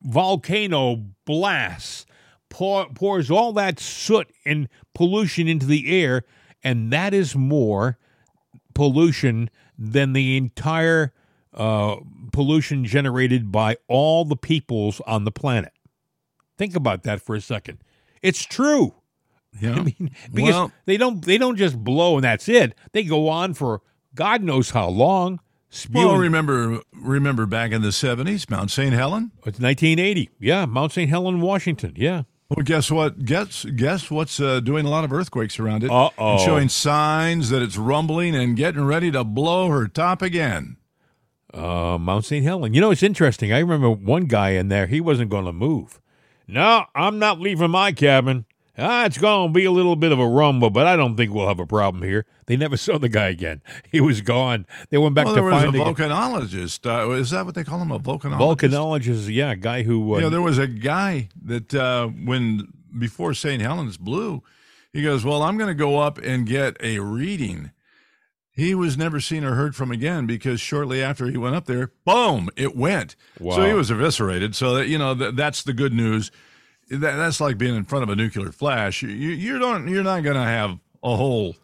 volcano 0.00 1.04
blasts 1.26 2.06
pour, 2.48 2.86
pours 2.94 3.30
all 3.30 3.52
that 3.52 3.78
soot 3.78 4.32
and 4.46 4.68
pollution 4.94 5.48
into 5.48 5.66
the 5.66 6.02
air, 6.02 6.22
and 6.64 6.90
that 6.92 7.12
is 7.12 7.36
more 7.36 7.98
pollution 8.74 9.50
than 9.76 10.14
the 10.14 10.38
entire 10.38 11.12
uh, 11.52 11.96
pollution 12.32 12.86
generated 12.86 13.52
by 13.52 13.76
all 13.86 14.24
the 14.24 14.36
peoples 14.36 15.02
on 15.06 15.24
the 15.24 15.32
planet. 15.32 15.72
Think 16.58 16.76
about 16.76 17.04
that 17.04 17.22
for 17.22 17.34
a 17.34 17.40
second. 17.40 17.78
It's 18.22 18.44
true. 18.44 18.94
Yeah. 19.60 19.76
I 19.76 19.82
mean, 19.82 20.10
because 20.32 20.54
Well- 20.54 20.72
they 20.84 20.98
don't 20.98 21.24
they 21.24 21.38
don't 21.38 21.56
just 21.56 21.82
blow 21.82 22.16
and 22.16 22.22
that's 22.24 22.48
it. 22.50 22.74
They 22.92 23.02
go 23.02 23.28
on 23.30 23.54
for 23.54 23.80
God 24.14 24.42
knows 24.42 24.70
how 24.70 24.88
long. 24.88 25.40
Spewing. 25.70 26.06
Well, 26.06 26.16
remember 26.18 26.80
remember 26.92 27.46
back 27.46 27.72
in 27.72 27.80
the 27.80 27.90
seventies, 27.90 28.48
Mount 28.50 28.70
St. 28.70 28.92
Helen. 28.92 29.32
it's 29.46 29.58
1980. 29.58 30.28
Yeah, 30.38 30.66
Mount 30.66 30.92
St. 30.92 31.08
Helen, 31.08 31.40
Washington. 31.40 31.94
Yeah. 31.96 32.24
Well, 32.50 32.62
guess 32.62 32.90
what? 32.90 33.24
Guess 33.24 33.64
guess 33.74 34.10
what's 34.10 34.38
uh, 34.38 34.60
doing 34.60 34.84
a 34.84 34.90
lot 34.90 35.04
of 35.04 35.12
earthquakes 35.14 35.58
around 35.58 35.82
it, 35.82 35.90
Uh-oh. 35.90 36.32
and 36.32 36.40
showing 36.40 36.68
signs 36.68 37.48
that 37.48 37.62
it's 37.62 37.78
rumbling 37.78 38.34
and 38.36 38.54
getting 38.54 38.84
ready 38.84 39.10
to 39.10 39.24
blow 39.24 39.68
her 39.68 39.88
top 39.88 40.20
again. 40.22 40.76
Uh, 41.54 41.96
Mount 41.98 42.26
St. 42.26 42.44
Helen. 42.44 42.74
You 42.74 42.80
know, 42.82 42.90
it's 42.90 43.02
interesting. 43.02 43.50
I 43.52 43.58
remember 43.60 43.90
one 43.90 44.24
guy 44.26 44.50
in 44.50 44.68
there, 44.68 44.86
he 44.86 45.00
wasn't 45.00 45.30
going 45.30 45.46
to 45.46 45.52
move. 45.52 46.00
No, 46.48 46.86
I'm 46.94 47.18
not 47.18 47.40
leaving 47.40 47.70
my 47.70 47.92
cabin. 47.92 48.46
Ah, 48.80 49.06
it's 49.06 49.18
going 49.18 49.48
to 49.48 49.52
be 49.52 49.64
a 49.64 49.72
little 49.72 49.96
bit 49.96 50.12
of 50.12 50.20
a 50.20 50.26
rumble, 50.26 50.70
but 50.70 50.86
I 50.86 50.94
don't 50.94 51.16
think 51.16 51.32
we'll 51.32 51.48
have 51.48 51.58
a 51.58 51.66
problem 51.66 52.04
here. 52.04 52.26
They 52.46 52.56
never 52.56 52.76
saw 52.76 52.96
the 52.96 53.08
guy 53.08 53.28
again. 53.28 53.60
He 53.90 54.00
was 54.00 54.20
gone. 54.20 54.66
They 54.90 54.98
went 54.98 55.14
back 55.14 55.26
well, 55.26 55.34
to 55.34 55.40
there 55.40 55.50
was 55.50 55.64
a 55.64 55.66
volcanologist. 55.66 56.86
Uh, 56.86 57.10
is 57.10 57.30
that 57.30 57.44
what 57.44 57.54
they 57.54 57.64
call 57.64 57.80
him? 57.80 57.90
A 57.90 57.98
volcanologist? 57.98 58.38
volcanologist. 58.38 59.34
Yeah, 59.34 59.52
a 59.52 59.56
guy 59.56 59.82
who. 59.82 60.14
Uh, 60.14 60.20
Yeah, 60.20 60.28
there 60.28 60.42
was 60.42 60.58
a 60.58 60.68
guy 60.68 61.28
that 61.44 61.74
uh, 61.74 62.06
when 62.06 62.72
before 62.96 63.34
St. 63.34 63.60
Helens 63.60 63.96
blew, 63.96 64.42
he 64.92 65.02
goes, 65.02 65.24
"Well, 65.24 65.42
I'm 65.42 65.58
going 65.58 65.68
to 65.68 65.74
go 65.74 65.98
up 65.98 66.18
and 66.18 66.46
get 66.46 66.76
a 66.80 67.00
reading." 67.00 67.72
He 68.58 68.74
was 68.74 68.98
never 68.98 69.20
seen 69.20 69.44
or 69.44 69.54
heard 69.54 69.76
from 69.76 69.92
again 69.92 70.26
because 70.26 70.60
shortly 70.60 71.00
after 71.00 71.30
he 71.30 71.36
went 71.36 71.54
up 71.54 71.66
there, 71.66 71.92
boom, 72.04 72.50
it 72.56 72.74
went. 72.74 73.14
Wow. 73.38 73.54
So 73.54 73.64
he 73.64 73.72
was 73.72 73.88
eviscerated. 73.88 74.56
So 74.56 74.74
that 74.74 74.88
you 74.88 74.98
know 74.98 75.14
that, 75.14 75.36
that's 75.36 75.62
the 75.62 75.72
good 75.72 75.92
news. 75.92 76.32
That, 76.90 77.14
that's 77.14 77.40
like 77.40 77.56
being 77.56 77.76
in 77.76 77.84
front 77.84 78.02
of 78.02 78.08
a 78.08 78.16
nuclear 78.16 78.50
flash. 78.50 79.00
You, 79.00 79.10
you 79.10 79.60
don't 79.60 79.86
you're 79.86 80.02
not 80.02 80.24
going 80.24 80.34
to 80.34 80.42
have 80.42 80.76
a 81.04 81.14
whole 81.14 81.54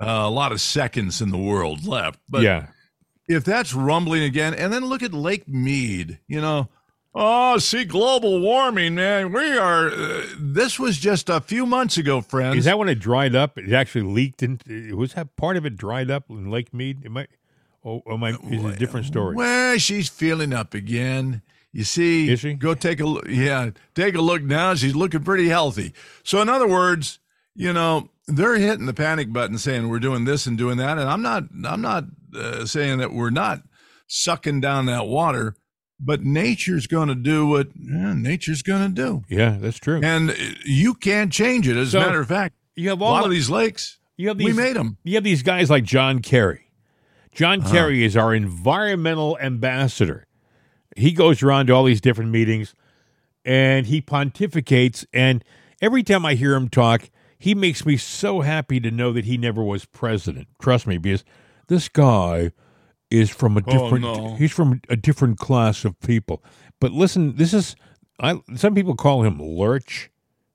uh, 0.00 0.30
lot 0.30 0.52
of 0.52 0.62
seconds 0.62 1.20
in 1.20 1.28
the 1.28 1.36
world 1.36 1.86
left. 1.86 2.18
But 2.30 2.40
yeah. 2.40 2.68
if 3.28 3.44
that's 3.44 3.74
rumbling 3.74 4.22
again, 4.22 4.54
and 4.54 4.72
then 4.72 4.86
look 4.86 5.02
at 5.02 5.12
Lake 5.12 5.46
Mead, 5.46 6.20
you 6.26 6.40
know, 6.40 6.70
oh, 7.14 7.58
see 7.58 7.84
global 7.84 8.40
warming, 8.40 8.94
man. 8.94 9.32
We 9.32 9.56
are. 9.56 9.88
Uh, 9.88 10.26
this 10.38 10.78
was 10.78 10.98
just 10.98 11.28
a 11.28 11.40
few 11.40 11.66
months 11.66 11.96
ago, 11.96 12.20
friends. 12.20 12.58
Is 12.58 12.64
that 12.64 12.78
when 12.78 12.88
it 12.88 12.98
dried 12.98 13.34
up? 13.34 13.58
It 13.58 13.72
actually 13.72 14.02
leaked 14.02 14.42
into. 14.42 14.96
Was 14.96 15.14
that 15.14 15.36
part 15.36 15.56
of 15.56 15.64
it 15.64 15.76
dried 15.76 16.10
up 16.10 16.24
in 16.28 16.50
Lake 16.50 16.72
Mead? 16.74 17.04
It 17.04 17.10
might. 17.10 17.28
Oh, 17.84 18.02
oh 18.06 18.16
my, 18.16 18.30
is 18.30 18.64
it 18.64 18.64
a 18.64 18.76
different 18.76 19.06
story? 19.06 19.36
Well, 19.36 19.76
she's 19.76 20.08
feeling 20.08 20.54
up 20.54 20.72
again. 20.72 21.42
You 21.70 21.84
see, 21.84 22.30
Is 22.30 22.40
she? 22.40 22.54
Go 22.54 22.74
take 22.74 23.00
a 23.00 23.04
look. 23.04 23.26
Yeah, 23.28 23.70
take 23.94 24.14
a 24.14 24.20
look 24.20 24.42
now. 24.42 24.74
She's 24.74 24.94
looking 24.94 25.24
pretty 25.24 25.48
healthy. 25.48 25.92
So, 26.22 26.40
in 26.40 26.48
other 26.48 26.68
words, 26.68 27.18
you 27.54 27.72
know, 27.72 28.10
they're 28.26 28.56
hitting 28.56 28.86
the 28.86 28.94
panic 28.94 29.32
button, 29.32 29.58
saying 29.58 29.88
we're 29.88 29.98
doing 29.98 30.24
this 30.24 30.46
and 30.46 30.56
doing 30.56 30.78
that, 30.78 30.98
and 30.98 31.08
I'm 31.08 31.20
not. 31.20 31.44
I'm 31.64 31.82
not 31.82 32.04
uh, 32.34 32.64
saying 32.64 32.98
that 32.98 33.12
we're 33.12 33.30
not 33.30 33.62
sucking 34.06 34.60
down 34.60 34.86
that 34.86 35.06
water, 35.06 35.56
but 36.04 36.22
nature's 36.22 36.86
going 36.86 37.08
to 37.08 37.14
do 37.14 37.46
what 37.46 37.68
eh, 37.68 38.12
nature's 38.14 38.62
going 38.62 38.94
to 38.94 39.02
do. 39.02 39.24
Yeah, 39.28 39.56
that's 39.60 39.78
true. 39.78 40.00
and 40.02 40.36
you 40.64 40.94
can't 40.94 41.32
change 41.32 41.66
it. 41.68 41.76
As 41.76 41.90
So, 41.92 42.00
a 42.00 42.06
matter 42.06 42.20
of 42.20 42.28
fact, 42.28 42.54
you 42.76 42.88
have 42.90 43.00
a 43.00 43.04
all 43.04 43.12
lot 43.12 43.20
the- 43.20 43.26
of 43.26 43.30
these 43.32 43.50
lakes, 43.50 43.98
You 44.16 44.28
have 44.28 44.36
we 44.38 44.52
made 44.52 44.76
them. 44.76 44.98
You 45.04 45.14
have 45.14 45.24
these 45.24 45.42
guys 45.42 45.70
like 45.70 45.84
John 45.84 46.20
Kerry. 46.20 46.70
John 47.32 47.60
Uh-huh. 47.62 47.72
Kerry 47.72 48.04
is 48.04 48.16
our 48.16 48.34
environmental 48.34 49.36
ambassador. 49.40 50.26
He 50.96 51.10
goes 51.12 51.42
around 51.42 51.66
to 51.66 51.72
all 51.72 51.84
these 51.84 52.00
different 52.00 52.30
meetings 52.30 52.74
and 53.44 53.86
he 53.86 54.00
pontificates. 54.00 55.04
And 55.12 55.44
every 55.82 56.02
time 56.04 56.24
I 56.24 56.34
hear 56.34 56.54
him 56.54 56.68
talk, 56.68 57.10
he 57.38 57.54
makes 57.54 57.84
me 57.84 57.96
so 57.96 58.40
happy 58.42 58.78
to 58.80 58.90
know 58.90 59.12
that 59.12 59.24
he 59.24 59.36
never 59.36 59.62
was 59.62 59.84
president. 59.84 60.46
Trust 60.62 60.86
me, 60.86 60.96
because 60.98 61.24
this 61.66 61.88
guy 61.88 62.52
is 63.18 63.30
from 63.30 63.56
a 63.56 63.60
different 63.62 64.04
Oh, 64.04 64.28
no. 64.30 64.34
he's 64.36 64.52
from 64.52 64.80
a 64.88 64.96
different 64.96 65.38
class 65.38 65.84
of 65.84 65.98
people. 66.00 66.42
But 66.80 66.92
listen, 66.92 67.36
this 67.36 67.54
is 67.54 67.76
I 68.20 68.40
some 68.56 68.74
people 68.74 68.94
call 68.94 69.22
him 69.22 69.40
Lurch. 69.42 70.10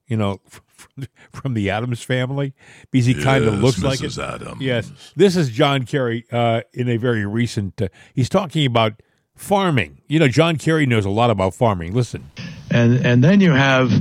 you 0.07 0.17
know, 0.17 0.41
from, 0.67 1.05
from 1.31 1.53
the 1.53 1.69
Addams 1.69 2.01
family, 2.01 2.53
because 2.91 3.05
he 3.05 3.13
kind 3.13 3.43
of 3.45 3.53
Yes, 3.55 3.63
looks 3.63 3.83
like 3.83 3.99
Mrs. 3.99 4.17
it. 4.17 4.33
Addams. 4.41 4.61
Yes, 4.61 4.91
this 5.15 5.35
is 5.35 5.49
John 5.49 5.85
Kerry 5.85 6.25
uh, 6.31 6.61
in 6.73 6.89
a 6.89 6.97
very 6.97 7.25
recent. 7.25 7.79
Uh, 7.81 7.89
he's 8.15 8.29
talking 8.29 8.65
about 8.65 9.01
farming. 9.35 10.01
You 10.07 10.19
know, 10.19 10.27
John 10.27 10.55
Kerry 10.57 10.85
knows 10.87 11.05
a 11.05 11.09
lot 11.11 11.29
about 11.29 11.53
farming. 11.53 11.93
Listen, 11.93 12.29
and 12.71 13.05
and 13.05 13.23
then 13.23 13.39
you 13.39 13.51
have 13.51 13.91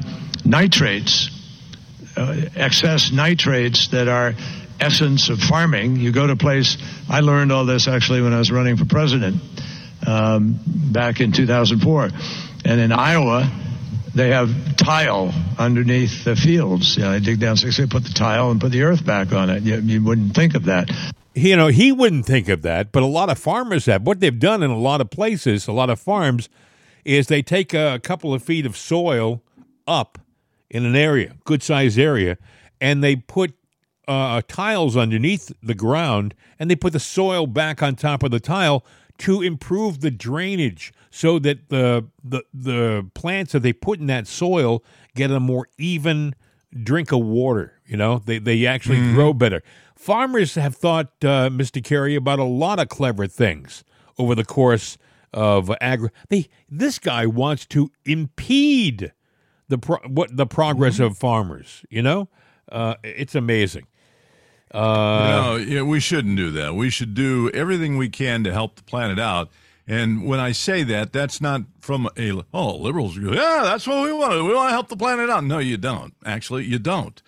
nitrates, 0.47 1.31
uh, 2.17 2.43
excess 2.57 3.13
nitrates 3.13 3.89
that 3.89 4.09
are 4.09 4.35
essence 4.81 5.29
of 5.29 5.41
farming. 5.41 5.97
You 5.97 6.13
go 6.13 6.27
to 6.27 6.33
a 6.35 6.37
place. 6.37 6.77
I 7.09 7.21
learned 7.21 7.53
all 7.53 7.65
this 7.65 7.89
actually 7.89 8.23
when 8.23 8.33
I 8.33 8.39
was 8.39 8.51
running 8.51 8.77
for 8.77 8.85
president 8.85 9.43
um, 10.07 10.59
back 10.67 11.21
in 11.21 11.33
2004, 11.33 12.11
and 12.65 12.81
in 12.81 12.93
Iowa. 12.93 13.51
They 14.15 14.31
have 14.31 14.77
tile 14.77 15.33
underneath 15.59 16.25
the 16.25 16.35
fields. 16.35 16.97
You 16.97 17.05
know, 17.05 17.13
they 17.13 17.21
dig 17.21 17.39
down 17.39 17.57
six 17.57 17.77
feet, 17.77 17.91
put 17.91 18.03
the 18.03 18.13
tile, 18.13 18.51
and 18.51 18.61
put 18.61 18.73
the 18.73 18.83
earth 18.83 19.05
back 19.05 19.33
on 19.33 19.49
it. 19.49 19.63
You, 19.63 19.77
you 19.77 20.03
wouldn't 20.03 20.35
think 20.35 20.57
of 20.57 20.65
that. 20.65 20.91
you 21.35 21.55
know, 21.55 21.69
he 21.69 21.93
wouldn't 21.93 22.27
think 22.27 22.49
of 22.49 22.63
that, 22.63 22.91
but 22.91 23.05
a 23.05 23.07
lot 23.07 23.29
of 23.29 23.39
farmers 23.39 23.87
have. 23.87 24.03
What 24.03 24.19
they've 24.19 24.37
done 24.37 24.65
in 24.65 24.71
a 24.71 24.79
lot 24.79 25.01
of 25.01 25.11
places, 25.11 25.69
a 25.69 25.73
lot 25.73 25.89
of 25.89 26.01
farms, 26.01 26.49
is 27.05 27.29
they 27.29 27.43
take 27.43 27.73
a 27.75 28.01
couple 28.03 28.35
of 28.35 28.43
feet 28.43 28.67
of 28.67 28.77
soil 28.77 29.43
up 29.87 30.19
in 30.71 30.85
an 30.85 30.97
area, 30.97 31.37
good 31.45 31.63
sized 31.63 31.99
area, 31.99 32.39
and 32.81 33.05
they 33.05 33.15
put 33.15 33.55
uh, 34.09 34.43
tiles 34.49 34.97
underneath 34.97 35.53
the 35.63 35.75
ground, 35.75 36.35
and 36.59 36.71
they 36.71 36.77
put 36.77 36.93
the 36.93 37.01
soil 37.01 37.47
back 37.47 37.83
on 37.83 37.95
top 37.95 38.23
of 38.23 38.31
the 38.31 38.41
tile 38.41 38.85
to 39.19 39.43
improve 39.43 40.01
the 40.01 40.11
drainage, 40.11 40.93
so 41.11 41.39
that 41.39 41.69
the 41.69 42.07
the 42.25 42.43
the 42.53 43.07
plants 43.15 43.53
that 43.53 43.61
they 43.61 43.73
put 43.73 44.01
in 44.01 44.07
that 44.07 44.27
soil 44.27 44.83
get 45.15 45.31
a 45.31 45.39
more 45.41 45.69
even 45.77 46.35
drink 46.83 47.13
of 47.13 47.21
water. 47.21 47.75
You 47.87 47.97
know, 47.97 48.19
they 48.19 48.39
they 48.39 48.67
actually 48.67 49.01
grow 49.13 49.33
better. 49.33 49.63
Farmers 49.95 50.55
have 50.55 50.77
thought, 50.77 51.07
uh, 51.23 51.51
Mr. 51.51 51.83
Kerry, 51.83 52.15
about 52.15 52.39
a 52.39 52.45
lot 52.45 52.79
of 52.79 52.89
clever 52.89 53.27
things 53.27 53.85
over 54.17 54.35
the 54.35 54.45
course 54.45 54.97
of 55.33 55.71
agri. 55.81 56.11
They 56.29 56.49
this 56.69 56.99
guy 56.99 57.27
wants 57.27 57.67
to 57.67 57.91
impede 58.05 59.13
the 59.69 59.79
pro- 59.79 60.07
what 60.07 60.37
the 60.37 60.47
progress 60.47 60.99
of 60.99 61.19
farmers. 61.19 61.85
You 61.91 62.03
know, 62.03 62.29
uh, 62.71 62.95
it's 63.03 63.35
amazing. 63.35 63.87
Uh, 64.73 65.31
no, 65.31 65.57
yeah, 65.57 65.83
we 65.83 66.01
shouldn't 66.01 66.37
do 66.37 66.51
that. 66.53 66.75
We 66.75 66.91
should 66.91 67.15
do 67.15 67.51
everything 67.51 67.97
we 67.97 68.09
can 68.09 68.45
to 68.45 68.53
help 68.53 68.77
the 68.77 68.83
planet 68.83 69.19
out. 69.19 69.51
And 69.87 70.27
when 70.27 70.39
I 70.39 70.53
say 70.53 70.83
that, 70.85 71.13
that's 71.15 71.41
not 71.41 71.63
from 71.81 72.09
a 72.19 72.43
oh 72.53 72.77
liberals. 72.77 73.17
go, 73.19 73.33
Yeah, 73.33 73.61
that's 73.65 73.87
what 73.87 74.03
we 74.05 74.13
want. 74.13 74.35
We 74.45 74.55
want 74.55 74.69
to 74.69 74.73
help 74.73 74.89
the 74.89 74.97
planet 74.97 75.31
out. 75.31 75.45
No, 75.45 75.59
you 75.59 75.79
don't. 75.79 76.13
Actually, 76.27 76.65
you 76.67 76.79
don't. 76.79 77.21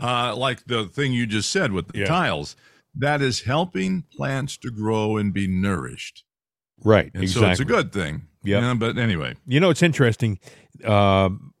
Uh, 0.00 0.34
like 0.36 0.64
the 0.66 0.84
thing 0.86 1.12
you 1.12 1.26
just 1.26 1.50
said 1.50 1.72
with 1.72 1.88
the 1.88 2.00
Yeah. 2.00 2.04
tiles, 2.06 2.54
that 2.94 3.20
is 3.20 3.42
helping 3.42 4.02
plants 4.16 4.56
to 4.58 4.70
grow 4.70 5.16
and 5.16 5.32
be 5.32 5.48
nourished. 5.48 6.22
right, 6.84 7.10
And 7.14 7.22
exactly. 7.24 7.46
so 7.46 7.50
it's 7.50 7.60
a 7.60 7.64
good 7.64 7.92
thing. 7.92 8.28
Yep. 8.44 8.62
Yeah, 8.62 8.74
but 8.74 8.98
anyway, 8.98 9.34
You 9.46 9.58
know, 9.58 9.70
it's 9.70 9.82
interesting. 9.82 10.38
Um, 10.84 11.54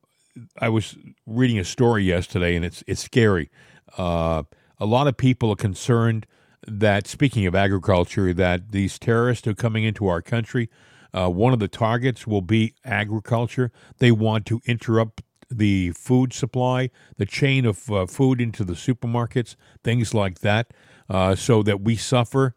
I 0.60 0.68
was 0.68 0.96
reading 1.26 1.58
a 1.58 1.64
story 1.64 2.04
yesterday, 2.04 2.54
and 2.56 2.64
it's 2.64 2.84
it's 2.86 3.00
scary. 3.02 3.50
Uh, 3.96 4.42
a 4.84 4.86
lot 4.86 5.06
of 5.06 5.16
people 5.16 5.50
are 5.50 5.56
concerned 5.56 6.26
that, 6.66 7.06
speaking 7.06 7.46
of 7.46 7.54
agriculture, 7.54 8.34
that 8.34 8.70
these 8.72 8.98
terrorists 8.98 9.46
are 9.46 9.54
coming 9.54 9.84
into 9.84 10.06
our 10.06 10.20
country. 10.20 10.68
Uh, 11.12 11.28
one 11.28 11.52
of 11.52 11.58
the 11.58 11.68
targets 11.68 12.26
will 12.26 12.42
be 12.42 12.74
agriculture. 12.84 13.72
They 13.98 14.10
want 14.10 14.44
to 14.46 14.60
interrupt 14.66 15.22
the 15.50 15.92
food 15.92 16.32
supply, 16.32 16.90
the 17.16 17.26
chain 17.26 17.64
of 17.64 17.90
uh, 17.90 18.06
food 18.06 18.40
into 18.40 18.64
the 18.64 18.74
supermarkets, 18.74 19.56
things 19.82 20.12
like 20.12 20.40
that, 20.40 20.72
uh, 21.08 21.34
so 21.34 21.62
that 21.62 21.80
we 21.80 21.96
suffer 21.96 22.54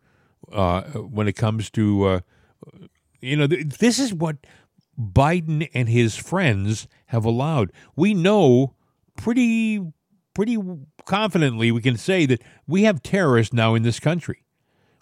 uh, 0.52 0.82
when 0.84 1.28
it 1.28 1.34
comes 1.34 1.70
to 1.72 2.06
uh, 2.06 2.20
you 3.22 3.36
know, 3.38 3.48
th- 3.48 3.78
this 3.80 4.00
is 4.00 4.14
what 4.14 4.38
Biden 5.00 5.70
and 5.74 5.90
his 5.90 6.16
friends 6.16 6.88
have 7.08 7.26
allowed. 7.26 7.72
We 7.96 8.14
know 8.14 8.74
pretty 9.16 9.82
pretty 10.34 10.58
confidently 11.08 11.72
we 11.72 11.82
can 11.82 11.98
say 11.98 12.26
that 12.28 12.42
we 12.68 12.84
have 12.84 13.02
terrorists 13.02 13.54
now 13.54 13.74
in 13.74 13.82
this 13.82 14.00
country. 14.00 14.44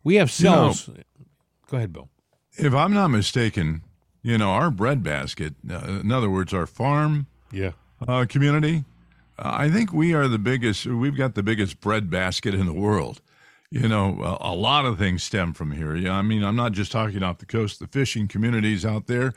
We 0.03 0.15
have 0.15 0.31
You 0.39 0.45
know- 0.45 0.71
cells. 0.71 0.89
Go 1.69 1.77
ahead, 1.77 1.91
Bill. 1.91 2.09
if 2.57 2.73
I'm 2.73 2.93
not 2.93 3.09
mistaken, 3.09 3.81
you 4.21 4.37
know, 4.37 4.51
our 4.51 4.69
breadbasket, 4.71 5.55
uh, 5.69 5.99
in 6.03 6.11
other 6.11 6.29
words, 6.29 6.53
our 6.53 6.67
farm 6.67 7.25
Yeah. 7.51 7.71
uh, 8.07 8.25
community, 8.29 8.85
uh, 9.39 9.51
I 9.53 9.69
think 9.69 9.91
we 9.91 10.13
are 10.13 10.27
the 10.27 10.37
biggest. 10.39 10.85
We've 10.85 11.17
got 11.17 11.33
the 11.35 11.43
biggest 11.43 11.81
breadbasket 11.81 12.53
in 12.53 12.65
the 12.67 12.73
world. 12.73 13.19
You 13.71 13.87
know, 13.89 14.21
a, 14.41 14.51
a 14.51 14.55
lot 14.55 14.85
of 14.85 14.97
things 14.99 15.23
stem 15.23 15.53
from 15.53 15.71
here. 15.71 15.95
Yeah, 15.95 16.13
I 16.13 16.21
mean, 16.21 16.43
I'm 16.43 16.55
not 16.55 16.71
just 16.71 16.91
talking 16.91 17.23
off 17.23 17.39
the 17.39 17.45
coast, 17.47 17.79
the 17.79 17.87
fishing 17.87 18.27
communities 18.27 18.85
out 18.85 19.07
there, 19.07 19.33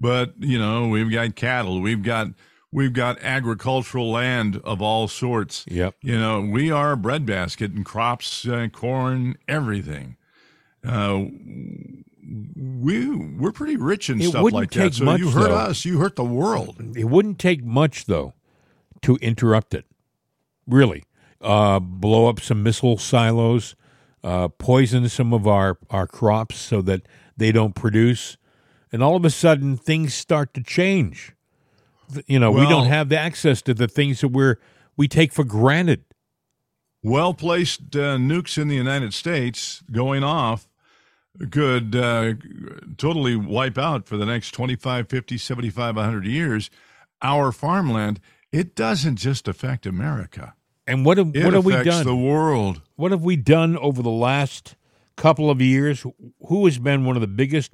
but 0.00 0.34
you 0.38 0.58
know, 0.58 0.86
we've 0.88 1.10
got 1.10 1.34
cattle, 1.34 1.80
we've 1.80 2.02
got 2.02 2.28
we've 2.72 2.92
got 2.92 3.22
agricultural 3.22 4.10
land 4.10 4.60
of 4.64 4.80
all 4.82 5.06
sorts. 5.06 5.64
Yep. 5.68 5.96
You 6.02 6.18
know, 6.18 6.40
we 6.40 6.70
are 6.70 6.92
a 6.92 6.96
breadbasket 6.96 7.72
and 7.72 7.84
crops, 7.84 8.46
uh, 8.48 8.68
corn, 8.72 9.36
everything. 9.46 10.16
Uh, 10.84 11.26
we 12.56 13.08
we're 13.14 13.52
pretty 13.52 13.76
rich 13.76 14.10
in 14.10 14.20
It 14.20 14.30
stuff 14.30 14.50
like 14.52 14.70
that. 14.72 14.94
So 14.94 15.04
much, 15.04 15.20
you 15.20 15.30
hurt 15.30 15.48
though. 15.48 15.56
us, 15.56 15.84
you 15.84 15.98
hurt 15.98 16.16
the 16.16 16.24
world. 16.24 16.96
It 16.96 17.04
wouldn't 17.04 17.38
take 17.38 17.62
much 17.62 18.06
though 18.06 18.34
to 19.02 19.16
interrupt 19.16 19.74
it. 19.74 19.84
Really. 20.66 21.04
Uh, 21.40 21.80
blow 21.80 22.28
up 22.28 22.40
some 22.40 22.62
missile 22.62 22.96
silos, 22.96 23.74
uh, 24.22 24.46
poison 24.46 25.08
some 25.08 25.32
of 25.32 25.46
our, 25.46 25.76
our 25.90 26.06
crops 26.06 26.56
so 26.56 26.80
that 26.80 27.02
they 27.36 27.50
don't 27.50 27.74
produce. 27.74 28.36
And 28.92 29.02
all 29.02 29.16
of 29.16 29.24
a 29.24 29.30
sudden, 29.30 29.76
things 29.76 30.14
start 30.14 30.54
to 30.54 30.62
change. 30.62 31.34
You 32.26 32.38
know, 32.38 32.50
we 32.50 32.68
don't 32.68 32.86
have 32.86 33.08
the 33.08 33.18
access 33.18 33.62
to 33.62 33.74
the 33.74 33.88
things 33.88 34.20
that 34.20 34.28
we're 34.28 34.58
we 34.96 35.08
take 35.08 35.32
for 35.32 35.44
granted. 35.44 36.04
well 37.02 37.34
placed 37.34 37.96
uh, 37.96 38.16
nukes 38.16 38.58
in 38.58 38.68
the 38.68 38.76
United 38.76 39.12
States 39.14 39.82
going 39.90 40.22
off 40.22 40.68
could 41.50 41.96
uh, 41.96 42.34
totally 42.98 43.36
wipe 43.36 43.78
out 43.78 44.06
for 44.06 44.16
the 44.16 44.26
next 44.26 44.50
25, 44.52 45.08
50, 45.08 45.38
75, 45.38 45.96
100 45.96 46.26
years 46.26 46.70
our 47.22 47.52
farmland. 47.52 48.20
It 48.50 48.74
doesn't 48.74 49.16
just 49.16 49.48
affect 49.48 49.86
America. 49.86 50.54
And 50.86 51.06
what 51.06 51.16
have 51.18 51.34
It 51.34 51.44
what 51.44 51.54
have 51.54 51.64
we 51.64 51.82
done? 51.82 52.04
the 52.04 52.16
world. 52.16 52.82
what 52.96 53.12
have 53.12 53.22
we 53.22 53.36
done 53.36 53.76
over 53.78 54.02
the 54.02 54.10
last 54.10 54.76
couple 55.16 55.50
of 55.50 55.60
years? 55.60 56.04
Who 56.48 56.64
has 56.66 56.78
been 56.78 57.04
one 57.04 57.16
of 57.16 57.22
the 57.22 57.28
biggest 57.28 57.72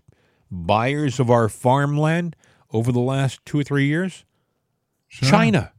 buyers 0.50 1.18
of 1.18 1.30
our 1.30 1.48
farmland 1.48 2.36
over 2.70 2.92
the 2.92 3.00
last 3.00 3.44
two 3.44 3.58
or 3.58 3.64
three 3.64 3.86
years? 3.86 4.24
China. 5.08 5.72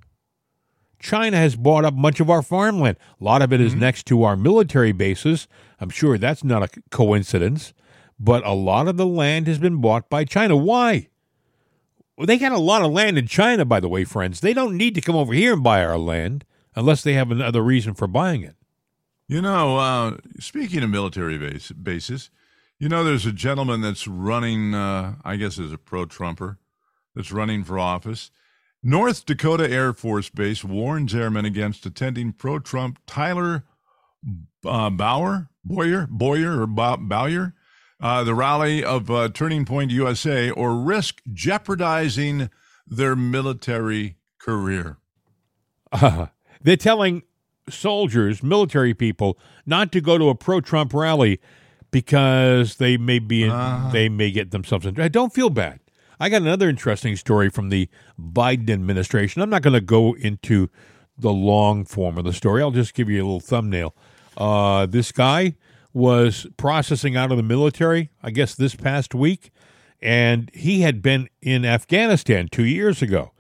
China 1.00 1.38
has 1.38 1.56
bought 1.56 1.86
up 1.86 1.94
much 1.94 2.20
of 2.20 2.30
our 2.30 2.42
farmland. 2.42 2.98
A 3.20 3.24
lot 3.24 3.42
of 3.42 3.54
it 3.54 3.62
is 3.62 3.74
next 3.74 4.06
to 4.08 4.24
our 4.24 4.36
military 4.36 4.92
bases. 4.92 5.48
I'm 5.80 5.90
sure 5.90 6.18
that's 6.18 6.44
not 6.44 6.64
a 6.64 6.82
coincidence, 6.92 7.74
but 8.20 8.46
a 8.46 8.52
lot 8.52 8.88
of 8.88 8.98
the 8.98 9.06
land 9.06 9.48
has 9.48 9.60
been 9.60 9.80
bought 9.80 10.10
by 10.10 10.26
China. 10.26 10.58
Why? 10.58 11.08
Well, 12.18 12.26
they 12.26 12.38
got 12.38 12.52
a 12.52 12.60
lot 12.60 12.82
of 12.82 12.92
land 12.92 13.18
in 13.18 13.28
China, 13.28 13.64
by 13.64 13.80
the 13.80 13.88
way, 13.88 14.04
friends. 14.04 14.42
They 14.42 14.54
don't 14.54 14.76
need 14.76 14.94
to 14.96 15.02
come 15.02 15.16
over 15.16 15.32
here 15.32 15.54
and 15.54 15.64
buy 15.64 15.86
our 15.86 15.98
land 15.98 16.44
unless 16.76 17.02
they 17.02 17.14
have 17.14 17.32
another 17.32 17.62
reason 17.62 17.94
for 17.94 18.08
buying 18.08 18.42
it. 18.42 18.56
You 19.30 19.42
know, 19.42 19.78
uh, 19.78 20.18
speaking 20.40 20.84
of 20.84 20.90
military 20.90 21.38
base, 21.38 21.72
bases, 21.72 22.30
you 22.78 22.90
know, 22.90 23.06
there's 23.06 23.26
a 23.26 23.32
gentleman 23.32 23.80
that's 23.80 24.08
running, 24.08 24.74
uh, 24.74 25.16
I 25.24 25.38
guess, 25.38 25.60
as 25.60 25.72
a 25.72 25.78
pro 25.78 26.06
Trumper 26.06 26.58
that's 27.16 27.32
running 27.32 27.64
for 27.64 27.80
office. 27.80 28.32
North 28.82 29.26
Dakota 29.26 29.70
Air 29.70 29.94
Force 29.94 30.30
Base 30.30 30.64
warns 30.64 31.14
airmen 31.14 31.46
against 31.46 31.86
attending 31.86 32.32
pro 32.32 32.60
Trump 32.60 33.00
Tyler 33.06 33.66
uh, 34.66 34.90
Bauer, 34.90 35.50
Boyer, 35.64 36.08
Boyer, 36.10 36.62
or 36.62 36.68
Bow- 36.68 36.98
Bowyer, 36.98 37.54
uh, 38.02 38.24
the 38.24 38.34
rally 38.36 38.84
of 38.84 39.10
uh, 39.12 39.30
Turning 39.30 39.66
Point 39.66 39.92
USA, 39.92 40.50
or 40.50 40.76
risk 40.76 41.22
jeopardizing 41.34 42.50
their 42.88 43.16
military 43.16 44.18
career. 44.40 44.98
They're 46.62 46.78
telling 46.78 47.24
soldiers, 47.70 48.42
military 48.44 48.94
people, 48.94 49.38
not 49.66 49.92
to 49.92 50.02
go 50.02 50.18
to 50.18 50.30
a 50.30 50.36
pro-Trump 50.36 50.94
rally 50.94 51.40
because 51.92 52.78
they 52.78 52.98
may 52.98 53.20
be 53.20 53.44
in, 53.44 53.52
Ah. 53.52 53.90
they 53.92 54.10
may 54.10 54.32
get 54.32 54.52
themselves 54.52 54.86
in. 54.86 54.94
Don't 55.12 55.34
feel 55.34 55.50
bad. 55.50 55.80
I 56.20 56.30
got 56.30 56.42
another 56.42 56.68
interesting 56.70 57.16
story 57.16 57.50
from 57.50 57.70
the 57.70 57.88
Biden 58.20 58.70
administration. 58.70 59.42
I'm 59.42 59.50
not 59.50 59.62
going 59.62 59.74
to 59.74 59.82
go 59.82 60.14
into 60.16 60.70
the 61.18 61.32
long 61.32 61.86
form 61.86 62.18
of 62.18 62.26
the 62.26 62.34
story. 62.34 62.62
I'll 62.62 62.72
just 62.72 62.94
give 62.94 63.10
you 63.10 63.22
a 63.22 63.26
little 63.26 63.40
thumbnail. 63.40 63.96
Uh, 64.38 64.86
this 64.86 65.12
guy 65.12 65.56
was 65.94 66.46
processing 66.58 67.16
out 67.16 67.32
of 67.32 67.38
the 67.38 67.44
military, 67.44 68.10
I 68.22 68.32
guess, 68.32 68.56
this 68.56 68.76
past 68.76 69.16
week, 69.16 69.50
and 70.02 70.50
he 70.54 70.82
had 70.82 71.02
been 71.02 71.30
in 71.42 71.66
Afghanistan 71.66 72.48
two 72.52 72.66
years 72.66 73.02
ago. 73.02 73.32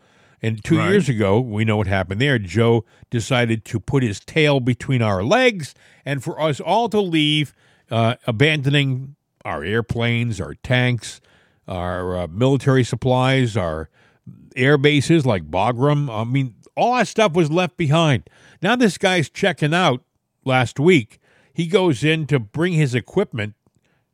And 0.42 0.64
two 0.64 0.78
Right. 0.78 0.92
years 0.92 1.10
ago, 1.10 1.40
we 1.42 1.66
know 1.66 1.76
what 1.76 1.88
happened 1.88 2.22
there. 2.22 2.40
Joe 2.40 2.86
decided 3.10 3.66
to 3.66 3.80
put 3.80 4.04
his 4.04 4.22
tail 4.22 4.62
between 4.62 5.02
our 5.02 5.22
legs 5.22 5.76
and 6.06 6.24
for 6.24 6.40
us 6.40 6.62
all 6.62 6.88
to 6.90 7.02
leave, 7.02 7.54
uh, 7.92 8.16
abandoning 8.26 9.16
our 9.44 9.66
airplanes, 9.66 10.40
our 10.40 10.54
tanks, 10.56 11.20
our 11.70 12.18
uh, 12.18 12.28
military 12.28 12.84
supplies, 12.84 13.56
our 13.56 13.90
air 14.56 14.78
bases 14.78 15.26
like 15.26 15.50
Bagram. 15.50 16.10
I 16.10 16.24
mean, 16.24 16.56
all 16.76 16.96
that 16.96 17.08
stuff 17.08 17.34
was 17.34 17.52
left 17.52 17.78
behind. 17.78 18.30
Now 18.62 18.76
this 18.76 18.98
guy's 18.98 19.30
checking 19.30 19.74
out 19.74 20.04
last 20.44 20.80
week. 20.80 21.20
He 21.54 21.68
goes 21.68 22.04
in 22.04 22.26
to 22.28 22.40
bring 22.40 22.74
his 22.74 22.96
equipment 22.96 23.54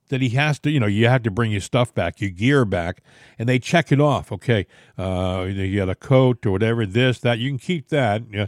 that 0.09 0.21
he 0.21 0.29
has 0.29 0.59
to, 0.59 0.69
you 0.69 0.79
know, 0.79 0.85
you 0.85 1.07
have 1.07 1.23
to 1.23 1.31
bring 1.31 1.51
your 1.51 1.61
stuff 1.61 1.93
back, 1.93 2.21
your 2.21 2.29
gear 2.29 2.65
back, 2.65 3.01
and 3.39 3.49
they 3.49 3.57
check 3.57 3.91
it 3.91 3.99
off. 3.99 4.31
Okay, 4.31 4.67
uh, 4.97 5.45
you 5.47 5.77
got 5.77 5.89
a 5.89 5.95
coat 5.95 6.45
or 6.45 6.51
whatever, 6.51 6.85
this, 6.85 7.19
that, 7.19 7.39
you 7.39 7.49
can 7.49 7.57
keep 7.57 7.89
that. 7.89 8.23
Yeah. 8.31 8.47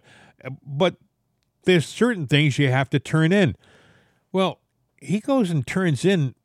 But 0.64 0.98
there's 1.64 1.86
certain 1.86 2.28
things 2.28 2.60
you 2.60 2.70
have 2.70 2.90
to 2.92 3.00
turn 3.00 3.32
in. 3.32 3.56
Well, 4.32 4.60
he 4.98 5.20
goes 5.20 5.50
and 5.50 5.66
turns 5.66 6.06
in 6.06 6.36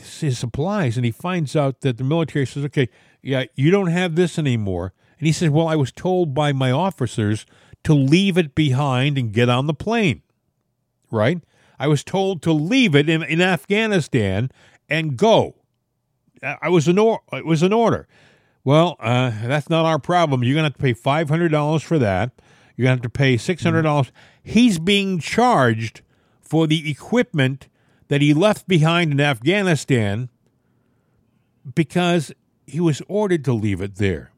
his 0.00 0.38
supplies 0.38 0.96
and 0.96 1.04
he 1.04 1.12
finds 1.12 1.54
out 1.56 1.80
that 1.80 1.98
the 1.98 2.04
military 2.04 2.46
says, 2.46 2.64
okay, 2.64 2.88
yeah, 3.22 3.44
you 3.54 3.70
don't 3.70 3.88
have 3.88 4.14
this 4.14 4.38
anymore. 4.38 4.92
And 5.18 5.26
he 5.26 5.32
says, 5.32 5.50
well, 5.50 5.68
I 5.68 5.76
was 5.76 5.92
told 5.92 6.34
by 6.34 6.52
my 6.52 6.70
officers 6.70 7.46
to 7.84 7.94
leave 7.94 8.36
it 8.36 8.54
behind 8.54 9.16
and 9.18 9.32
get 9.32 9.48
on 9.48 9.66
the 9.66 9.74
plane, 9.74 10.22
right? 11.10 11.40
I 11.78 11.88
was 11.88 12.02
told 12.02 12.42
to 12.42 12.52
leave 12.52 12.94
it 12.94 13.08
in, 13.08 13.22
in 13.22 13.40
Afghanistan 13.40 14.50
and 14.88 15.16
go. 15.16 15.56
I 16.42 16.68
was 16.68 16.86
an 16.88 16.98
or, 16.98 17.20
it 17.32 17.46
was 17.46 17.62
an 17.62 17.72
order. 17.72 18.06
Well, 18.64 18.96
uh, 18.98 19.30
that's 19.44 19.70
not 19.70 19.84
our 19.86 19.98
problem. 19.98 20.42
You're 20.42 20.54
gonna 20.54 20.66
have 20.66 20.74
to 20.74 20.82
pay 20.82 20.92
five 20.92 21.28
hundred 21.28 21.50
dollars 21.50 21.82
for 21.82 21.98
that. 21.98 22.32
You're 22.76 22.84
gonna 22.84 22.96
have 22.96 23.02
to 23.02 23.08
pay 23.08 23.36
six 23.36 23.62
hundred 23.62 23.82
dollars. 23.82 24.10
He's 24.42 24.78
being 24.78 25.18
charged 25.18 26.02
for 26.40 26.66
the 26.66 26.90
equipment 26.90 27.68
that 28.08 28.20
he 28.20 28.34
left 28.34 28.68
behind 28.68 29.12
in 29.12 29.20
Afghanistan 29.20 30.28
because 31.74 32.32
he 32.66 32.80
was 32.80 33.02
ordered 33.08 33.44
to 33.44 33.52
leave 33.52 33.80
it 33.80 33.96
there. 33.96 34.32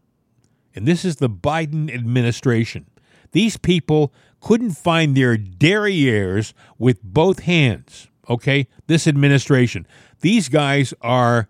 And 0.75 0.87
this 0.87 1.05
is 1.05 1.17
the 1.17 1.31
Biden 1.31 1.93
administration. 1.93 2.87
These 3.33 3.57
people 3.57 4.13
couldn't 4.41 4.73
find 4.73 5.17
their 5.17 5.37
derrieres 5.37 6.53
with 6.79 7.03
both 7.03 7.41
hands. 7.41 8.09
Okay? 8.29 8.69
This 8.87 9.07
administration. 9.07 9.87
These 10.21 10.49
guys 10.49 10.95
are 11.01 11.49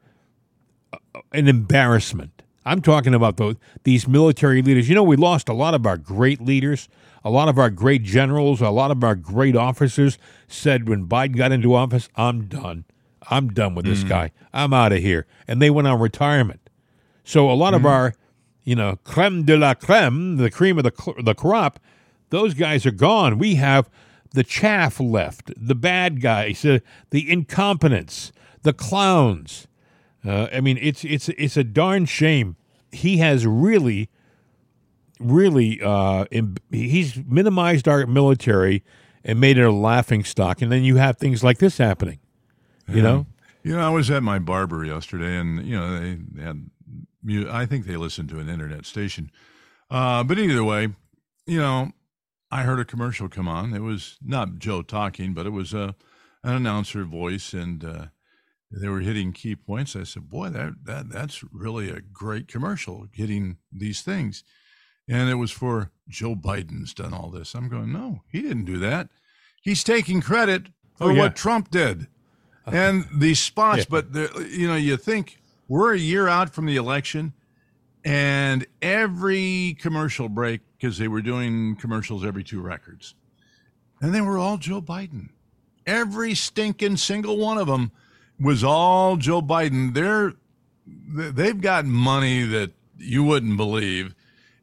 an 1.32 1.48
embarrassment. 1.48 2.42
I'm 2.68 2.82
talking 2.82 3.14
about 3.14 3.38
those, 3.38 3.56
these 3.84 4.06
military 4.06 4.60
leaders. 4.60 4.88
You 4.88 4.94
know, 4.94 5.02
we 5.02 5.16
lost 5.16 5.48
a 5.48 5.54
lot 5.54 5.72
of 5.72 5.86
our 5.86 5.96
great 5.96 6.40
leaders, 6.42 6.88
a 7.24 7.30
lot 7.30 7.48
of 7.48 7.58
our 7.58 7.70
great 7.70 8.02
generals, 8.02 8.60
a 8.60 8.68
lot 8.68 8.90
of 8.90 9.02
our 9.02 9.14
great 9.14 9.56
officers 9.56 10.18
said 10.48 10.86
when 10.86 11.06
Biden 11.06 11.36
got 11.36 11.50
into 11.50 11.74
office, 11.74 12.10
I'm 12.14 12.44
done. 12.44 12.84
I'm 13.30 13.48
done 13.48 13.74
with 13.74 13.86
this 13.86 14.02
guy. 14.04 14.32
I'm 14.52 14.72
out 14.72 14.92
of 14.92 14.98
here. 14.98 15.26
And 15.46 15.60
they 15.60 15.70
went 15.70 15.88
on 15.88 15.98
retirement. 15.98 16.68
So 17.24 17.50
a 17.50 17.52
lot 17.52 17.74
of 17.74 17.84
our, 17.84 18.14
you 18.64 18.74
know, 18.74 18.98
creme 19.04 19.44
de 19.44 19.56
la 19.56 19.74
creme, 19.74 20.36
the 20.36 20.50
cream 20.50 20.78
of 20.78 20.84
the, 20.84 20.92
cl- 20.96 21.22
the 21.22 21.34
crop, 21.34 21.80
those 22.30 22.54
guys 22.54 22.84
are 22.84 22.90
gone. 22.90 23.38
We 23.38 23.54
have 23.54 23.88
the 24.32 24.44
chaff 24.44 25.00
left, 25.00 25.52
the 25.56 25.74
bad 25.74 26.20
guys, 26.20 26.64
uh, 26.64 26.80
the 27.10 27.30
incompetents, 27.30 28.32
the 28.62 28.74
clowns. 28.74 29.67
Uh, 30.28 30.48
I 30.52 30.60
mean, 30.60 30.78
it's 30.80 31.04
it's 31.04 31.28
it's 31.30 31.56
a 31.56 31.64
darn 31.64 32.04
shame. 32.04 32.56
He 32.92 33.16
has 33.18 33.46
really, 33.46 34.10
really, 35.20 35.80
uh, 35.82 36.24
im- 36.30 36.56
he's 36.70 37.16
minimized 37.26 37.88
our 37.88 38.06
military 38.06 38.84
and 39.24 39.40
made 39.40 39.58
it 39.58 39.62
a 39.64 39.72
laughing 39.72 40.24
stock. 40.24 40.62
And 40.62 40.70
then 40.70 40.84
you 40.84 40.96
have 40.96 41.16
things 41.18 41.42
like 41.42 41.58
this 41.58 41.78
happening. 41.78 42.18
You 42.88 43.02
know, 43.02 43.26
You 43.62 43.76
know, 43.76 43.86
I 43.86 43.90
was 43.90 44.10
at 44.10 44.22
my 44.22 44.38
barber 44.38 44.84
yesterday, 44.84 45.36
and 45.36 45.64
you 45.66 45.76
know 45.78 45.98
they 46.00 46.42
had. 46.42 46.70
I 47.50 47.66
think 47.66 47.86
they 47.86 47.96
listened 47.96 48.28
to 48.30 48.38
an 48.38 48.48
internet 48.48 48.86
station, 48.86 49.30
uh, 49.90 50.24
but 50.24 50.38
either 50.38 50.64
way, 50.64 50.88
you 51.46 51.58
know, 51.58 51.90
I 52.50 52.62
heard 52.62 52.80
a 52.80 52.84
commercial 52.86 53.28
come 53.28 53.46
on. 53.48 53.74
It 53.74 53.82
was 53.82 54.16
not 54.24 54.58
Joe 54.58 54.80
talking, 54.82 55.34
but 55.34 55.44
it 55.46 55.50
was 55.50 55.74
a 55.74 55.94
an 56.42 56.54
announcer 56.54 57.04
voice, 57.04 57.52
and 57.52 57.84
uh, 57.84 58.06
they 58.70 58.88
were 58.88 59.00
hitting 59.00 59.32
key 59.32 59.56
points. 59.56 59.96
I 59.96 60.02
said, 60.04 60.28
"Boy, 60.28 60.50
that 60.50 60.84
that 60.84 61.08
that's 61.10 61.42
really 61.52 61.88
a 61.90 62.00
great 62.00 62.48
commercial, 62.48 63.06
hitting 63.12 63.56
these 63.72 64.02
things." 64.02 64.44
And 65.08 65.30
it 65.30 65.36
was 65.36 65.50
for 65.50 65.90
Joe 66.08 66.34
Biden's 66.34 66.92
done 66.92 67.14
all 67.14 67.30
this. 67.30 67.54
I'm 67.54 67.68
going, 67.70 67.90
no, 67.92 68.24
he 68.30 68.42
didn't 68.42 68.66
do 68.66 68.78
that. 68.80 69.08
He's 69.62 69.82
taking 69.82 70.20
credit 70.20 70.66
for 70.96 71.04
Oh, 71.04 71.08
yeah. 71.14 71.22
what 71.22 71.34
Trump 71.36 71.70
did 71.70 72.08
and 72.66 73.06
these 73.14 73.40
spots. 73.40 73.86
Yeah. 73.90 74.02
But 74.02 74.14
you 74.50 74.68
know, 74.68 74.76
you 74.76 74.98
think 74.98 75.40
we're 75.66 75.94
a 75.94 75.98
year 75.98 76.28
out 76.28 76.50
from 76.50 76.66
the 76.66 76.76
election, 76.76 77.32
and 78.04 78.66
every 78.82 79.76
commercial 79.80 80.28
break 80.28 80.60
because 80.78 80.98
they 80.98 81.08
were 81.08 81.22
doing 81.22 81.76
commercials 81.76 82.24
every 82.24 82.44
two 82.44 82.60
records, 82.60 83.14
and 84.02 84.14
they 84.14 84.20
were 84.20 84.38
all 84.38 84.58
Joe 84.58 84.82
Biden. 84.82 85.30
Every 85.86 86.34
stinking 86.34 86.98
single 86.98 87.38
one 87.38 87.56
of 87.56 87.66
them 87.66 87.92
was 88.40 88.62
all 88.64 89.16
Joe 89.16 89.42
Biden. 89.42 89.94
They're 89.94 90.34
they- 90.86 91.30
they've 91.30 91.60
got 91.60 91.84
money 91.84 92.42
that 92.44 92.72
you 92.96 93.22
wouldn't 93.24 93.56
believe, 93.56 94.14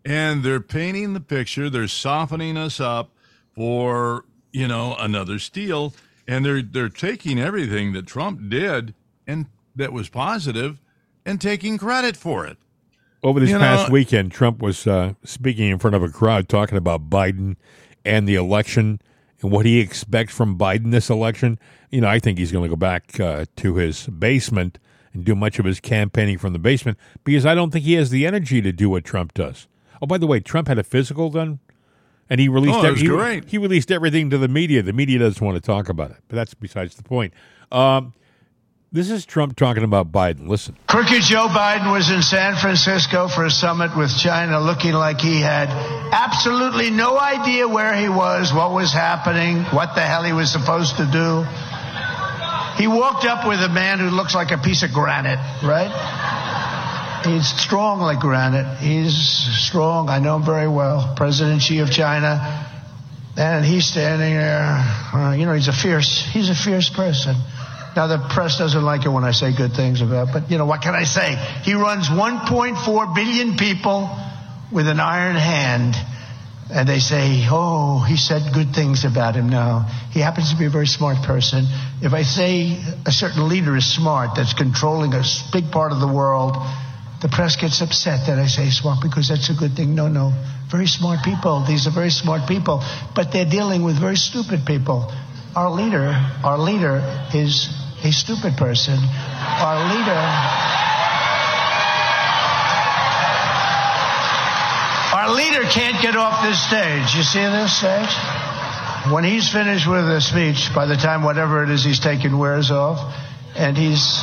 and 0.04 0.44
they're 0.44 0.60
painting 0.60 1.14
the 1.14 1.20
picture. 1.20 1.70
They're 1.70 1.88
softening 1.88 2.58
us 2.58 2.80
up 2.80 3.12
for 3.54 4.26
you 4.52 4.68
know 4.68 4.96
another 5.00 5.40
steal, 5.40 5.94
and 6.28 6.46
they're 6.46 6.62
they're 6.62 6.90
taking 6.90 7.40
everything 7.40 7.94
that 7.94 8.06
Trump 8.08 8.50
did 8.50 8.94
and 9.28 9.48
that 9.76 9.92
was 9.92 10.08
positive, 10.10 10.80
and 11.26 11.42
taking 11.42 11.78
credit 11.78 12.16
for 12.16 12.46
it. 12.46 12.58
Over 13.24 13.40
this 13.40 13.50
You 13.50 13.58
past 13.58 13.88
know- 13.90 13.94
weekend, 13.94 14.32
Trump 14.32 14.62
was 14.62 14.86
uh, 14.88 15.14
speaking 15.24 15.70
in 15.70 15.80
front 15.80 15.96
of 15.96 16.04
a 16.04 16.10
crowd 16.10 16.48
talking 16.48 16.78
about 16.78 17.10
Biden 17.10 17.56
and 18.06 18.28
the 18.28 18.36
election 18.36 19.02
and 19.42 19.52
what 19.52 19.66
he 19.66 19.80
expects 19.80 20.34
from 20.34 20.58
Biden 20.58 20.92
this 20.92 21.10
election. 21.10 21.60
You 21.90 22.02
know, 22.02 22.08
I 22.08 22.20
think 22.20 22.38
he's 22.38 22.52
going 22.52 22.64
to 22.64 22.70
go 22.70 22.76
back 22.76 23.20
uh, 23.20 23.46
to 23.58 23.76
his 23.76 24.08
basement 24.08 24.80
and 25.14 25.24
do 25.24 25.36
much 25.36 25.60
of 25.60 25.66
his 25.66 25.80
campaigning 25.80 26.38
from 26.38 26.54
the 26.54 26.60
basement 26.60 26.98
because 27.24 27.46
I 27.46 27.56
don't 27.56 27.72
think 27.72 27.86
he 27.86 27.94
has 27.94 28.10
the 28.10 28.26
energy 28.26 28.62
to 28.62 28.72
do 28.72 28.90
what 28.90 29.04
Trump 29.04 29.34
does. 29.34 29.68
Oh, 30.02 30.06
by 30.06 30.18
the 30.18 30.28
way, 30.28 30.40
Trump 30.40 30.68
had 30.68 30.78
a 30.78 30.84
physical 30.84 31.30
done, 31.30 31.60
and 32.30 32.40
he 32.40 32.50
released. 32.50 32.76
Oh, 32.78 32.82
that 32.82 32.92
was 32.92 33.02
he, 33.02 33.08
he 33.48 33.58
released 33.58 33.92
everything 33.92 34.30
to 34.30 34.38
the 34.38 34.48
media. 34.48 34.82
The 34.82 34.94
media 34.94 35.20
doesn't 35.20 35.44
want 35.44 35.56
to 35.56 35.62
talk 35.62 35.90
about 35.90 36.12
it, 36.12 36.18
but 36.28 36.36
that's 36.36 36.54
besides 36.54 36.96
the 36.96 37.04
point. 37.04 37.34
Um, 37.72 38.14
this 38.96 39.12
is 39.12 39.26
Trump 39.26 39.58
talking 39.58 39.84
about 39.84 40.10
Biden. 40.10 40.48
Listen. 40.48 40.78
Crooked 40.88 41.22
Joe 41.24 41.48
Biden 41.50 41.92
was 41.92 42.10
in 42.10 42.22
San 42.22 42.56
Francisco 42.56 43.28
for 43.28 43.44
a 43.44 43.52
summit 43.52 43.96
with 43.98 44.10
China 44.18 44.62
looking 44.62 44.94
like 44.94 45.20
he 45.20 45.42
had 45.42 45.68
absolutely 46.14 46.92
no 46.92 47.20
idea 47.20 47.68
where 47.68 47.94
he 47.94 48.08
was, 48.08 48.54
what 48.54 48.72
was 48.72 48.94
happening, 48.94 49.64
what 49.76 49.96
the 49.96 50.02
hell 50.02 50.24
he 50.24 50.32
was 50.32 50.50
supposed 50.50 50.96
to 50.96 51.06
do. 51.12 51.44
He 52.82 52.88
walked 52.88 53.26
up 53.26 53.46
with 53.46 53.60
a 53.60 53.70
man 53.70 54.00
who 54.00 54.10
looks 54.10 54.34
like 54.34 54.52
a 54.52 54.58
piece 54.58 54.82
of 54.84 54.94
granite, 54.94 55.40
right? 55.62 55.92
He's 57.26 57.48
strong 57.48 58.00
like 58.00 58.22
granite. 58.22 58.78
He's 58.78 59.14
strong. 59.14 60.08
I 60.08 60.20
know 60.20 60.38
him 60.38 60.46
very 60.46 60.70
well. 60.70 61.16
President 61.18 61.62
Xi 61.62 61.80
of 61.80 61.92
China. 61.92 62.66
And 63.36 63.66
he's 63.66 63.86
standing 63.86 64.36
there. 64.36 64.80
Uh, 65.14 65.36
you 65.38 65.46
know, 65.46 65.52
he's 65.52 65.68
a 65.68 65.74
fierce, 65.74 66.26
he's 66.32 66.50
a 66.50 66.56
fierce 66.56 66.90
person. 66.90 67.36
Now 67.96 68.08
the 68.08 68.18
press 68.18 68.58
doesn't 68.58 68.84
like 68.84 69.06
it 69.06 69.10
when 69.10 69.24
I 69.24 69.32
say 69.32 69.56
good 69.56 69.74
things 69.74 70.02
about, 70.02 70.34
but 70.34 70.52
you 70.52 70.58
know 70.58 70.66
what 70.66 70.82
can 70.82 70.94
I 70.94 71.06
say? 71.06 71.36
He 71.64 71.74
runs 71.76 72.10
1.4 72.10 73.16
billion 73.16 73.56
people 73.56 74.10
with 74.70 74.88
an 74.90 75.00
iron 75.00 75.38
hand, 75.38 75.96
and 76.74 76.90
they 76.90 77.00
say, 77.00 77.48
"Oh, 77.50 78.00
he 78.00 78.18
said 78.18 78.54
good 78.54 78.74
things 78.76 79.06
about 79.06 79.36
him." 79.36 79.48
Now 79.48 79.86
he 80.12 80.20
happens 80.20 80.52
to 80.52 80.58
be 80.58 80.66
a 80.66 80.70
very 80.70 80.88
smart 80.88 81.24
person. 81.24 81.68
If 82.02 82.14
I 82.14 82.24
say 82.24 82.78
a 83.06 83.14
certain 83.14 83.48
leader 83.48 83.78
is 83.78 83.86
smart, 83.86 84.36
that's 84.36 84.54
controlling 84.54 85.14
a 85.14 85.24
big 85.54 85.72
part 85.72 85.94
of 85.94 86.02
the 86.02 86.08
world, 86.08 86.58
the 87.22 87.30
press 87.30 87.56
gets 87.56 87.82
upset 87.82 88.28
that 88.28 88.40
I 88.40 88.48
say 88.48 88.72
smart 88.72 89.00
because 89.02 89.30
that's 89.30 89.50
a 89.50 89.54
good 89.54 89.74
thing. 89.78 89.96
No, 89.96 90.10
no, 90.10 90.34
very 90.70 90.88
smart 90.88 91.24
people. 91.24 91.64
These 91.66 91.88
are 91.88 91.92
very 91.92 92.12
smart 92.12 92.46
people, 92.46 92.84
but 93.16 93.32
they're 93.32 93.50
dealing 93.50 93.84
with 93.84 93.96
very 93.96 94.18
stupid 94.18 94.66
people. 94.66 95.14
Our 95.56 95.72
leader, 95.72 96.14
our 96.44 96.58
leader 96.58 97.02
is 97.34 97.70
a 98.06 98.12
stupid 98.12 98.56
person. 98.56 99.00
Our 99.02 99.82
leader. 99.90 100.22
Our 105.16 105.30
leader 105.34 105.64
can't 105.72 106.00
get 106.04 106.16
off 106.16 106.44
this 106.46 106.62
stage. 106.62 107.16
You 107.16 107.24
see 107.24 107.40
this 107.40 107.74
stage? 107.80 108.14
When 109.12 109.24
he's 109.24 109.52
finished 109.52 109.88
with 109.88 110.06
a 110.06 110.22
speech, 110.22 110.70
by 110.76 110.86
the 110.86 110.96
time 110.96 111.24
whatever 111.24 111.64
it 111.64 111.70
is 111.72 111.84
he's 111.84 112.00
taking 112.00 112.38
wears 112.38 112.70
off, 112.70 113.00
and 113.56 113.76
he's 113.76 114.22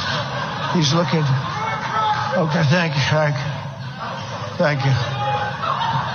he's 0.74 0.92
looking. 0.94 1.26
Okay, 2.38 2.62
thank 2.70 2.94
you, 2.94 3.02
you, 3.02 3.34
thank 4.58 4.84
you. 4.84 4.92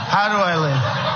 How 0.08 0.30
do 0.32 0.38
I 0.38 0.56
live? 0.56 1.07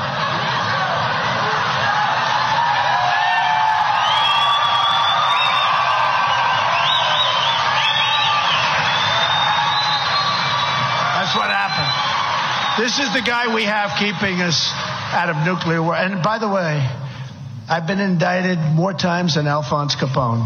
This 12.78 12.99
is 12.99 13.13
the 13.13 13.22
guy 13.22 13.53
we 13.53 13.65
have 13.65 13.99
keeping 13.99 14.41
us 14.41 14.72
out 15.11 15.30
of 15.30 15.45
nuclear 15.45 15.84
war. 15.84 15.95
And 15.95 16.24
by 16.24 16.39
the 16.39 16.47
way, 16.47 16.80
I've 17.67 17.86
been 17.86 17.99
indicted 17.99 18.59
more 18.59 18.93
times 18.93 19.36
than 19.36 19.45
Alphonse 19.45 19.95
Capone. 19.95 20.39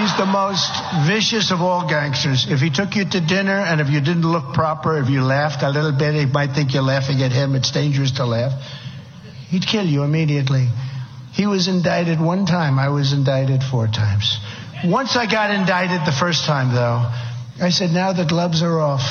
He's 0.00 0.16
the 0.16 0.26
most 0.26 0.72
vicious 1.06 1.50
of 1.52 1.60
all 1.60 1.86
gangsters. 1.88 2.46
If 2.48 2.60
he 2.60 2.70
took 2.70 2.96
you 2.96 3.04
to 3.04 3.20
dinner 3.20 3.58
and 3.58 3.80
if 3.80 3.88
you 3.90 4.00
didn't 4.00 4.22
look 4.22 4.54
proper, 4.54 4.98
if 4.98 5.08
you 5.10 5.22
laughed 5.22 5.62
a 5.62 5.70
little 5.70 5.92
bit, 5.92 6.14
he 6.14 6.26
might 6.26 6.52
think 6.52 6.72
you're 6.72 6.82
laughing 6.82 7.22
at 7.22 7.30
him. 7.30 7.54
It's 7.54 7.70
dangerous 7.70 8.12
to 8.12 8.24
laugh. 8.24 8.52
He'd 9.48 9.66
kill 9.66 9.84
you 9.86 10.02
immediately. 10.02 10.68
He 11.32 11.46
was 11.46 11.68
indicted 11.68 12.20
one 12.20 12.46
time. 12.46 12.78
I 12.78 12.88
was 12.88 13.12
indicted 13.12 13.62
four 13.62 13.86
times. 13.86 14.38
Once 14.84 15.14
I 15.14 15.30
got 15.30 15.50
indicted 15.50 16.06
the 16.06 16.16
first 16.18 16.46
time, 16.46 16.74
though, 16.74 17.04
I 17.60 17.70
said, 17.70 17.90
now 17.90 18.12
the 18.12 18.24
gloves 18.24 18.62
are 18.62 18.80
off. 18.80 19.04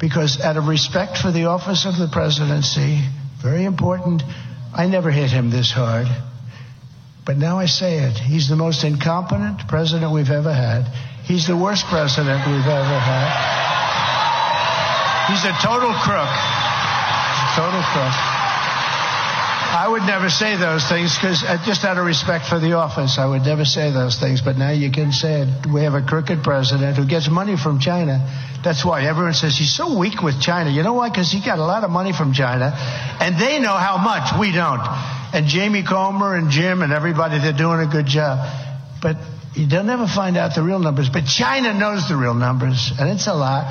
Because 0.00 0.40
out 0.40 0.56
of 0.56 0.66
respect 0.66 1.18
for 1.18 1.30
the 1.30 1.44
office 1.44 1.84
of 1.84 1.98
the 1.98 2.08
presidency, 2.08 3.00
very 3.42 3.64
important, 3.64 4.22
I 4.74 4.86
never 4.86 5.10
hit 5.10 5.30
him 5.30 5.50
this 5.50 5.70
hard. 5.70 6.06
But 7.26 7.36
now 7.36 7.58
I 7.58 7.66
say 7.66 7.98
it. 7.98 8.16
He's 8.16 8.48
the 8.48 8.56
most 8.56 8.82
incompetent 8.82 9.68
president 9.68 10.10
we've 10.12 10.30
ever 10.30 10.52
had. 10.52 10.86
He's 11.24 11.46
the 11.46 11.56
worst 11.56 11.84
president 11.86 12.46
we've 12.46 12.66
ever 12.66 12.98
had. 12.98 13.28
He's 15.28 15.44
a 15.44 15.52
total 15.62 15.92
crook. 15.92 16.32
Total 17.54 17.82
crook. 17.92 18.39
I 19.72 19.86
would 19.86 20.02
never 20.02 20.28
say 20.28 20.56
those 20.56 20.82
things 20.88 21.14
because 21.14 21.44
uh, 21.44 21.56
just 21.64 21.84
out 21.84 21.96
of 21.96 22.04
respect 22.04 22.46
for 22.46 22.58
the 22.58 22.72
office, 22.72 23.18
I 23.18 23.26
would 23.26 23.42
never 23.42 23.64
say 23.64 23.92
those 23.92 24.18
things. 24.18 24.40
But 24.40 24.58
now 24.58 24.72
you 24.72 24.90
can 24.90 25.12
say 25.12 25.42
it. 25.42 25.66
We 25.72 25.82
have 25.82 25.94
a 25.94 26.02
crooked 26.02 26.42
president 26.42 26.96
who 26.96 27.06
gets 27.06 27.30
money 27.30 27.56
from 27.56 27.78
China. 27.78 28.18
That's 28.64 28.84
why 28.84 29.06
everyone 29.06 29.32
says 29.32 29.56
he's 29.56 29.72
so 29.72 29.96
weak 29.96 30.22
with 30.22 30.40
China. 30.40 30.70
You 30.70 30.82
know 30.82 30.94
why? 30.94 31.08
Because 31.08 31.30
he 31.30 31.38
got 31.40 31.60
a 31.60 31.64
lot 31.64 31.84
of 31.84 31.90
money 31.90 32.12
from 32.12 32.32
China, 32.32 32.74
and 32.74 33.38
they 33.38 33.60
know 33.60 33.72
how 33.72 33.96
much 33.96 34.34
we 34.40 34.50
don't. 34.50 34.82
And 35.32 35.46
Jamie 35.46 35.84
Comer 35.84 36.34
and 36.34 36.50
Jim 36.50 36.82
and 36.82 36.92
everybody, 36.92 37.38
they're 37.38 37.52
doing 37.52 37.78
a 37.78 37.86
good 37.86 38.06
job. 38.06 38.42
But 39.00 39.18
they'll 39.54 39.84
never 39.84 40.08
find 40.08 40.36
out 40.36 40.56
the 40.56 40.64
real 40.64 40.80
numbers. 40.80 41.08
But 41.08 41.26
China 41.26 41.72
knows 41.74 42.08
the 42.08 42.16
real 42.16 42.34
numbers, 42.34 42.90
and 42.98 43.08
it's 43.08 43.28
a 43.28 43.34
lot. 43.34 43.70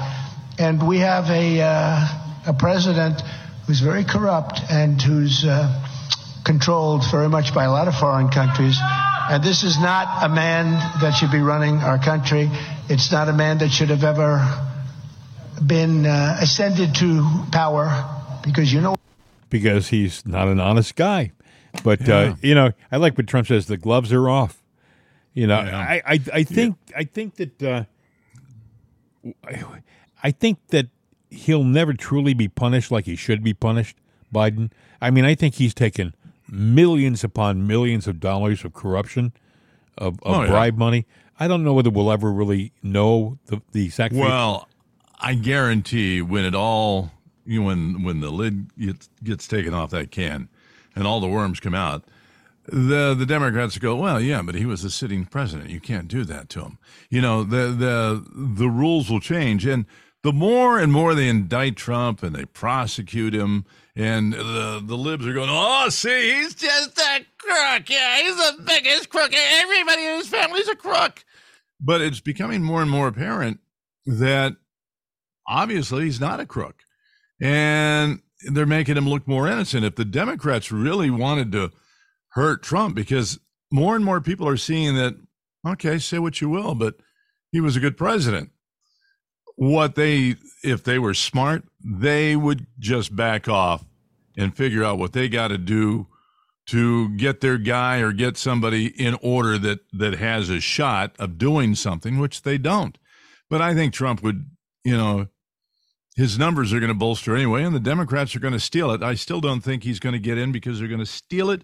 And 0.57 0.87
we 0.87 0.99
have 0.99 1.29
a 1.29 1.59
uh, 1.59 2.07
a 2.47 2.53
president 2.53 3.21
who's 3.67 3.81
very 3.81 4.03
corrupt 4.03 4.59
and 4.71 4.99
who's 4.99 5.45
uh, 5.45 5.78
controlled 6.49 7.03
very 7.11 7.29
much 7.29 7.53
by 7.53 7.65
a 7.65 7.71
lot 7.71 7.87
of 7.87 7.93
foreign 7.93 8.27
countries. 8.27 8.75
And 8.81 9.43
this 9.43 9.61
is 9.61 9.79
not 9.79 10.25
a 10.25 10.29
man 10.29 10.71
that 10.99 11.11
should 11.11 11.29
be 11.29 11.41
running 11.41 11.75
our 11.75 11.99
country. 11.99 12.49
It's 12.89 13.11
not 13.11 13.29
a 13.29 13.33
man 13.33 13.59
that 13.59 13.69
should 13.69 13.89
have 13.89 14.03
ever 14.03 14.41
been 15.63 16.07
uh, 16.07 16.37
ascended 16.41 16.95
to 16.95 17.45
power 17.51 17.85
because 18.43 18.73
you 18.73 18.81
know. 18.81 18.95
because 19.51 19.89
he's 19.89 20.25
not 20.25 20.47
an 20.47 20.59
honest 20.59 20.95
guy. 20.95 21.33
But 21.83 22.09
uh, 22.09 22.33
you 22.41 22.55
know, 22.55 22.71
I 22.91 22.97
like 22.97 23.15
what 23.15 23.27
Trump 23.27 23.45
says: 23.45 23.67
the 23.67 23.77
gloves 23.77 24.11
are 24.11 24.27
off. 24.27 24.63
You 25.35 25.45
know, 25.45 25.61
Yeah. 25.61 25.77
I, 25.77 26.01
I, 26.03 26.19
I 26.33 26.43
think 26.43 26.77
I 26.97 27.03
think 27.03 27.35
that 27.35 27.61
uh, 27.61 27.83
I, 29.43 29.63
I 30.23 30.31
think 30.31 30.57
that 30.69 30.87
he'll 31.29 31.63
never 31.63 31.93
truly 31.93 32.33
be 32.33 32.47
punished 32.47 32.89
like 32.89 33.05
he 33.05 33.15
should 33.15 33.43
be 33.43 33.53
punished. 33.53 33.97
Biden. 34.33 34.71
I 34.99 35.11
mean, 35.11 35.25
I 35.25 35.35
think 35.35 35.55
he's 35.55 35.75
taken 35.75 36.15
millions 36.51 37.23
upon 37.23 37.65
millions 37.67 38.07
of 38.07 38.19
dollars 38.19 38.63
of 38.65 38.73
corruption, 38.73 39.33
of, 39.97 40.15
of 40.23 40.35
Oh, 40.35 40.41
yeah. 40.43 40.49
bribe 40.49 40.77
money. 40.77 41.05
I 41.39 41.47
don't 41.47 41.63
know 41.63 41.73
whether 41.73 41.89
we'll 41.89 42.11
ever 42.11 42.31
really 42.31 42.73
know 42.83 43.37
the, 43.45 43.61
the 43.71 43.85
exact. 43.85 44.13
Well, 44.13 44.67
I 45.19 45.35
guarantee 45.35 46.21
when 46.21 46.45
it 46.45 46.55
all 46.55 47.11
you 47.45 47.61
know, 47.61 47.67
when 47.67 48.03
when 48.03 48.19
the 48.19 48.29
lid 48.29 48.75
gets 48.77 49.09
gets 49.23 49.47
taken 49.47 49.73
off 49.73 49.89
that 49.91 50.11
can 50.11 50.49
and 50.95 51.07
all 51.07 51.19
the 51.19 51.27
worms 51.27 51.59
come 51.59 51.73
out, 51.73 52.03
the 52.65 53.15
the 53.17 53.25
Democrats 53.25 53.77
go, 53.77 53.95
well, 53.95 54.19
yeah, 54.21 54.41
but 54.41 54.55
he 54.55 54.65
was 54.65 54.83
a 54.83 54.89
sitting 54.89 55.25
president. 55.25 55.69
You 55.69 55.79
can't 55.79 56.07
do 56.07 56.23
that 56.25 56.49
to 56.49 56.61
him. 56.61 56.77
You 57.09 57.21
know, 57.21 57.43
the 57.43 57.67
the 57.67 58.25
the 58.33 58.69
rules 58.69 59.09
will 59.09 59.21
change, 59.21 59.65
and 59.65 59.85
the 60.21 60.33
more 60.33 60.77
and 60.77 60.91
more 60.91 61.15
they 61.15 61.29
indict 61.29 61.77
Trump 61.77 62.21
and 62.21 62.35
they 62.35 62.45
prosecute 62.45 63.33
him, 63.33 63.65
and 63.99 64.31
the 64.31 64.81
the 64.81 64.95
libs 64.95 65.27
are 65.27 65.33
going, 65.33 65.49
oh, 65.51 65.89
see, 65.89 66.35
he's 66.35 66.55
just 66.55 66.97
a 66.97 67.25
crook. 67.37 67.89
Yeah, 67.89 68.17
he's 68.21 68.35
the 68.37 68.63
biggest 68.65 69.09
crook. 69.09 69.33
Everybody 69.35 70.05
in 70.05 70.15
his 70.19 70.29
family's 70.29 70.69
a 70.69 70.75
crook. 70.75 71.25
But 71.81 71.99
it's 71.99 72.21
becoming 72.21 72.63
more 72.63 72.81
and 72.81 72.89
more 72.89 73.09
apparent 73.09 73.59
that 74.05 74.55
obviously 75.45 76.05
he's 76.05 76.21
not 76.21 76.39
a 76.39 76.45
crook. 76.45 76.75
And 77.41 78.21
they're 78.53 78.65
making 78.65 78.95
him 78.95 79.09
look 79.09 79.27
more 79.27 79.49
innocent. 79.49 79.83
If 79.83 79.95
the 79.95 80.05
Democrats 80.05 80.71
really 80.71 81.09
wanted 81.09 81.51
to 81.51 81.71
hurt 82.29 82.63
Trump, 82.63 82.95
because 82.95 83.37
more 83.69 83.97
and 83.97 84.05
more 84.05 84.21
people 84.21 84.47
are 84.47 84.57
seeing 84.57 84.95
that, 84.95 85.15
okay, 85.67 85.99
say 85.99 86.19
what 86.19 86.39
you 86.39 86.49
will, 86.49 86.73
but 86.73 86.95
he 87.51 87.59
was 87.59 87.75
a 87.75 87.81
good 87.81 87.97
president. 87.97 88.51
What 89.57 89.95
they, 89.95 90.37
if 90.63 90.85
they 90.85 90.99
were 90.99 91.13
smart, 91.13 91.65
they 91.83 92.37
would 92.37 92.65
just 92.79 93.13
back 93.13 93.49
off 93.49 93.83
and 94.39 94.55
figure 94.55 94.83
out 94.83 94.97
what 94.97 95.11
they 95.13 95.27
got 95.27 95.49
to 95.49 95.57
do 95.57 96.07
to 96.67 97.09
get 97.17 97.41
their 97.41 97.57
guy 97.57 97.97
or 97.97 98.13
get 98.13 98.37
somebody 98.37 98.87
in 98.87 99.17
order 99.21 99.57
that 99.57 99.79
that 99.91 100.15
has 100.15 100.49
a 100.49 100.59
shot 100.59 101.13
of 101.19 101.37
doing 101.37 101.75
something, 101.75 102.19
which 102.19 102.43
they 102.43 102.57
don't. 102.57 102.97
But 103.49 103.61
I 103.61 103.73
think 103.73 103.93
Trump 103.93 104.23
would, 104.23 104.49
you 104.83 104.95
know, 104.95 105.27
his 106.15 106.39
numbers 106.39 106.71
are 106.71 106.79
going 106.79 106.89
to 106.89 106.95
bolster 106.95 107.35
anyway, 107.35 107.63
and 107.63 107.75
the 107.75 107.79
Democrats 107.79 108.35
are 108.35 108.39
going 108.39 108.53
to 108.53 108.59
steal 108.59 108.91
it. 108.91 109.03
I 109.03 109.15
still 109.15 109.41
don't 109.41 109.61
think 109.61 109.83
he's 109.83 109.99
going 109.99 110.13
to 110.13 110.19
get 110.19 110.37
in 110.37 110.51
because 110.51 110.79
they're 110.79 110.87
going 110.87 110.99
to 110.99 111.05
steal 111.05 111.49
it, 111.49 111.63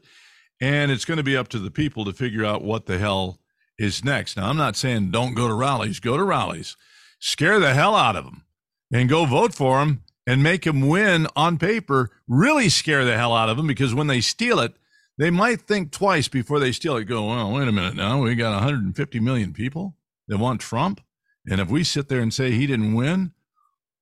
and 0.59 0.91
it's 0.91 1.05
going 1.05 1.17
to 1.17 1.23
be 1.23 1.37
up 1.37 1.47
to 1.49 1.59
the 1.59 1.71
people 1.71 2.03
to 2.05 2.13
figure 2.13 2.43
out 2.43 2.63
what 2.63 2.87
the 2.87 2.97
hell 2.97 3.39
is 3.77 4.03
next. 4.03 4.37
Now, 4.37 4.49
I'm 4.49 4.57
not 4.57 4.75
saying 4.75 5.11
don't 5.11 5.33
go 5.33 5.47
to 5.47 5.53
rallies, 5.53 5.99
go 5.99 6.17
to 6.17 6.23
rallies, 6.23 6.75
scare 7.19 7.59
the 7.59 7.73
hell 7.73 7.95
out 7.95 8.15
of 8.15 8.25
them, 8.25 8.45
and 8.91 9.07
go 9.07 9.25
vote 9.25 9.53
for 9.53 9.79
them 9.79 10.03
and 10.27 10.43
make 10.43 10.63
them 10.63 10.87
win 10.87 11.27
on 11.35 11.57
paper. 11.57 12.09
Really 12.27 12.69
scare 12.69 13.05
the 13.05 13.17
hell 13.17 13.33
out 13.33 13.49
of 13.49 13.57
them 13.57 13.67
because 13.67 13.93
when 13.93 14.07
they 14.07 14.21
steal 14.21 14.59
it, 14.59 14.73
they 15.17 15.29
might 15.29 15.61
think 15.61 15.91
twice 15.91 16.27
before 16.27 16.59
they 16.59 16.71
steal 16.71 16.97
it. 16.97 17.05
Go, 17.05 17.27
well, 17.27 17.51
wait 17.51 17.67
a 17.67 17.71
minute 17.71 17.95
now. 17.95 18.21
We 18.21 18.35
got 18.35 18.53
150 18.53 19.19
million 19.19 19.53
people 19.53 19.95
that 20.27 20.37
want 20.37 20.61
Trump. 20.61 21.01
And 21.47 21.61
if 21.61 21.69
we 21.69 21.83
sit 21.83 22.09
there 22.09 22.19
and 22.19 22.33
say 22.33 22.51
he 22.51 22.67
didn't 22.67 22.95
win, 22.95 23.31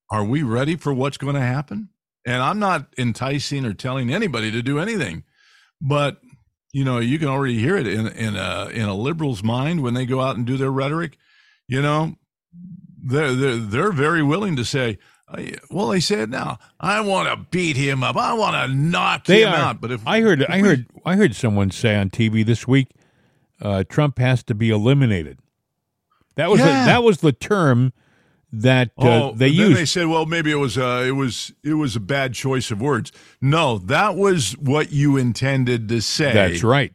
are 0.10 0.24
we 0.24 0.44
ready 0.44 0.76
for 0.76 0.94
what's 0.94 1.18
going 1.18 1.36
to 1.36 1.42
happen? 1.42 1.90
And 2.26 2.42
I'm 2.42 2.60
not 2.60 2.88
enticing 2.98 3.66
or 3.66 3.74
telling 3.74 4.14
anybody 4.14 4.50
to 4.52 4.62
do 4.62 4.80
anything, 4.80 5.24
but 5.82 6.22
you 6.72 6.84
know, 6.84 6.98
you 7.00 7.20
can 7.20 7.28
already 7.28 7.60
hear 7.60 7.78
it 7.78 7.86
in 7.86 8.08
in 8.08 8.36
a 8.36 8.70
in 8.74 8.84
a 8.84 8.96
liberal's 8.96 9.44
mind 9.44 9.84
when 9.84 9.94
they 9.94 10.06
go 10.06 10.22
out 10.22 10.38
and 10.38 10.46
do 10.46 10.58
their 10.58 10.72
rhetoric. 10.72 11.18
You 11.68 11.82
know, 11.82 12.16
they're 13.04 13.34
they're, 13.34 13.58
they're 13.58 13.92
very 13.92 14.24
willing 14.24 14.56
to 14.56 14.66
say, 14.66 14.98
"Uh, 15.28 15.42
well, 15.72 15.90
they 15.90 16.00
said 16.00 16.30
now, 16.30 16.60
I 16.80 17.02
want 17.02 17.30
to 17.30 17.48
beat 17.50 17.76
him 17.78 18.04
up. 18.04 18.16
I 18.18 18.34
want 18.34 18.56
to 18.56 18.74
knock 18.76 19.26
They 19.26 19.44
him 19.44 19.50
are. 19.54 19.56
out. 19.56 19.82
But 19.82 19.92
if 19.92 20.06
I 20.08 20.22
heard, 20.22 20.42
if 20.42 20.50
I 20.50 20.62
we- 20.62 20.68
heard, 20.68 20.86
I 21.06 21.16
heard 21.16 21.36
someone 21.36 21.72
say 21.72 21.96
on 21.96 22.10
TV 22.10 22.46
this 22.46 22.68
week, 22.68 22.90
uh, 23.62 23.84
Trump 23.88 24.20
has 24.20 24.44
to 24.44 24.56
be 24.56 24.70
eliminated. 24.70 25.40
That 26.36 26.50
was 26.50 26.60
Yeah. 26.60 26.66
the, 26.82 26.86
that 26.88 27.04
was 27.04 27.20
the 27.20 27.32
term 27.32 27.94
that 28.52 28.90
uh, 29.00 29.30
Oh, 29.30 29.34
they 29.36 29.48
used. 29.48 29.78
They 29.78 29.86
said, 29.86 30.08
"Well, 30.08 30.26
maybe 30.26 30.52
it 30.52 30.56
was 30.56 30.78
uh, 30.78 31.04
it 31.08 31.12
was 31.12 31.52
it 31.64 31.74
was 31.74 31.96
a 31.96 32.00
bad 32.00 32.34
choice 32.34 32.70
of 32.72 32.82
words." 32.82 33.12
No, 33.42 33.78
that 33.80 34.16
was 34.16 34.54
what 34.60 34.92
you 34.92 35.18
intended 35.18 35.90
to 35.90 36.02
say. 36.02 36.34
That's 36.34 36.64
right. 36.64 36.94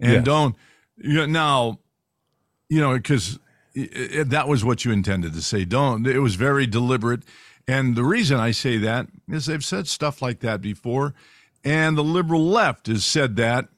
and 0.00 0.12
yes. 0.12 0.24
don't 0.24 0.54
you 0.98 1.14
know, 1.14 1.26
now 1.26 1.78
you 2.68 2.80
know 2.80 2.94
because 2.94 3.38
that 3.76 4.48
was 4.48 4.64
what 4.64 4.84
you 4.84 4.92
intended 4.92 5.34
to 5.34 5.42
say. 5.42 5.64
Don't 5.64 6.06
it 6.06 6.18
was 6.20 6.34
very 6.34 6.66
deliberate. 6.66 7.22
And 7.68 7.96
the 7.96 8.04
reason 8.04 8.38
i 8.38 8.50
say 8.52 8.78
that 8.78 9.08
is 9.28 9.46
they've 9.46 9.64
said 9.64 9.86
stuff 9.86 10.22
like 10.22 10.40
that 10.40 10.60
before. 10.60 11.14
And 11.64 11.98
the 11.98 12.04
liberal 12.04 12.44
left 12.44 12.86
has 12.86 13.04
said 13.04 13.36
that. 13.36 13.68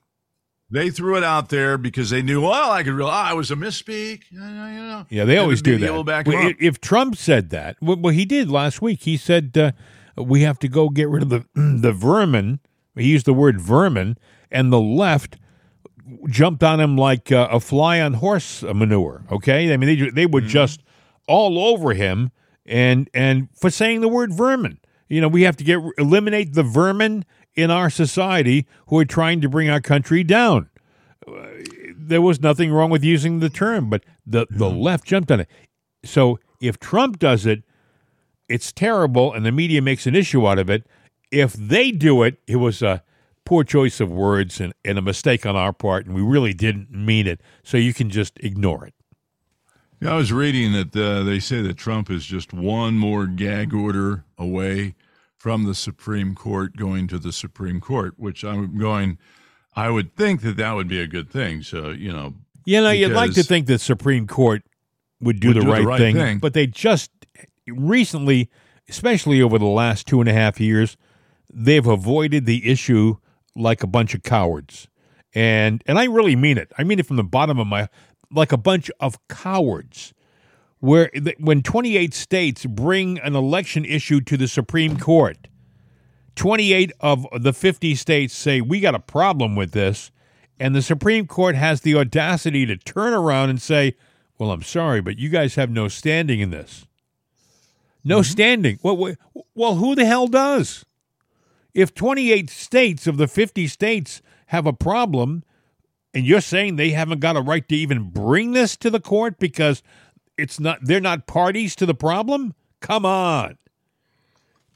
They 0.70 0.90
threw 0.90 1.16
it 1.16 1.24
out 1.24 1.48
there 1.48 1.78
because 1.78 2.10
they 2.10 2.20
knew 2.20 2.42
well 2.42 2.70
i 2.70 2.82
could 2.82 2.92
real 2.92 3.08
i 3.08 3.32
was 3.32 3.50
a 3.50 3.56
misspeak. 3.56 4.24
You 4.30 4.40
know 4.40 5.06
Yeah, 5.08 5.24
they 5.24 5.38
always 5.38 5.62
do 5.62 5.78
that. 5.78 5.86
Well, 6.26 6.52
if 6.60 6.80
Trump 6.80 7.16
said 7.16 7.50
that, 7.50 7.76
well, 7.80 7.96
well, 7.96 8.12
he 8.12 8.24
did 8.24 8.50
last 8.50 8.82
week. 8.82 9.02
He 9.02 9.16
said 9.16 9.56
uh, 9.56 9.72
we 10.22 10.42
have 10.42 10.58
to 10.60 10.68
go 10.68 10.90
get 10.90 11.08
rid 11.08 11.22
of 11.22 11.30
the 11.30 11.44
the 11.54 11.92
vermin. 11.92 12.60
He 12.94 13.08
used 13.08 13.26
the 13.26 13.32
word 13.32 13.60
vermin, 13.60 14.18
and 14.50 14.72
the 14.72 14.80
left 14.80 15.38
jumped 16.28 16.62
on 16.62 16.80
him 16.80 16.96
like 16.96 17.30
uh, 17.32 17.48
a 17.50 17.60
fly 17.60 18.00
on 18.00 18.14
horse 18.14 18.62
manure. 18.62 19.24
Okay, 19.30 19.72
I 19.72 19.76
mean 19.76 19.88
they 19.88 20.10
they 20.10 20.24
Mm-hmm. 20.24 20.32
would 20.32 20.44
just 20.46 20.82
all 21.26 21.58
over 21.58 21.94
him 21.94 22.30
and 22.66 23.08
and 23.14 23.48
for 23.54 23.70
saying 23.70 24.00
the 24.00 24.08
word 24.08 24.32
vermin. 24.32 24.78
You 25.08 25.20
know, 25.20 25.28
we 25.28 25.42
have 25.42 25.56
to 25.56 25.64
get 25.64 25.78
eliminate 25.96 26.52
the 26.54 26.62
vermin 26.62 27.24
in 27.54 27.70
our 27.70 27.90
society 27.90 28.66
who 28.88 28.98
are 28.98 29.04
trying 29.04 29.40
to 29.40 29.48
bring 29.48 29.70
our 29.70 29.80
country 29.80 30.22
down. 30.22 30.68
Uh, 31.26 31.46
there 31.96 32.22
was 32.22 32.40
nothing 32.40 32.70
wrong 32.72 32.90
with 32.90 33.02
using 33.02 33.40
the 33.40 33.50
term, 33.50 33.90
but 33.90 34.04
the, 34.26 34.46
the 34.50 34.68
left 34.70 35.04
jumped 35.06 35.30
on 35.30 35.40
it. 35.40 35.48
So 36.04 36.38
if 36.60 36.78
Trump 36.78 37.18
does 37.18 37.46
it, 37.46 37.62
it's 38.48 38.72
terrible, 38.72 39.32
and 39.32 39.44
the 39.44 39.52
media 39.52 39.82
makes 39.82 40.06
an 40.06 40.14
issue 40.14 40.46
out 40.46 40.58
of 40.58 40.70
it. 40.70 40.86
If 41.30 41.52
they 41.52 41.90
do 41.90 42.22
it, 42.22 42.38
it 42.46 42.56
was 42.56 42.80
a 42.82 43.02
poor 43.48 43.64
choice 43.64 43.98
of 43.98 44.10
words 44.10 44.60
and, 44.60 44.74
and 44.84 44.98
a 44.98 45.02
mistake 45.02 45.46
on 45.46 45.56
our 45.56 45.72
part, 45.72 46.04
and 46.04 46.14
we 46.14 46.20
really 46.20 46.52
didn't 46.52 46.90
mean 46.90 47.26
it. 47.26 47.40
So 47.62 47.78
you 47.78 47.94
can 47.94 48.10
just 48.10 48.38
ignore 48.40 48.84
it. 48.84 48.92
Yeah, 50.00 50.12
I 50.12 50.16
was 50.16 50.32
reading 50.32 50.74
that 50.74 50.94
uh, 50.94 51.22
they 51.24 51.40
say 51.40 51.62
that 51.62 51.78
Trump 51.78 52.10
is 52.10 52.26
just 52.26 52.52
one 52.52 52.98
more 52.98 53.26
gag 53.26 53.72
order 53.72 54.24
away 54.36 54.94
from 55.38 55.64
the 55.64 55.74
Supreme 55.74 56.34
Court 56.34 56.76
going 56.76 57.08
to 57.08 57.18
the 57.18 57.32
Supreme 57.32 57.80
Court, 57.80 58.14
which 58.18 58.44
I'm 58.44 58.76
going. 58.78 59.16
I 59.74 59.88
would 59.88 60.14
think 60.14 60.42
that 60.42 60.56
that 60.58 60.72
would 60.72 60.88
be 60.88 61.00
a 61.00 61.06
good 61.06 61.30
thing. 61.30 61.62
So 61.62 61.88
you 61.88 62.12
know, 62.12 62.34
You 62.66 62.82
know, 62.82 62.90
you'd 62.90 63.12
like 63.12 63.32
to 63.32 63.42
think 63.42 63.66
the 63.66 63.78
Supreme 63.78 64.26
Court 64.26 64.62
would 65.20 65.40
do, 65.40 65.48
Would 65.48 65.56
the, 65.56 65.60
do 65.60 65.66
the 65.66 65.72
right 65.72 65.84
right 65.86 65.98
thing, 65.98 66.16
thing. 66.16 66.38
but 66.38 66.52
they 66.52 66.66
just 66.66 67.10
recently, 67.66 68.50
especially 68.90 69.40
over 69.40 69.58
the 69.58 69.64
last 69.64 70.06
two 70.06 70.20
and 70.20 70.28
a 70.28 70.34
half 70.34 70.60
years, 70.60 70.98
they've 71.52 71.86
avoided 71.86 72.44
the 72.44 72.68
issue 72.70 73.16
like 73.58 73.82
a 73.82 73.86
bunch 73.86 74.14
of 74.14 74.22
cowards. 74.22 74.88
And 75.34 75.82
and 75.86 75.98
I 75.98 76.04
really 76.04 76.36
mean 76.36 76.58
it. 76.58 76.72
I 76.78 76.84
mean 76.84 76.98
it 76.98 77.06
from 77.06 77.16
the 77.16 77.24
bottom 77.24 77.58
of 77.58 77.66
my 77.66 77.88
like 78.30 78.52
a 78.52 78.56
bunch 78.56 78.90
of 79.00 79.18
cowards. 79.28 80.14
Where 80.80 81.10
when 81.38 81.62
28 81.62 82.14
states 82.14 82.64
bring 82.64 83.18
an 83.18 83.34
election 83.34 83.84
issue 83.84 84.20
to 84.20 84.36
the 84.36 84.46
Supreme 84.46 84.96
Court, 84.96 85.48
28 86.36 86.92
of 87.00 87.26
the 87.36 87.52
50 87.52 87.96
states 87.96 88.32
say 88.32 88.60
we 88.60 88.78
got 88.78 88.94
a 88.94 89.00
problem 89.00 89.56
with 89.56 89.72
this, 89.72 90.12
and 90.60 90.76
the 90.76 90.82
Supreme 90.82 91.26
Court 91.26 91.56
has 91.56 91.80
the 91.80 91.96
audacity 91.96 92.64
to 92.64 92.76
turn 92.76 93.12
around 93.12 93.50
and 93.50 93.60
say, 93.60 93.96
"Well, 94.38 94.52
I'm 94.52 94.62
sorry, 94.62 95.00
but 95.00 95.18
you 95.18 95.30
guys 95.30 95.56
have 95.56 95.70
no 95.70 95.88
standing 95.88 96.38
in 96.38 96.50
this." 96.50 96.86
No 98.04 98.20
mm-hmm. 98.20 98.30
standing. 98.30 98.78
Well, 98.82 98.96
well, 98.96 99.14
well, 99.54 99.74
who 99.74 99.94
the 99.94 100.06
hell 100.06 100.28
does? 100.28 100.84
If 101.78 101.94
28 101.94 102.50
states 102.50 103.06
of 103.06 103.18
the 103.18 103.28
50 103.28 103.68
states 103.68 104.20
have 104.46 104.66
a 104.66 104.72
problem, 104.72 105.44
and 106.12 106.24
you're 106.26 106.40
saying 106.40 106.74
they 106.74 106.90
haven't 106.90 107.20
got 107.20 107.36
a 107.36 107.40
right 107.40 107.68
to 107.68 107.76
even 107.76 108.10
bring 108.10 108.50
this 108.50 108.76
to 108.78 108.90
the 108.90 108.98
court 108.98 109.38
because 109.38 109.80
it's 110.36 110.58
not 110.58 110.80
they're 110.82 110.98
not 111.00 111.28
parties 111.28 111.76
to 111.76 111.86
the 111.86 111.94
problem? 111.94 112.54
Come 112.80 113.06
on. 113.06 113.58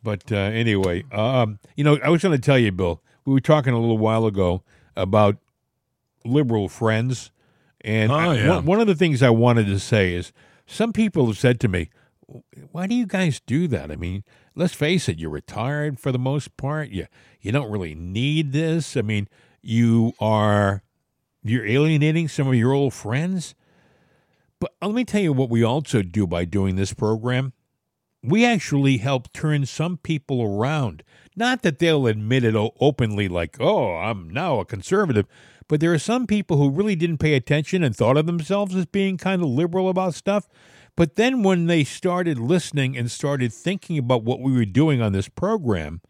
But 0.01 0.31
uh, 0.31 0.37
anyway, 0.37 1.03
um, 1.11 1.59
you 1.77 1.83
know, 1.83 1.99
I 2.05 2.09
was 2.09 2.23
going 2.23 2.37
to 2.39 2.41
tell 2.45 2.59
you, 2.59 2.71
Bill. 2.71 3.03
We 3.25 3.33
were 3.33 3.41
talking 3.41 3.73
a 3.73 3.81
little 3.81 3.99
while 3.99 4.25
ago 4.25 4.63
about 4.97 5.39
liberal 6.25 6.69
friends, 6.69 7.33
and 7.81 8.13
Oh, 8.13 8.15
I- 8.15 8.35
yeah. 8.37 8.49
one, 8.49 8.65
one 8.65 8.81
of 8.81 8.87
the 8.87 8.95
things 8.95 9.25
I 9.25 9.31
wanted 9.31 9.67
to 9.67 9.81
say 9.81 10.15
is 10.15 10.33
some 10.67 10.93
people 10.93 11.27
have 11.27 11.39
said 11.39 11.59
to 11.61 11.69
me, 11.69 11.91
"Why 12.71 12.87
do 12.87 12.95
you 12.95 13.07
guys 13.07 13.41
do 13.45 13.67
that?" 13.69 13.91
I 13.91 13.97
mean, 13.97 14.23
let's 14.55 14.75
face 14.75 15.09
it, 15.09 15.19
you're 15.19 15.31
retired 15.31 15.99
for 15.99 16.13
the 16.13 16.19
most 16.19 16.57
part. 16.57 16.91
You 16.91 17.07
you 17.41 17.53
don't 17.53 17.71
really 17.71 17.95
need 17.95 18.53
this. 18.53 18.97
I 18.97 19.03
mean, 19.03 19.29
you 19.63 20.13
are 20.21 20.83
you're 21.43 21.67
alienating 21.67 22.29
some 22.29 22.49
of 22.49 22.55
your 22.55 22.73
old 22.73 22.95
friends. 22.95 23.55
But 24.61 24.73
uh, 24.81 24.87
let 24.87 24.95
me 24.95 25.05
tell 25.05 25.23
you 25.23 25.33
what 25.33 25.51
we 25.51 25.65
also 25.65 26.03
do 26.03 26.27
by 26.27 26.45
doing 26.45 26.77
this 26.77 26.95
program 26.95 27.53
we 28.23 28.45
actually 28.45 28.99
help 28.99 29.33
turn 29.33 29.67
some 29.67 29.97
people 29.97 30.43
around. 30.43 31.03
Not 31.35 31.63
that 31.63 31.79
they'll 31.79 32.07
admit 32.07 32.45
it 32.45 32.55
openly, 32.81 33.29
like, 33.29 33.57
oh, 33.59 33.97
I'm 33.97 34.31
now 34.31 34.61
a 34.61 34.65
conservative, 34.65 35.27
but 35.67 35.81
there 35.81 35.93
are 35.93 35.99
some 35.99 36.27
people 36.27 36.57
who 36.57 36.71
really 36.71 36.95
didn't 36.95 37.19
pay 37.19 37.35
attention 37.35 37.83
and 37.83 37.97
thought 37.97 38.17
of 38.17 38.27
themselves 38.27 38.77
as 38.77 38.87
being 38.87 39.17
kind 39.17 39.43
of 39.43 39.49
liberal 39.49 39.89
about 39.89 40.15
stuff. 40.15 40.49
But 40.97 41.17
then 41.17 41.43
when 41.43 41.67
they 41.67 41.85
started 41.85 42.39
listening 42.39 42.97
and 42.97 43.11
started 43.11 43.53
thinking 43.53 43.99
about 43.99 44.25
what 44.25 44.41
we 44.41 44.53
were 44.53 44.65
doing 44.65 45.01
on 45.01 45.13
this 45.13 45.29
program, 45.29 46.01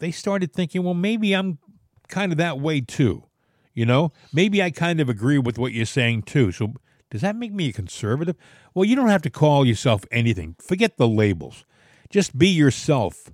they 0.00 0.10
started 0.10 0.52
thinking, 0.52 0.82
well, 0.82 0.94
maybe 0.94 1.32
I'm 1.34 1.58
kind 2.08 2.32
of 2.32 2.38
that 2.38 2.60
way 2.60 2.80
too. 2.80 3.24
You 3.74 3.86
know, 3.86 4.12
maybe 4.32 4.62
I 4.62 4.70
kind 4.70 5.00
of 5.00 5.08
agree 5.08 5.38
with 5.38 5.58
what 5.58 5.72
you're 5.72 5.86
saying 5.86 6.22
too. 6.22 6.52
So 6.52 6.74
does 7.10 7.20
that 7.22 7.36
make 7.36 7.52
me 7.52 7.68
a 7.68 7.72
conservative? 7.72 8.36
Well, 8.74 8.84
you 8.84 8.96
don't 8.96 9.08
have 9.08 9.22
to 9.22 9.30
call 9.30 9.64
yourself 9.64 10.04
anything. 10.10 10.56
Forget 10.60 10.96
the 10.96 11.08
labels. 11.08 11.64
Just 12.10 12.36
be 12.36 12.48
yourself. 12.48 13.30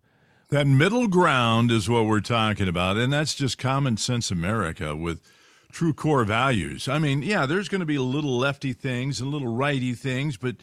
that 0.51 0.67
middle 0.67 1.09
ground 1.09 1.71
is 1.71 1.89
what 1.89 2.07
we're 2.07 2.21
talking 2.21 2.69
about, 2.69 2.97
and 2.97 3.13
that's 3.13 3.35
just 3.35 3.59
common 3.59 3.97
sense 3.97 4.31
America 4.31 4.95
with 4.95 5.21
true 5.75 5.93
core 5.93 6.25
values. 6.25 6.89
I 6.89 6.99
mean, 6.99 7.23
yeah, 7.23 7.47
there's 7.47 7.69
going 7.69 7.81
to 7.81 7.87
be 7.87 7.99
little 7.99 8.39
lefty 8.39 8.73
things 8.73 9.21
and 9.21 9.31
little 9.31 9.55
righty 9.55 9.93
things, 9.93 10.37
but 10.37 10.57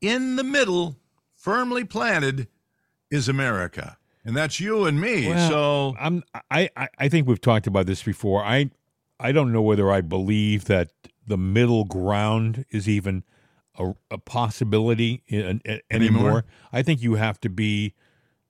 in 0.00 0.36
the 0.36 0.44
middle, 0.44 0.96
firmly 1.34 1.84
planted, 1.84 2.48
is 3.08 3.28
America, 3.28 3.96
and 4.24 4.36
that's 4.36 4.58
you 4.58 4.84
and 4.84 5.00
me. 5.00 5.28
Well, 5.28 5.48
so 5.48 5.96
I'm 5.98 6.24
I, 6.50 6.68
I 6.76 6.88
I 6.98 7.08
think 7.08 7.28
we've 7.28 7.40
talked 7.40 7.68
about 7.68 7.86
this 7.86 8.02
before. 8.02 8.42
I 8.44 8.70
I 9.20 9.30
don't 9.32 9.52
know 9.52 9.62
whether 9.62 9.90
I 9.90 10.00
believe 10.00 10.64
that 10.64 10.90
the 11.24 11.38
middle 11.38 11.84
ground 11.84 12.64
is 12.70 12.88
even 12.88 13.22
a, 13.78 13.94
a 14.10 14.18
possibility 14.18 15.22
in, 15.28 15.60
in- 15.64 15.80
anymore. 15.90 16.22
Anymore? 16.22 16.44
I 16.72 16.82
think 16.82 17.00
you 17.00 17.14
have 17.14 17.40
to 17.42 17.48
be 17.48 17.94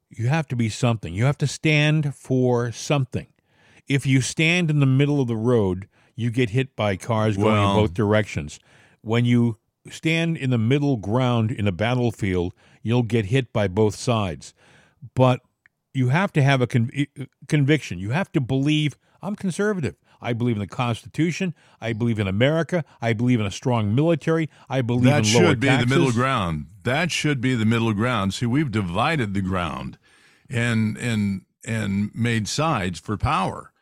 you 0.09 0.29
have 0.29 0.49
to 0.49 0.57
be 0.57 0.71
something. 0.71 1.13
You 1.13 1.27
have 1.27 1.39
to 1.39 1.47
stand 1.47 2.15
for 2.15 2.73
something. 2.73 3.27
If 3.87 4.07
you 4.07 4.23
stand 4.23 4.71
in 4.71 4.81
the 4.81 4.87
middle 4.87 5.21
of 5.21 5.29
the 5.29 5.37
road, 5.37 5.89
you 6.17 6.31
get 6.31 6.51
hit 6.51 6.75
by 6.75 6.97
cars 6.97 7.37
going 7.37 7.53
Well- 7.53 7.77
in 7.77 7.83
both 7.83 7.95
directions. 7.95 8.59
When 9.03 9.25
you 9.25 9.59
stand 9.91 10.37
in 10.37 10.51
the 10.51 10.59
middle 10.59 10.97
ground 10.97 11.53
in 11.53 11.69
a 11.69 11.73
battlefield, 11.73 12.53
you'll 12.83 13.05
get 13.05 13.27
hit 13.27 13.53
by 13.53 13.69
both 13.69 13.95
sides. 13.95 14.53
But 15.15 15.41
you 15.95 16.09
have 16.09 16.33
to 16.33 16.43
have 16.43 16.61
a 16.61 16.67
con- 16.67 16.91
conviction. 17.47 17.99
You 17.99 18.11
have 18.11 18.33
to 18.33 18.41
believe 18.41 18.97
I'm 19.23 19.37
conservative. 19.37 19.95
I 20.21 20.33
believe 20.33 20.57
in 20.57 20.61
the 20.61 20.67
Constitution. 20.67 21.55
I 21.81 21.93
believe 21.93 22.19
in 22.19 22.27
America. 22.27 22.85
I 23.01 23.13
believe 23.13 23.39
in 23.39 23.47
a 23.47 23.51
strong 23.51 23.95
military. 23.95 24.49
I 24.69 24.81
believe 24.83 25.05
that 25.05 25.27
in 25.27 25.35
lower 25.35 25.51
should 25.51 25.61
be 25.61 25.69
taxes. 25.69 25.89
the 25.89 25.95
middle 25.97 26.13
ground. 26.13 26.67
That 26.83 27.11
should 27.11 27.41
be 27.41 27.55
the 27.55 27.67
middle 27.67 27.93
ground. 27.93 28.35
See, 28.35 28.47
we've 28.47 28.71
divided 28.71 29.35
the 29.35 29.43
ground 29.43 29.99
and 30.49 30.97
and 30.97 31.43
and 31.65 32.15
made 32.15 32.49
sides 32.49 32.99
for 32.99 33.17
power. 33.17 33.73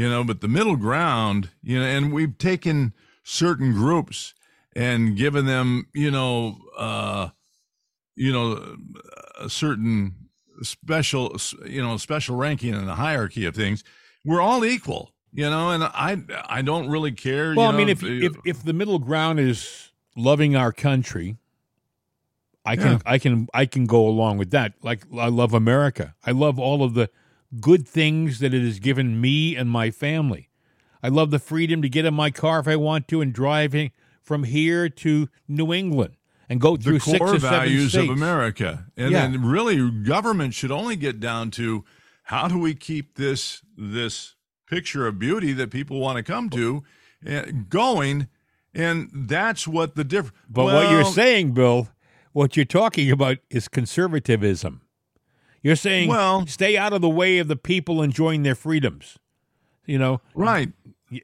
You 0.00 0.08
know, 0.08 0.24
but 0.24 0.40
the 0.40 0.48
middle 0.48 0.76
ground, 0.76 1.50
you 1.62 1.78
know, 1.78 1.84
and 1.84 2.10
we've 2.10 2.38
taken 2.38 2.94
certain 3.22 3.74
groups 3.74 4.32
and 4.74 5.14
given 5.14 5.44
them, 5.44 5.88
you 5.92 6.10
know, 6.10 6.56
uh 6.78 7.28
you 8.16 8.32
know, 8.32 8.78
a 9.38 9.50
certain 9.50 10.14
special, 10.62 11.36
you 11.66 11.82
know, 11.82 11.98
special 11.98 12.34
ranking 12.36 12.72
in 12.72 12.86
the 12.86 12.94
hierarchy 12.94 13.44
of 13.44 13.54
things. 13.54 13.84
We're 14.24 14.40
all 14.40 14.64
equal, 14.64 15.12
you 15.34 15.50
know, 15.50 15.70
and 15.70 15.84
I 15.84 16.16
I 16.46 16.62
don't 16.62 16.88
really 16.88 17.12
care. 17.12 17.54
Well, 17.54 17.66
you 17.66 17.72
I 17.74 17.76
mean, 17.76 17.88
know, 17.88 17.92
if, 17.92 18.02
if 18.02 18.32
if 18.46 18.64
the 18.64 18.72
middle 18.72 19.00
ground 19.00 19.38
is 19.38 19.92
loving 20.16 20.56
our 20.56 20.72
country, 20.72 21.36
I 22.64 22.76
can 22.76 22.92
Yeah. 22.92 22.98
I 23.04 23.18
can 23.18 23.48
I 23.52 23.66
can 23.66 23.84
go 23.84 24.08
along 24.08 24.38
with 24.38 24.50
that. 24.52 24.72
Like 24.82 25.02
I 25.14 25.28
love 25.28 25.52
America. 25.52 26.14
I 26.24 26.30
love 26.30 26.58
all 26.58 26.82
of 26.82 26.94
the 26.94 27.10
good 27.58 27.88
things 27.88 28.38
that 28.38 28.54
it 28.54 28.62
has 28.62 28.78
given 28.78 29.20
me 29.20 29.56
and 29.56 29.68
my 29.68 29.90
family. 29.90 30.48
I 31.02 31.08
love 31.08 31.30
the 31.30 31.38
freedom 31.38 31.82
to 31.82 31.88
get 31.88 32.04
in 32.04 32.14
my 32.14 32.30
car 32.30 32.60
if 32.60 32.68
I 32.68 32.76
want 32.76 33.08
to 33.08 33.20
and 33.20 33.32
driving 33.32 33.90
from 34.22 34.44
here 34.44 34.88
to 34.88 35.28
New 35.48 35.72
England 35.72 36.16
and 36.48 36.60
go 36.60 36.76
through 36.76 36.94
the 36.94 37.00
six 37.00 37.18
core 37.18 37.34
or 37.36 37.40
seven 37.40 37.50
values 37.50 37.92
states. 37.92 38.10
of 38.10 38.16
America. 38.16 38.86
And 38.96 39.12
Yeah. 39.12 39.26
then 39.26 39.42
really 39.44 39.90
government 39.90 40.54
should 40.54 40.70
only 40.70 40.96
get 40.96 41.18
down 41.18 41.50
to 41.52 41.84
how 42.24 42.48
do 42.48 42.58
we 42.58 42.74
keep 42.74 43.16
this 43.16 43.62
this 43.76 44.34
picture 44.66 45.06
of 45.06 45.18
beauty 45.18 45.52
that 45.54 45.70
people 45.70 45.98
want 45.98 46.16
to 46.16 46.22
come 46.22 46.48
to 46.50 46.84
uh, 47.28 47.42
going 47.68 48.28
and 48.72 49.10
that's 49.12 49.66
what 49.66 49.96
the 49.96 50.04
difference 50.04 50.36
But 50.48 50.66
what 50.66 50.90
you're 50.90 51.04
saying, 51.04 51.54
Bill, 51.54 51.88
what 52.32 52.56
you're 52.56 52.64
talking 52.64 53.10
about 53.10 53.38
is 53.50 53.66
conservatism. 53.66 54.82
You're 55.62 55.76
saying 55.76 56.08
Well- 56.08 56.46
stay 56.46 56.76
out 56.76 56.92
of 56.92 57.00
the 57.00 57.08
way 57.08 57.38
of 57.38 57.48
the 57.48 57.56
people 57.56 58.02
enjoying 58.02 58.42
their 58.42 58.54
freedoms. 58.54 59.18
You 59.86 59.98
know, 59.98 60.20
right 60.34 60.70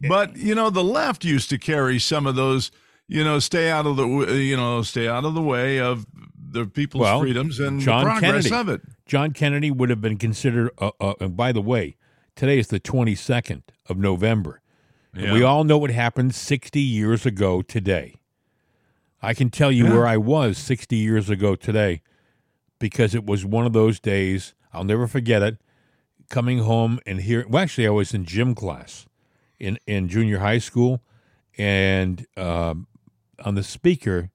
but 0.09 0.37
you 0.37 0.55
know 0.55 0.69
the 0.71 0.83
left 0.83 1.25
used 1.25 1.49
to 1.51 1.59
carry 1.59 1.99
some 2.01 2.27
of 2.27 2.35
those 2.35 2.73
you 3.07 3.23
know 3.23 3.39
stay 3.39 3.71
out 3.71 3.87
of 3.87 3.97
the 3.97 4.05
you 4.43 4.57
know 4.57 4.83
stay 4.83 5.07
out 5.07 5.25
of 5.25 5.35
the 5.35 5.43
way 5.43 5.79
of 5.79 6.05
the 6.51 6.67
people's 6.67 7.03
Well, 7.03 7.21
freedoms 7.21 7.61
and 7.61 7.81
John 7.81 8.05
the 8.05 8.11
progress 8.11 8.49
Kennedy. 8.49 8.55
of 8.55 8.69
it 8.69 8.81
John 9.07 9.31
Kennedy 9.33 9.71
would 9.71 9.89
have 9.91 10.01
been 10.01 10.17
considered. 10.17 10.71
Uh, 10.79 10.91
uh, 11.01 11.15
and 11.21 11.37
by 11.37 11.53
the 11.53 11.61
way, 11.63 11.97
today 12.35 12.59
is 12.59 12.67
the 12.69 12.81
22nd 12.81 13.63
of 13.89 13.97
November. 13.99 14.61
And 15.15 15.33
we 15.33 15.43
all 15.45 15.63
know 15.65 15.79
what 15.79 15.91
happened 15.91 16.35
60 16.35 16.81
years 16.81 17.25
ago 17.25 17.63
today. 17.63 18.17
I 19.23 19.33
can 19.33 19.49
tell 19.51 19.71
you 19.73 19.85
Yeah. 19.87 19.93
where 19.95 20.07
I 20.07 20.17
was 20.17 20.59
60 20.59 20.97
years 20.97 21.31
ago 21.31 21.55
today. 21.55 22.03
Because 22.79 23.15
it 23.15 23.25
was 23.25 23.45
one 23.45 23.67
of 23.67 23.73
those 23.73 24.01
days. 24.01 24.55
I'll 24.73 24.85
never 24.85 25.07
forget 25.07 25.43
it. 25.43 25.59
Coming 26.29 26.59
home 26.59 26.99
and 27.07 27.21
hearing. 27.21 27.51
Well, 27.51 27.63
actually, 27.63 27.87
I 27.87 27.91
was 27.91 28.13
in 28.13 28.25
gym 28.25 28.55
class 28.55 29.07
in 29.59 29.79
in 29.87 30.09
junior 30.09 30.41
high 30.41 30.59
school, 30.59 31.03
and 31.57 32.27
um, 32.37 32.89
on 33.45 33.55
the 33.55 33.63
speaker, 33.63 34.31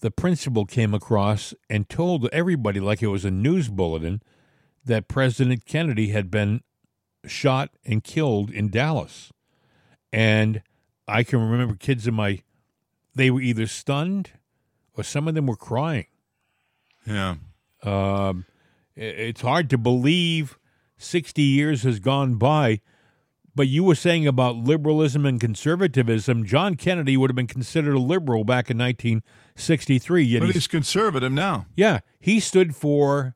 the 0.00 0.10
principal 0.10 0.66
came 0.66 0.94
across 0.94 1.54
and 1.68 1.88
told 1.88 2.28
everybody, 2.32 2.80
like 2.80 3.02
it 3.02 3.08
was 3.08 3.24
a 3.24 3.30
news 3.30 3.68
bulletin, 3.68 4.22
that 4.84 5.08
President 5.08 5.66
Kennedy 5.66 6.08
had 6.08 6.30
been 6.30 6.62
shot 7.26 7.70
and 7.84 8.02
killed 8.02 8.50
in 8.50 8.70
Dallas. 8.70 9.32
And 10.12 10.62
I 11.06 11.22
can 11.22 11.40
remember 11.40 11.74
kids 11.74 12.06
in 12.06 12.14
my, 12.14 12.42
they 13.14 13.30
were 13.30 13.40
either 13.40 13.66
stunned 13.66 14.30
or 14.94 15.04
some 15.04 15.28
of 15.28 15.34
them 15.34 15.46
were 15.46 15.56
crying. 15.56 16.06
Yeah. 17.06 17.36
Um, 17.82 18.46
it's 18.96 19.40
hard 19.40 19.70
to 19.70 19.78
believe 19.78 20.58
60 20.98 21.42
years 21.42 21.82
has 21.84 21.98
gone 21.98 22.34
by. 22.34 22.80
But 23.54 23.66
you 23.66 23.82
were 23.82 23.94
saying 23.96 24.26
about 24.26 24.56
liberalism 24.56 25.26
and 25.26 25.40
conservatism. 25.40 26.46
John 26.46 26.76
Kennedy 26.76 27.16
would 27.16 27.30
have 27.30 27.36
been 27.36 27.46
considered 27.48 27.94
a 27.94 27.98
liberal 27.98 28.44
back 28.44 28.70
in 28.70 28.78
1963. 28.78 30.22
Yet 30.22 30.38
But 30.40 30.46
he's 30.46 30.54
he's 30.54 30.66
conservative 30.68 31.32
now. 31.32 31.66
yeah, 31.76 32.00
he 32.20 32.38
stood 32.40 32.76
for 32.76 33.34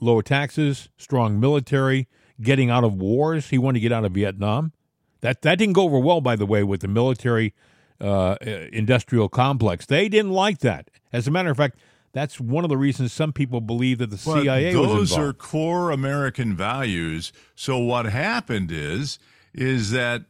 lower 0.00 0.22
taxes, 0.22 0.88
strong 0.96 1.40
military, 1.40 2.06
getting 2.40 2.70
out 2.70 2.84
of 2.84 2.94
wars. 2.94 3.48
He 3.48 3.58
wanted 3.58 3.78
to 3.78 3.80
get 3.80 3.92
out 3.92 4.04
of 4.04 4.12
Vietnam. 4.12 4.72
That 5.20 5.42
that 5.42 5.58
didn't 5.58 5.72
go 5.74 5.82
over 5.82 5.98
well, 5.98 6.20
by 6.20 6.36
the 6.36 6.46
way, 6.46 6.62
with 6.62 6.80
the 6.80 6.88
military 6.88 7.52
uh, 8.00 8.36
industrial 8.40 9.28
complex. 9.28 9.86
They 9.86 10.08
didn't 10.08 10.32
like 10.32 10.58
that. 10.58 10.90
As 11.12 11.26
a 11.26 11.30
matter 11.30 11.50
of 11.50 11.56
fact, 11.56 11.78
that's 12.16 12.40
one 12.40 12.64
of 12.64 12.70
the 12.70 12.76
reasons 12.76 13.12
some 13.12 13.32
people 13.32 13.60
believe 13.60 13.98
that 13.98 14.10
the 14.10 14.16
But 14.24 14.42
CIA 14.42 14.72
those 14.72 14.98
was 14.98 15.12
are 15.18 15.32
core 15.32 15.90
American 15.90 16.56
values. 16.56 17.32
So 17.54 17.78
what 17.78 18.06
happened 18.06 18.70
is 18.72 19.18
is 19.54 19.90
that 19.92 20.24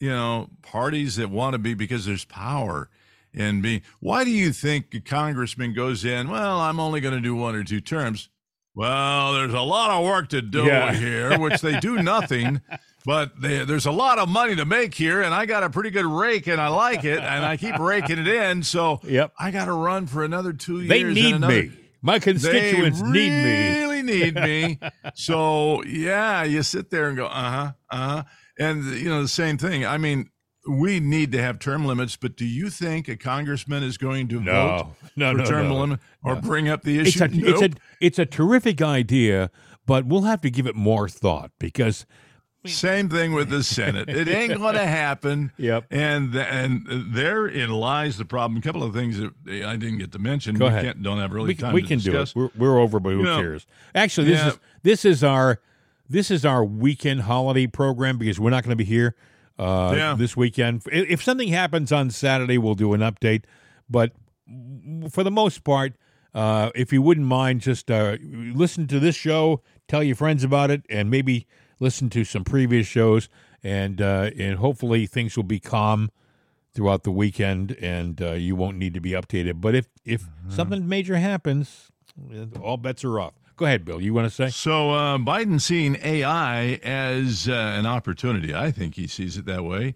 you 0.00 0.10
know 0.10 0.48
parties 0.62 1.16
that 1.16 1.30
want 1.30 1.54
to 1.54 1.58
be 1.58 1.74
because 1.74 2.06
there's 2.06 2.24
power 2.24 2.88
and 3.34 3.62
be. 3.62 3.82
Why 4.00 4.24
do 4.24 4.30
you 4.30 4.52
think 4.52 4.94
a 4.94 5.00
congressman 5.00 5.74
goes 5.74 6.04
in? 6.04 6.28
Well, 6.28 6.60
I'm 6.60 6.80
only 6.80 7.00
going 7.00 7.14
to 7.14 7.20
do 7.20 7.34
one 7.34 7.54
or 7.54 7.64
two 7.64 7.80
terms. 7.80 8.28
Well, 8.74 9.32
there's 9.34 9.54
a 9.54 9.60
lot 9.60 9.90
of 9.90 10.04
work 10.04 10.28
to 10.28 10.40
do 10.40 10.64
Yeah. 10.64 10.92
here, 10.94 11.38
which 11.38 11.60
they 11.60 11.80
do 11.80 11.96
nothing. 12.02 12.60
But 13.04 13.40
they, 13.40 13.64
there's 13.64 13.86
a 13.86 13.92
lot 13.92 14.18
of 14.18 14.28
money 14.28 14.56
to 14.56 14.64
make 14.64 14.92
here, 14.94 15.22
and 15.22 15.32
I 15.32 15.46
got 15.46 15.62
a 15.62 15.70
pretty 15.70 15.90
good 15.90 16.04
rake, 16.04 16.46
and 16.46 16.60
I 16.60 16.68
like 16.68 17.04
it, 17.04 17.20
and 17.20 17.44
I 17.44 17.56
keep 17.56 17.78
raking 17.78 18.18
it 18.18 18.28
in. 18.28 18.62
So 18.62 19.00
Yep. 19.04 19.32
I 19.38 19.50
got 19.50 19.66
to 19.66 19.72
run 19.72 20.06
for 20.06 20.24
another 20.24 20.52
two 20.52 20.78
years. 20.80 20.88
They 20.88 21.02
need 21.04 21.34
another- 21.36 21.62
me. 21.62 21.70
My 22.00 22.18
constituents 22.20 23.00
need 23.02 23.12
me. 23.30 23.42
They 23.42 23.80
really 23.80 24.02
need 24.02 24.34
me. 24.36 24.78
So 25.14 25.82
yeah, 25.84 26.44
you 26.44 26.62
sit 26.62 26.90
there 26.90 27.08
and 27.08 27.16
go, 27.16 27.26
uh 27.26 27.50
huh, 27.50 27.72
uh 27.90 27.96
huh, 28.08 28.22
and 28.58 28.84
you 28.84 29.08
know 29.08 29.20
the 29.22 29.26
same 29.28 29.58
thing. 29.58 29.84
I 29.84 29.98
mean, 29.98 30.30
we 30.68 31.00
need 31.00 31.32
to 31.32 31.42
have 31.42 31.58
term 31.58 31.84
limits, 31.86 32.14
but 32.16 32.36
do 32.36 32.44
you 32.44 32.70
think 32.70 33.08
a 33.08 33.16
congressman 33.16 33.82
is 33.82 33.98
going 33.98 34.28
to 34.28 34.38
vote 34.38 34.86
No, 35.16 35.32
no, 35.32 35.32
for 35.32 35.38
no, 35.38 35.44
term 35.44 35.68
no. 35.68 35.74
limit 35.80 36.00
or 36.22 36.36
bring 36.36 36.68
up 36.68 36.82
the 36.82 37.00
issue? 37.00 37.24
It's 37.24 37.34
a 37.34 37.48
it's 37.48 37.62
a 37.62 37.70
it's 38.00 38.18
a 38.20 38.26
terrific 38.26 38.80
idea, 38.80 39.50
but 39.86 40.06
we'll 40.06 40.22
have 40.22 40.40
to 40.42 40.50
give 40.50 40.66
it 40.68 40.76
more 40.76 41.08
thought 41.08 41.50
because 41.58 42.06
Same 42.66 43.08
thing 43.08 43.32
with 43.32 43.50
the 43.50 43.62
Senate. 43.62 44.08
It 44.08 44.28
ain't 44.28 44.54
going 44.58 44.74
to 44.74 44.86
happen. 44.86 45.52
Yep. 45.58 45.86
And 45.90 46.34
and 46.34 46.86
therein 47.14 47.70
lies 47.70 48.18
the 48.18 48.24
problem. 48.24 48.58
A 48.58 48.60
couple 48.62 48.82
of 48.82 48.92
things 48.92 49.18
that 49.18 49.32
I 49.46 49.76
didn't 49.76 49.98
get 49.98 50.12
to 50.12 50.18
mention. 50.18 50.56
Go 50.56 50.66
we 50.66 50.70
ahead. 50.70 50.84
Can't, 50.84 51.02
don't 51.02 51.18
have 51.18 51.32
really 51.32 51.48
we, 51.48 51.54
time 51.54 51.72
we 51.72 51.82
can 51.82 51.98
discuss. 51.98 52.32
do 52.32 52.46
it. 52.46 52.52
We're, 52.56 52.70
we're 52.72 52.78
over, 52.80 52.98
but 53.00 53.10
who 53.10 53.18
You 53.18 53.24
know, 53.24 53.40
cares? 53.40 53.66
Actually, 53.94 54.28
this 54.28 54.40
yeah. 54.40 54.48
is 54.48 54.58
this 54.82 55.04
is 55.04 55.24
our 55.24 55.60
this 56.08 56.30
is 56.30 56.44
our 56.44 56.64
weekend 56.64 57.22
holiday 57.22 57.66
program 57.66 58.18
because 58.18 58.40
we're 58.40 58.50
not 58.50 58.64
going 58.64 58.72
to 58.72 58.76
be 58.76 58.84
here 58.84 59.14
uh, 59.58 59.94
Yeah. 59.96 60.14
this 60.18 60.36
weekend. 60.36 60.82
If 60.90 61.22
something 61.22 61.48
happens 61.48 61.92
on 61.92 62.10
Saturday, 62.10 62.58
we'll 62.58 62.74
do 62.74 62.92
an 62.92 63.00
update. 63.00 63.44
But 63.88 64.12
for 65.10 65.22
the 65.22 65.30
most 65.30 65.64
part, 65.64 65.94
uh, 66.34 66.70
if 66.74 66.92
you 66.92 67.02
wouldn't 67.02 67.26
mind, 67.26 67.60
just 67.60 67.90
uh, 67.90 68.16
listen 68.22 68.86
to 68.88 68.98
this 69.00 69.14
show, 69.16 69.62
tell 69.86 70.02
your 70.02 70.16
friends 70.16 70.44
about 70.44 70.70
it, 70.70 70.82
and 70.90 71.10
maybe 71.10 71.46
listen 71.80 72.10
to 72.10 72.24
some 72.24 72.44
previous 72.44 72.86
shows, 72.86 73.28
and 73.62 74.00
uh, 74.00 74.30
and 74.38 74.58
hopefully 74.58 75.06
things 75.06 75.36
will 75.36 75.44
be 75.44 75.60
calm 75.60 76.10
throughout 76.74 77.02
the 77.02 77.10
weekend, 77.10 77.72
and 77.80 78.20
uh, 78.22 78.32
you 78.32 78.54
won't 78.54 78.76
need 78.76 78.94
to 78.94 79.00
be 79.00 79.10
updated. 79.10 79.60
But 79.60 79.74
if 79.74 79.88
if 80.04 80.22
Mm-hmm. 80.22 80.50
something 80.50 80.88
major 80.88 81.16
happens, 81.16 81.88
all 82.62 82.76
bets 82.76 83.04
are 83.04 83.20
off. 83.20 83.34
Go 83.56 83.64
ahead, 83.66 83.84
Bill. 83.84 84.00
You 84.00 84.14
want 84.14 84.26
to 84.26 84.30
say? 84.34 84.48
So 84.50 84.90
uh, 84.92 85.18
Biden 85.18 85.60
seeing 85.60 85.96
AI 86.02 86.74
as 86.84 87.48
uh, 87.48 87.52
an 87.52 87.86
opportunity. 87.86 88.54
I 88.54 88.70
think 88.70 88.94
he 88.94 89.06
sees 89.08 89.36
it 89.36 89.46
that 89.46 89.64
way 89.64 89.94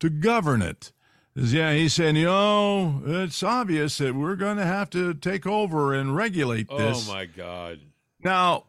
to 0.00 0.10
govern 0.10 0.62
it. 0.62 0.92
Yeah, 1.36 1.72
he's 1.74 1.94
saying, 1.94 2.16
you 2.16 2.26
know, 2.26 3.02
it's 3.06 3.42
obvious 3.42 3.98
that 3.98 4.14
we're 4.14 4.36
going 4.36 4.56
to 4.56 4.64
have 4.66 4.90
to 4.90 5.14
take 5.14 5.46
over 5.46 5.94
and 5.94 6.14
regulate 6.14 6.68
this. 6.68 7.08
Oh 7.08 7.12
my 7.12 7.24
God! 7.26 7.80
Now, 8.22 8.64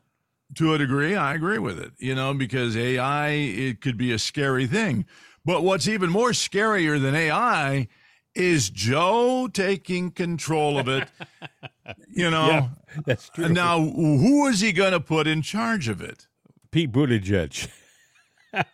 to 0.56 0.74
a 0.74 0.78
degree, 0.78 1.16
I 1.16 1.34
agree 1.34 1.58
with 1.60 1.80
it, 1.80 1.94
you 1.98 2.16
know, 2.16 2.34
because 2.34 2.78
AI, 2.78 3.30
it 3.30 3.82
could 3.82 3.98
be 3.98 4.12
a 4.12 4.20
scary 4.20 4.68
thing. 4.68 5.06
But 5.44 5.64
what's 5.64 5.88
even 5.88 6.10
more 6.10 6.32
scarier 6.32 7.02
than 7.02 7.16
AI 7.16 7.88
is 8.34 8.70
Joe 8.70 9.48
taking 9.52 10.12
control 10.12 10.78
of 10.78 10.88
it, 10.88 11.08
you 12.10 12.30
know. 12.30 12.48
Yeah, 12.48 12.70
that's 13.06 13.30
true. 13.30 13.50
Now, 13.50 13.80
who 13.80 14.48
is 14.48 14.60
he 14.62 14.72
going 14.72 14.92
to 14.92 15.00
put 15.00 15.28
in 15.28 15.42
charge 15.42 15.88
of 15.88 16.02
it? 16.02 16.28
Pete 16.72 16.92
Buttigieg. 16.92 17.70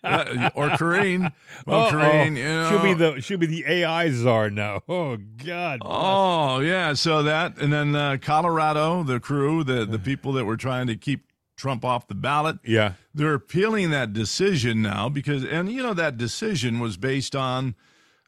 Uh, 0.04 0.50
or 0.56 0.70
Karine? 0.70 1.32
Well, 1.66 1.82
Uh-oh. 1.86 1.92
Karine, 1.92 2.38
you 2.38 2.44
know. 2.44 2.70
She'll 2.70 2.84
be 2.84 2.94
the 2.94 3.22
she'll 3.22 3.38
be 3.38 3.46
the 3.46 3.64
AI 3.68 4.10
czar 4.12 4.50
now. 4.50 4.82
Oh 4.90 5.18
God! 5.18 5.80
Oh 5.84 6.60
yeah, 6.60 6.94
so 6.94 7.24
that 7.24 7.58
and 7.58 7.72
then 7.72 7.96
uh, 7.96 8.18
Colorado, 8.22 9.04
the 9.04 9.20
crew, 9.20 9.64
the 9.64 9.86
the 9.86 10.00
people 10.00 10.34
that 10.34 10.46
were 10.46 10.58
trying 10.58 10.88
to 10.88 10.96
keep 10.96 11.31
Trump 11.62 11.86
off 11.86 12.08
the 12.08 12.16
ballot, 12.16 12.58
Yeah, 12.66 12.94
they're 13.14 13.36
appealing 13.36 13.92
that 13.92 14.14
decision 14.14 14.82
now 14.82 15.10
because 15.10 15.46
and 15.46 15.72
you 15.72 15.84
know 15.84 15.94
that 15.94 16.18
decision 16.18 16.80
was 16.80 16.98
based 16.98 17.36
on 17.36 17.76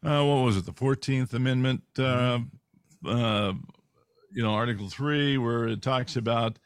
uh, 0.05 0.23
what 0.23 0.43
was 0.43 0.55
it 0.55 0.65
the 0.65 0.71
14th 0.71 1.33
amendment 1.33 1.81
uh, 1.97 2.37
uh, 3.07 3.53
you 4.31 4.43
know 4.43 4.53
article 4.53 4.87
3 4.87 5.39
where 5.39 5.67
it 5.67 5.81
talks 5.81 6.15
about 6.15 6.59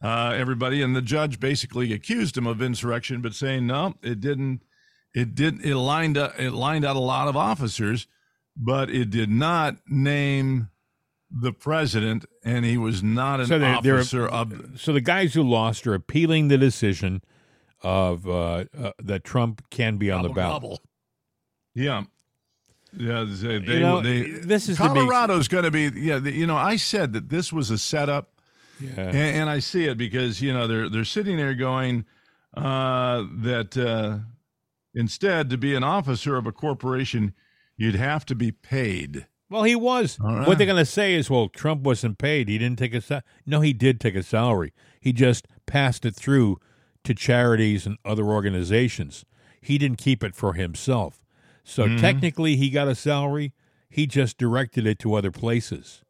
uh, 0.00 0.32
everybody 0.36 0.80
and 0.80 0.94
the 0.94 1.02
judge 1.02 1.40
basically 1.40 1.92
accused 1.92 2.36
him 2.36 2.46
of 2.46 2.62
insurrection 2.62 3.20
but 3.20 3.34
saying 3.34 3.66
no 3.66 3.94
it 4.00 4.20
didn't 4.20 4.62
it 5.14 5.34
didn't. 5.34 5.64
it 5.64 5.76
lined 5.76 6.16
up 6.16 6.38
it 6.38 6.52
lined 6.52 6.84
out 6.84 6.94
a 6.94 7.00
lot 7.00 7.26
of 7.26 7.36
officers 7.36 8.06
but 8.56 8.88
it 8.90 9.10
did 9.10 9.28
not 9.28 9.76
name 9.88 10.68
the 11.34 11.52
president 11.52 12.24
and 12.44 12.64
he 12.64 12.76
was 12.76 13.02
not 13.02 13.40
an 13.40 13.46
So 13.46 13.58
they're- 13.58 13.96
officer 13.96 14.26
of 14.26 14.52
so 14.76 14.92
the 14.92 15.00
guys 15.00 15.34
who 15.34 15.42
lost 15.42 15.86
are 15.86 15.94
appealing 15.94 16.48
the 16.48 16.58
decision 16.58 17.22
of 17.80 18.28
uh, 18.28 18.64
uh, 18.78 18.92
that 19.02 19.24
Trump 19.24 19.62
can 19.70 19.96
be 19.96 20.10
on 20.10 20.22
the 20.22 20.28
ballot. 20.28 20.80
Yeah. 21.74 22.04
Yeah, 22.94 23.24
they, 23.26 23.58
they, 23.58 23.80
know, 23.80 24.02
they, 24.02 24.20
this 24.22 24.68
is 24.68 24.76
Colorado's 24.76 25.48
going 25.48 25.64
to 25.64 25.70
be. 25.70 25.90
Yeah, 25.98 26.18
the, 26.18 26.30
you 26.30 26.46
know, 26.46 26.58
I 26.58 26.76
said 26.76 27.14
that 27.14 27.30
this 27.30 27.50
was 27.50 27.70
a 27.70 27.78
setup, 27.78 28.34
Yeah. 28.78 28.90
and, 29.00 29.16
and 29.16 29.50
I 29.50 29.60
see 29.60 29.86
it 29.86 29.96
because 29.96 30.42
you 30.42 30.52
know 30.52 30.66
they're 30.66 30.90
they're 30.90 31.04
sitting 31.06 31.38
there 31.38 31.54
going 31.54 32.04
uh, 32.54 33.24
that 33.38 33.78
uh, 33.78 34.18
instead 34.94 35.48
to 35.48 35.56
be 35.56 35.74
an 35.74 35.82
officer 35.82 36.36
of 36.36 36.46
a 36.46 36.52
corporation, 36.52 37.32
you'd 37.78 37.94
have 37.94 38.26
to 38.26 38.34
be 38.34 38.52
paid. 38.52 39.26
Well, 39.52 39.62
he 39.64 39.76
was. 39.76 40.18
All 40.20 40.44
What 40.44 40.56
they're 40.58 40.66
going 40.66 40.78
to 40.78 40.84
say 40.86 41.14
is, 41.14 41.28
well, 41.28 41.48
Trump 41.48 41.82
wasn't 41.82 42.18
paid. 42.18 42.48
He 42.48 42.56
didn't 42.58 42.78
take 42.78 42.94
a 42.94 43.00
salary. 43.00 43.24
no. 43.46 43.60
He 43.60 43.72
did 43.72 44.00
take 44.00 44.14
a 44.14 44.22
salary. 44.22 44.72
He 45.00 45.12
just 45.12 45.46
passed 45.66 46.04
it 46.06 46.14
through 46.16 46.58
to 47.04 47.14
charities 47.14 47.84
and 47.86 47.98
other 48.04 48.24
organizations. 48.24 49.24
He 49.60 49.76
didn't 49.78 49.98
keep 49.98 50.24
it 50.24 50.34
for 50.34 50.54
himself. 50.54 51.20
So 51.64 51.84
Mm-hmm. 51.84 51.98
technically, 51.98 52.56
he 52.56 52.70
got 52.70 52.88
a 52.88 52.94
salary. 52.94 53.52
He 53.88 54.06
just 54.06 54.38
directed 54.38 54.86
it 54.86 54.98
to 55.00 55.14
other 55.14 55.30
places 55.30 56.02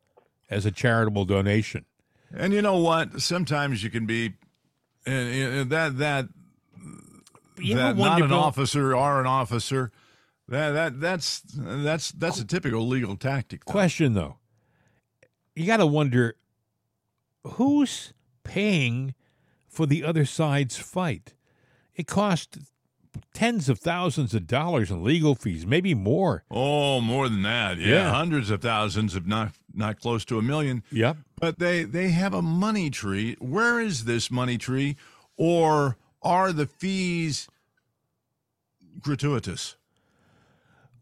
as 0.49 0.65
a 0.65 0.71
charitable 0.71 1.25
donation. 1.25 1.85
And 2.35 2.53
you 2.53 2.63
know 2.63 2.77
what? 2.79 3.21
Sometimes 3.21 3.83
you 3.83 3.91
can 3.91 4.07
be, 4.07 4.35
and, 5.05 5.29
and 5.35 5.71
that 5.71 5.99
that 5.99 6.29
that 7.57 7.97
not 7.97 8.23
an 8.23 8.33
officer 8.33 8.97
are 8.97 9.21
an 9.21 9.27
officer. 9.27 9.91
That 10.53 10.73
that 10.73 11.01
that's 11.01 11.41
that's 11.57 12.11
that's 12.13 12.39
a 12.39 12.45
typical 12.45 12.87
legal 12.87 13.17
tactic. 13.17 13.65
though. 13.65 13.73
Question 13.73 14.13
though, 14.13 14.37
you 15.57 15.65
got 15.67 15.79
to 15.79 15.87
wonder 15.87 16.37
who's 17.43 18.13
paying 18.45 19.15
for 19.67 19.87
the 19.87 20.05
other 20.05 20.27
side's 20.27 20.77
fight. 20.77 21.33
It 21.95 22.07
cost 22.07 22.59
tens 23.33 23.71
of 23.71 23.79
thousands 23.79 24.35
of 24.35 24.47
dollars 24.47 24.91
in 24.91 25.03
legal 25.03 25.35
fees, 25.35 25.67
maybe 25.67 25.95
more. 25.95 26.45
Oh, 26.51 27.01
more 27.01 27.31
than 27.31 27.41
that. 27.45 27.79
Yeah, 27.79 27.87
Yeah. 27.89 28.11
hundreds 28.11 28.51
of 28.51 28.61
thousands, 28.61 29.17
if 29.17 29.25
not 29.25 29.53
not 29.75 29.99
close 30.01 30.23
to 30.27 30.39
a 30.39 30.43
million. 30.43 30.83
Yep. 30.93 31.17
but 31.37 31.59
they 31.61 31.85
they 31.85 32.11
have 32.11 32.35
a 32.35 32.43
money 32.43 32.91
tree. 32.91 33.37
Where 33.41 33.81
is 33.81 34.05
this 34.05 34.31
money 34.31 34.59
tree, 34.59 34.97
or 35.39 35.97
are 36.21 36.53
the 36.53 36.67
fees 36.67 37.49
gratuitous? 39.01 39.77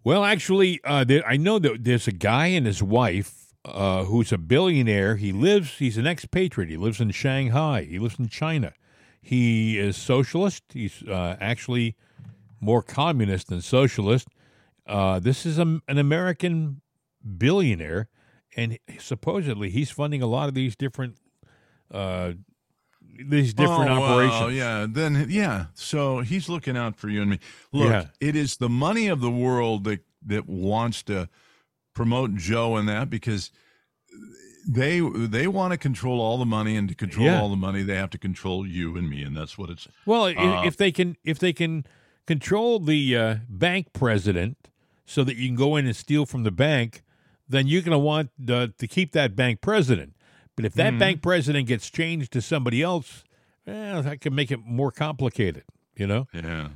Well, 0.02 0.24
actually, 0.24 0.80
uh, 0.84 1.04
there, 1.04 1.26
I 1.26 1.36
know 1.36 1.58
that 1.58 1.84
there's 1.84 2.08
a 2.08 2.12
guy 2.12 2.46
and 2.46 2.66
his 2.66 2.82
wife 2.82 3.52
uh, 3.64 4.04
who's 4.04 4.32
a 4.32 4.38
billionaire. 4.38 5.16
He 5.16 5.32
lives. 5.32 5.78
He's 5.78 5.98
an 5.98 6.06
expatriate. 6.06 6.70
He 6.70 6.78
lives 6.78 7.00
in 7.00 7.10
Shanghai. 7.10 7.84
He 7.84 7.98
lives 7.98 8.18
in 8.18 8.28
China. 8.28 8.72
He 9.20 9.78
is 9.78 9.96
socialist. 9.96 10.62
He's 10.72 11.02
uh, 11.02 11.36
actually 11.40 11.96
more 12.60 12.82
communist 12.82 13.48
than 13.48 13.60
socialist. 13.60 14.28
Uh, 14.86 15.18
this 15.18 15.44
is 15.44 15.58
a, 15.58 15.80
an 15.86 15.98
American 15.98 16.80
billionaire, 17.36 18.08
and 18.56 18.78
supposedly 18.98 19.68
he's 19.68 19.90
funding 19.90 20.22
a 20.22 20.26
lot 20.26 20.48
of 20.48 20.54
these 20.54 20.74
different 20.74 21.18
uh, 21.92 22.32
these 23.28 23.52
different 23.54 23.90
Oh, 23.90 24.00
well, 24.00 24.12
operations. 24.20 24.56
yeah, 24.56 24.86
then 24.88 25.26
yeah. 25.28 25.66
So 25.74 26.20
he's 26.20 26.48
looking 26.48 26.76
out 26.76 26.96
for 26.96 27.08
you 27.08 27.22
and 27.22 27.30
me. 27.32 27.38
Look, 27.72 27.90
Yeah. 27.90 28.06
it 28.20 28.36
is 28.36 28.56
the 28.56 28.68
money 28.68 29.08
of 29.08 29.20
the 29.20 29.30
world 29.30 29.84
that 29.84 30.00
that 30.26 30.48
wants 30.48 31.02
to 31.04 31.28
promote 31.94 32.34
Joe 32.36 32.76
and 32.76 32.88
that 32.88 33.08
because 33.10 33.50
they 34.68 35.00
they 35.00 35.46
want 35.46 35.72
to 35.72 35.78
control 35.78 36.20
all 36.20 36.36
the 36.38 36.44
money 36.46 36.76
and 36.76 36.88
to 36.88 36.94
control 36.94 37.26
Yeah. 37.26 37.40
all 37.40 37.48
the 37.50 37.56
money 37.56 37.82
they 37.82 37.96
have 37.96 38.10
to 38.10 38.18
control 38.18 38.66
you 38.66 38.96
and 38.96 39.08
me 39.08 39.22
and 39.22 39.36
that's 39.36 39.56
what 39.56 39.70
it's 39.70 39.88
Well, 40.06 40.24
Uh, 40.26 40.64
if 40.64 40.76
they 40.76 40.92
can, 40.92 41.16
if 41.24 41.38
they 41.38 41.52
can 41.52 41.84
control 42.26 42.78
the 42.78 43.16
uh, 43.16 43.36
bank 43.48 43.92
president, 43.92 44.56
so 45.06 45.24
that 45.24 45.36
you 45.36 45.48
can 45.48 45.56
go 45.56 45.74
in 45.76 45.86
and 45.86 45.96
steal 45.96 46.24
from 46.24 46.44
the 46.44 46.52
bank, 46.52 47.02
then 47.48 47.66
you're 47.66 47.82
going 47.82 47.90
to 47.90 47.98
want 47.98 48.30
uh, 48.48 48.68
to 48.78 48.86
keep 48.86 49.10
that 49.12 49.34
bank 49.34 49.60
president. 49.60 50.14
But 50.62 50.66
if 50.66 50.72
Mm-hmm. 50.74 50.98
that 50.98 50.98
bank 50.98 51.22
president 51.22 51.66
gets 51.68 51.90
changed 51.90 52.32
to 52.32 52.40
somebody 52.42 52.82
else, 52.82 53.24
well, 53.66 54.02
that 54.02 54.20
can 54.20 54.34
make 54.34 54.50
it 54.50 54.60
more 54.64 54.90
complicated. 54.90 55.64
You 55.96 56.06
know. 56.06 56.28
yeah. 56.32 56.68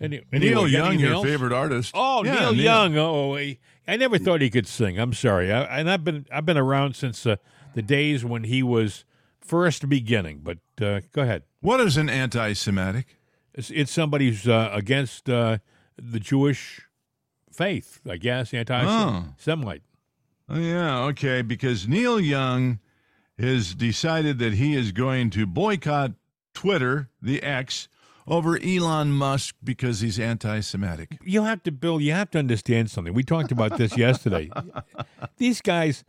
Any, 0.00 0.20
Neil 0.32 0.66
Young, 0.68 0.98
your 0.98 1.12
else? 1.14 1.24
favorite 1.24 1.52
artist. 1.52 1.92
Oh, 1.94 2.24
Yeah, 2.24 2.50
Neil, 2.50 2.54
Young. 2.54 2.96
Oh, 2.98 3.36
I, 3.36 3.58
I 3.86 3.96
never 3.96 4.18
thought 4.18 4.40
he 4.40 4.50
could 4.50 4.66
sing. 4.66 4.98
I'm 4.98 5.12
sorry, 5.12 5.52
I, 5.52 5.62
and 5.78 5.88
I've 5.88 6.02
been 6.04 6.26
I've 6.32 6.44
been 6.44 6.58
around 6.58 6.96
since 6.96 7.24
uh, 7.24 7.36
the 7.74 7.80
days 7.82 8.24
when 8.24 8.44
he 8.44 8.62
was 8.62 9.04
first 9.40 9.88
beginning. 9.88 10.40
But 10.42 10.58
uh, 10.84 11.00
go 11.12 11.22
ahead. 11.22 11.44
What 11.60 11.80
is 11.80 11.96
an 11.96 12.08
anti-Semitic? 12.10 13.16
It's, 13.54 13.70
it's 13.70 13.92
somebody 13.92 14.28
who's 14.30 14.48
uh, 14.48 14.70
against 14.72 15.30
uh, 15.30 15.58
the 15.96 16.18
Jewish 16.20 16.82
faith, 17.52 18.00
I 18.08 18.16
guess, 18.16 18.52
Oh. 18.52 18.58
anti-Semite. 18.58 19.82
Oh, 20.48 20.58
yeah, 20.58 20.98
okay. 21.04 21.40
Because 21.42 21.86
Neil 21.88 22.18
Young 22.20 22.80
has 23.38 23.74
decided 23.74 24.38
that 24.38 24.54
he 24.54 24.74
is 24.74 24.92
going 24.92 25.30
to 25.30 25.46
boycott 25.46 26.12
Twitter, 26.54 27.08
the 27.20 27.42
X, 27.42 27.88
over 28.26 28.58
Elon 28.62 29.10
Musk 29.12 29.54
because 29.62 30.00
he's 30.00 30.18
anti-Semitic. 30.18 31.18
You 31.24 31.42
have 31.42 31.62
to, 31.64 31.72
Bill. 31.72 32.00
You 32.00 32.12
have 32.12 32.30
to 32.30 32.38
understand 32.38 32.90
something. 32.90 33.12
We 33.12 33.22
talked 33.22 33.52
about 33.52 33.76
this 33.76 33.96
yesterday. 33.98 34.50
These 35.36 35.60
guys, 35.60 36.04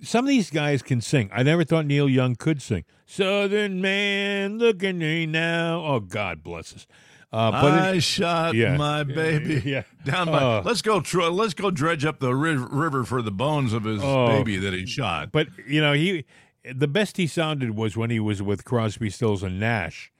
some 0.00 0.24
of 0.24 0.28
these 0.28 0.48
guys 0.50 0.80
can 0.82 1.00
sing. 1.00 1.28
I 1.32 1.42
never 1.42 1.64
thought 1.64 1.86
Neil 1.86 2.08
Young 2.08 2.34
could 2.36 2.62
sing. 2.62 2.84
Southern 3.04 3.80
man, 3.82 4.58
look 4.58 4.82
at 4.82 4.94
me 4.94 5.26
now. 5.26 5.84
Oh, 5.84 6.00
God 6.00 6.42
bless 6.42 6.74
us. 6.74 6.86
Uh, 7.32 7.50
but 7.50 7.72
I 7.72 7.90
it- 7.96 8.02
shot 8.02 8.54
yeah. 8.54 8.76
my 8.76 9.02
baby 9.02 9.60
Yeah. 9.66 9.82
down 10.04 10.28
by. 10.28 10.40
Oh. 10.40 10.62
let's 10.64 10.82
go. 10.82 11.00
Tr- 11.00 11.22
let's 11.24 11.52
go 11.52 11.70
dredge 11.72 12.04
up 12.04 12.20
the 12.20 12.32
ri- 12.34 12.54
river 12.56 13.02
for 13.04 13.22
the 13.22 13.32
bones 13.32 13.72
of 13.72 13.82
his 13.84 14.00
Oh. 14.02 14.28
baby 14.28 14.56
that 14.58 14.72
he 14.72 14.86
shot. 14.86 15.32
But 15.32 15.48
you 15.66 15.80
know, 15.80 15.94
he 15.94 16.24
the 16.72 16.88
best 16.88 17.16
he 17.16 17.26
sounded 17.26 17.76
was 17.76 17.96
when 17.96 18.10
he 18.10 18.20
was 18.20 18.42
with 18.42 18.64
Crosby, 18.64 19.10
Stills, 19.10 19.42
and 19.42 19.58
Nash, 19.60 20.12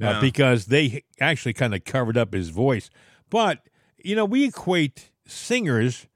uh, 0.00 0.04
Yeah. 0.04 0.20
because 0.20 0.66
they 0.66 1.04
actually 1.20 1.52
kind 1.52 1.74
of 1.74 1.84
covered 1.84 2.16
up 2.16 2.32
his 2.34 2.48
voice. 2.48 2.90
But 3.30 3.66
you 4.04 4.16
know, 4.16 4.24
we 4.24 4.44
equate 4.44 5.10
singers 5.26 6.06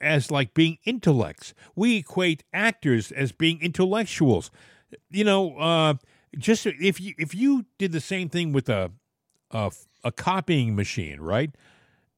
as 0.00 0.30
like 0.30 0.52
being 0.52 0.78
intellects. 0.84 1.54
We 1.74 1.96
equate 1.96 2.44
actors 2.52 3.10
as 3.12 3.32
being 3.32 3.60
intellectuals. 3.62 4.50
You 5.10 5.24
know, 5.24 5.56
uh, 5.56 5.94
just 6.36 6.66
if 6.66 7.00
you 7.00 7.14
if 7.18 7.34
you 7.34 7.64
did 7.78 7.92
the 7.92 8.00
same 8.00 8.28
thing 8.28 8.52
with 8.52 8.68
a 8.68 8.92
a, 9.50 9.70
a 10.04 10.12
copying 10.12 10.76
machine, 10.76 11.20
right? 11.20 11.54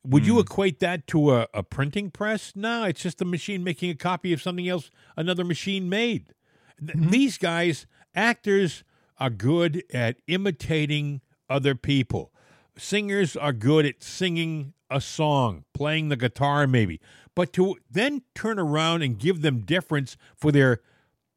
Would 0.04 0.26
you 0.26 0.38
equate 0.40 0.80
that 0.80 1.06
to 1.08 1.32
a, 1.34 1.48
a 1.52 1.62
printing 1.62 2.10
press? 2.10 2.52
No, 2.56 2.84
it's 2.84 3.02
just 3.02 3.20
a 3.20 3.24
machine 3.26 3.62
making 3.62 3.90
a 3.90 3.94
copy 3.94 4.32
of 4.32 4.40
something 4.40 4.66
else 4.66 4.90
another 5.16 5.44
machine 5.44 5.88
made. 5.88 6.32
Th- 6.80 6.96
mm-hmm. 6.96 7.10
These 7.10 7.38
guys, 7.38 7.86
actors, 8.14 8.84
are 9.18 9.30
good 9.30 9.82
at 9.92 10.16
imitating 10.26 11.20
other 11.48 11.74
people. 11.74 12.32
Singers 12.76 13.36
are 13.36 13.52
good 13.52 13.84
at 13.84 14.02
singing 14.02 14.74
a 14.90 15.00
song, 15.00 15.64
playing 15.74 16.08
the 16.08 16.16
guitar 16.16 16.66
maybe. 16.66 17.00
But 17.34 17.52
to 17.54 17.76
then 17.90 18.22
turn 18.34 18.58
around 18.58 19.02
and 19.02 19.18
give 19.18 19.42
them 19.42 19.60
deference 19.60 20.16
for 20.36 20.52
their 20.52 20.80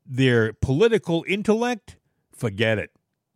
their 0.05 0.53
political 0.53 1.23
intellect, 1.27 1.97
forget 2.31 2.77
it. 2.77 2.91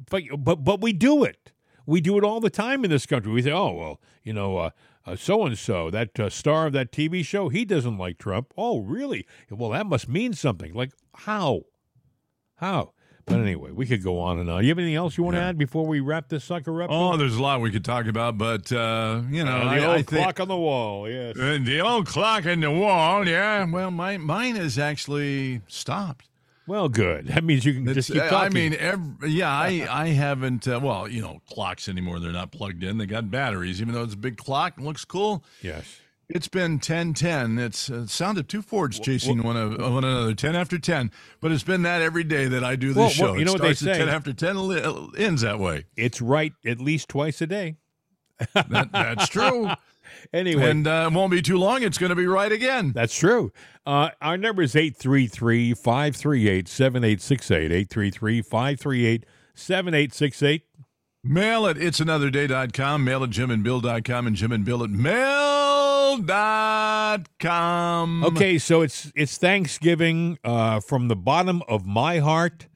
But 0.10 0.24
but, 0.38 0.64
but 0.64 0.82
we 0.82 0.94
do 0.94 1.24
it. 1.24 1.52
We 1.86 2.02
do 2.02 2.18
it 2.18 2.24
all 2.24 2.40
the 2.40 2.50
time 2.50 2.84
in 2.84 2.90
this 2.90 3.06
country. 3.06 3.32
We 3.32 3.42
say, 3.42 3.52
oh 3.52 3.72
well, 3.72 4.02
you 4.24 4.34
know, 4.34 4.72
so 5.16 5.46
and 5.46 5.58
so, 5.58 5.92
that 5.92 6.20
uh, 6.20 6.30
star 6.30 6.66
of 6.66 6.74
that 6.74 6.92
TV 6.92 7.24
show, 7.24 7.50
he 7.50 7.64
doesn't 7.64 7.98
like 7.98 8.18
Trump. 8.18 8.52
Oh, 8.58 8.80
really? 8.80 9.28
Well, 9.52 9.70
that 9.70 9.86
must 9.86 10.10
mean 10.10 10.34
something. 10.34 10.74
Like 10.74 10.92
how? 11.14 11.62
How? 12.66 12.92
But 13.28 13.40
anyway, 13.40 13.72
we 13.72 13.88
could 13.88 14.04
go 14.04 14.20
on 14.20 14.38
and 14.40 14.50
on. 14.52 14.62
You 14.64 14.70
have 14.70 14.78
anything 14.78 14.96
else 14.96 15.18
you 15.18 15.24
want 15.24 15.36
to 15.36 15.42
add 15.42 15.58
before 15.58 15.86
we 15.86 16.00
wrap 16.00 16.30
this 16.30 16.44
sucker 16.44 16.84
up? 16.84 16.90
oh, 16.92 17.18
there's 17.18 17.36
a 17.36 17.42
lot 17.42 17.60
we 17.62 17.72
could 17.72 17.84
talk 17.86 18.06
about, 18.06 18.38
but 18.38 18.72
uh, 18.72 19.22
you 19.32 19.44
know, 19.44 19.52
Uh, 19.58 19.64
the 19.76 19.82
I 19.82 19.86
old 19.98 20.08
think- 20.08 20.22
clock 20.24 20.40
on 20.40 20.48
the 20.48 20.56
wall. 20.58 21.10
Yes. 21.10 21.36
Uh, 21.38 21.58
the 21.62 21.80
old 21.82 22.06
clock 22.06 22.46
in 22.46 22.60
the 22.60 22.70
wall, 22.72 23.28
yeah. 23.28 23.66
Well, 23.66 23.90
my 23.90 24.18
mine 24.18 24.56
is 24.58 24.78
actually 24.78 25.62
stopped. 25.68 26.28
Well, 26.68 26.88
good. 26.90 27.28
That 27.28 27.44
means 27.44 27.64
you 27.66 27.74
can 27.74 27.92
just 27.94 28.08
keep 28.10 28.18
It's- 28.18 28.30
talking. 28.32 28.46
I 28.46 28.50
mean, 28.54 28.74
every, 28.80 29.30
yeah, 29.32 29.52
I 29.52 29.88
I 30.04 30.08
haven't. 30.10 30.68
Uh, 30.68 30.80
well, 30.82 31.08
you 31.08 31.22
know, 31.22 31.40
clocks 31.50 31.88
anymore. 31.90 32.20
They're 32.20 32.32
not 32.32 32.52
plugged 32.52 32.84
in. 32.84 32.98
They 33.00 33.06
got 33.08 33.30
batteries. 33.32 33.82
Even 33.82 33.94
though 33.96 34.04
it's 34.04 34.14
a 34.16 34.18
big 34.18 34.38
clock 34.38 34.74
and 34.78 34.86
looks 34.86 35.04
cool, 35.06 35.44
yes. 35.64 36.00
It's 36.30 36.48
been 36.48 36.80
ten 36.80 37.14
ten. 37.14 37.58
It's 37.58 37.90
uh, 37.90 38.08
sound 38.08 38.38
of 38.38 38.48
two 38.48 38.62
Fords 38.62 39.00
chasing 39.00 39.44
one 39.44 39.58
of 39.58 39.72
one 39.80 40.04
another 40.04 40.34
ten 40.34 40.56
after 40.56 40.78
ten. 40.78 41.12
But 41.42 41.52
it's 41.52 41.64
been 41.64 41.84
that 41.84 42.02
every 42.02 42.24
day 42.24 42.46
that 42.48 42.64
I 42.64 42.76
do 42.76 42.90
this 42.90 42.98
Well, 42.98 43.10
show. 43.10 43.24
well, 43.32 43.40
you 43.40 43.46
know 43.46 43.54
it 43.54 43.62
what 43.62 43.68
they 43.68 43.74
say. 43.74 43.98
ten 43.98 44.10
after 44.10 44.34
ten, 44.34 44.58
uh, 44.58 45.08
ends 45.18 45.42
that 45.42 45.60
way. 45.60 45.86
It's 45.96 46.22
right 46.22 46.54
at 46.66 46.80
least 46.80 47.10
twice 47.10 47.42
a 47.42 47.48
day. 47.48 47.76
That, 48.54 48.90
that's 48.92 49.28
true. 49.30 49.70
Anyway, 50.34 50.70
and 50.70 50.88
uh, 50.88 51.10
it 51.12 51.16
won't 51.16 51.32
be 51.32 51.42
too 51.42 51.58
long. 51.58 51.82
It's 51.84 51.98
going 51.98 52.12
to 52.12 52.16
be 52.16 52.28
right 52.28 52.52
again. 52.52 52.92
That's 52.94 53.14
true. 53.14 53.52
Uh, 53.86 54.10
our 54.22 54.38
number 54.38 54.62
is 54.62 54.76
833 54.76 55.74
538 55.74 56.68
7868. 56.68 57.72
833 57.72 58.42
538 58.42 59.26
7868. 59.56 60.64
Mail 61.24 61.68
at 61.68 61.76
it'sanotherday.com, 61.78 63.04
mail 63.04 63.24
at 63.24 63.32
jimandbill.com, 63.32 64.28
and 64.28 64.36
Jim 64.36 64.52
and 64.52 64.64
Bill 64.64 64.84
at 64.84 64.90
mail.com. 66.18 67.26
Okay, 68.26 68.58
so 68.58 68.82
it's 68.82 69.12
it's 69.16 69.38
Thanksgiving. 69.38 70.38
Uh, 70.44 70.80
from 70.80 71.08
the 71.08 71.16
bottom 71.16 71.62
of 71.68 71.86
my 71.86 72.20
heart, 72.20 72.68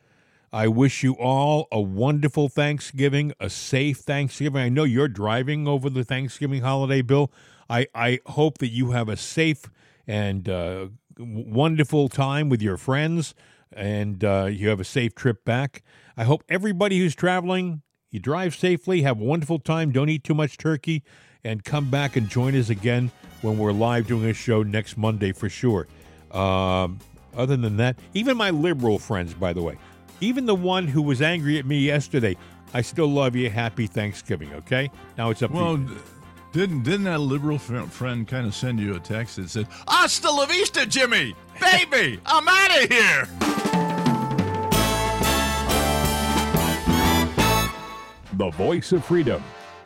I 0.51 0.67
wish 0.67 1.03
you 1.03 1.13
all 1.13 1.67
a 1.71 1.79
wonderful 1.79 2.49
Thanksgiving, 2.49 3.33
a 3.39 3.49
safe 3.49 3.99
Thanksgiving. 3.99 4.61
I 4.61 4.69
know 4.69 4.83
you're 4.83 5.07
driving 5.07 5.67
over 5.67 5.89
the 5.89 6.03
Thanksgiving 6.03 6.61
holiday, 6.61 7.01
Bill. 7.01 7.31
I, 7.69 7.87
I 7.93 8.19
hope 8.25 8.57
that 8.59 8.69
you 8.69 8.91
have 8.91 9.09
a 9.09 9.17
safe 9.17 9.69
and 10.07 10.49
uh, 10.49 10.87
wonderful 11.19 12.09
time 12.09 12.49
with 12.49 12.61
your 12.61 12.77
friends 12.77 13.35
and 13.71 14.23
uh, 14.23 14.47
you 14.49 14.69
have 14.69 14.79
a 14.79 14.85
safe 14.85 15.15
trip 15.15 15.45
back. 15.45 15.83
I 16.17 16.23
hope 16.23 16.43
everybody 16.49 16.99
who's 16.99 17.15
traveling, 17.15 17.81
you 18.09 18.19
drive 18.19 18.55
safely, 18.55 19.03
have 19.03 19.21
a 19.21 19.23
wonderful 19.23 19.59
time, 19.59 19.91
don't 19.91 20.09
eat 20.09 20.23
too 20.23 20.33
much 20.33 20.57
turkey, 20.57 21.03
and 21.43 21.63
come 21.63 21.89
back 21.89 22.15
and 22.15 22.27
join 22.29 22.55
us 22.55 22.69
again 22.69 23.11
when 23.41 23.57
we're 23.57 23.71
live 23.71 24.07
doing 24.07 24.25
a 24.29 24.33
show 24.33 24.63
next 24.63 24.97
Monday 24.97 25.31
for 25.31 25.49
sure. 25.49 25.87
Um, 26.31 26.99
other 27.35 27.55
than 27.57 27.77
that, 27.77 27.97
even 28.13 28.37
my 28.37 28.49
liberal 28.49 28.99
friends, 28.99 29.33
by 29.33 29.53
the 29.53 29.61
way, 29.61 29.77
even 30.21 30.45
the 30.45 30.55
one 30.55 30.87
who 30.87 31.01
was 31.01 31.21
angry 31.21 31.57
at 31.57 31.65
me 31.65 31.79
yesterday, 31.79 32.35
I 32.73 32.81
still 32.81 33.07
love 33.07 33.35
you. 33.35 33.49
Happy 33.49 33.87
Thanksgiving, 33.87 34.53
okay? 34.53 34.91
Now 35.17 35.29
it's 35.29 35.41
up 35.41 35.51
Well, 35.51 35.77
to 35.77 35.81
you. 35.83 35.87
d- 35.87 35.95
didn't 36.51 36.83
didn't 36.83 37.03
that 37.05 37.19
liberal 37.19 37.57
friend 37.59 38.27
kind 38.27 38.45
of 38.47 38.53
send 38.55 38.79
you 38.79 38.95
a 38.95 38.99
text 38.99 39.37
that 39.37 39.49
said, 39.49 39.67
"Hasta 39.87 40.29
la 40.31 40.45
vista, 40.45 40.85
Jimmy, 40.85 41.35
baby, 41.61 42.19
I'm 42.25 42.47
out 42.47 42.83
of 42.83 42.89
here." 42.89 44.29
The 48.33 48.49
voice 48.51 48.91
of 48.93 49.03
freedom. 49.05 49.43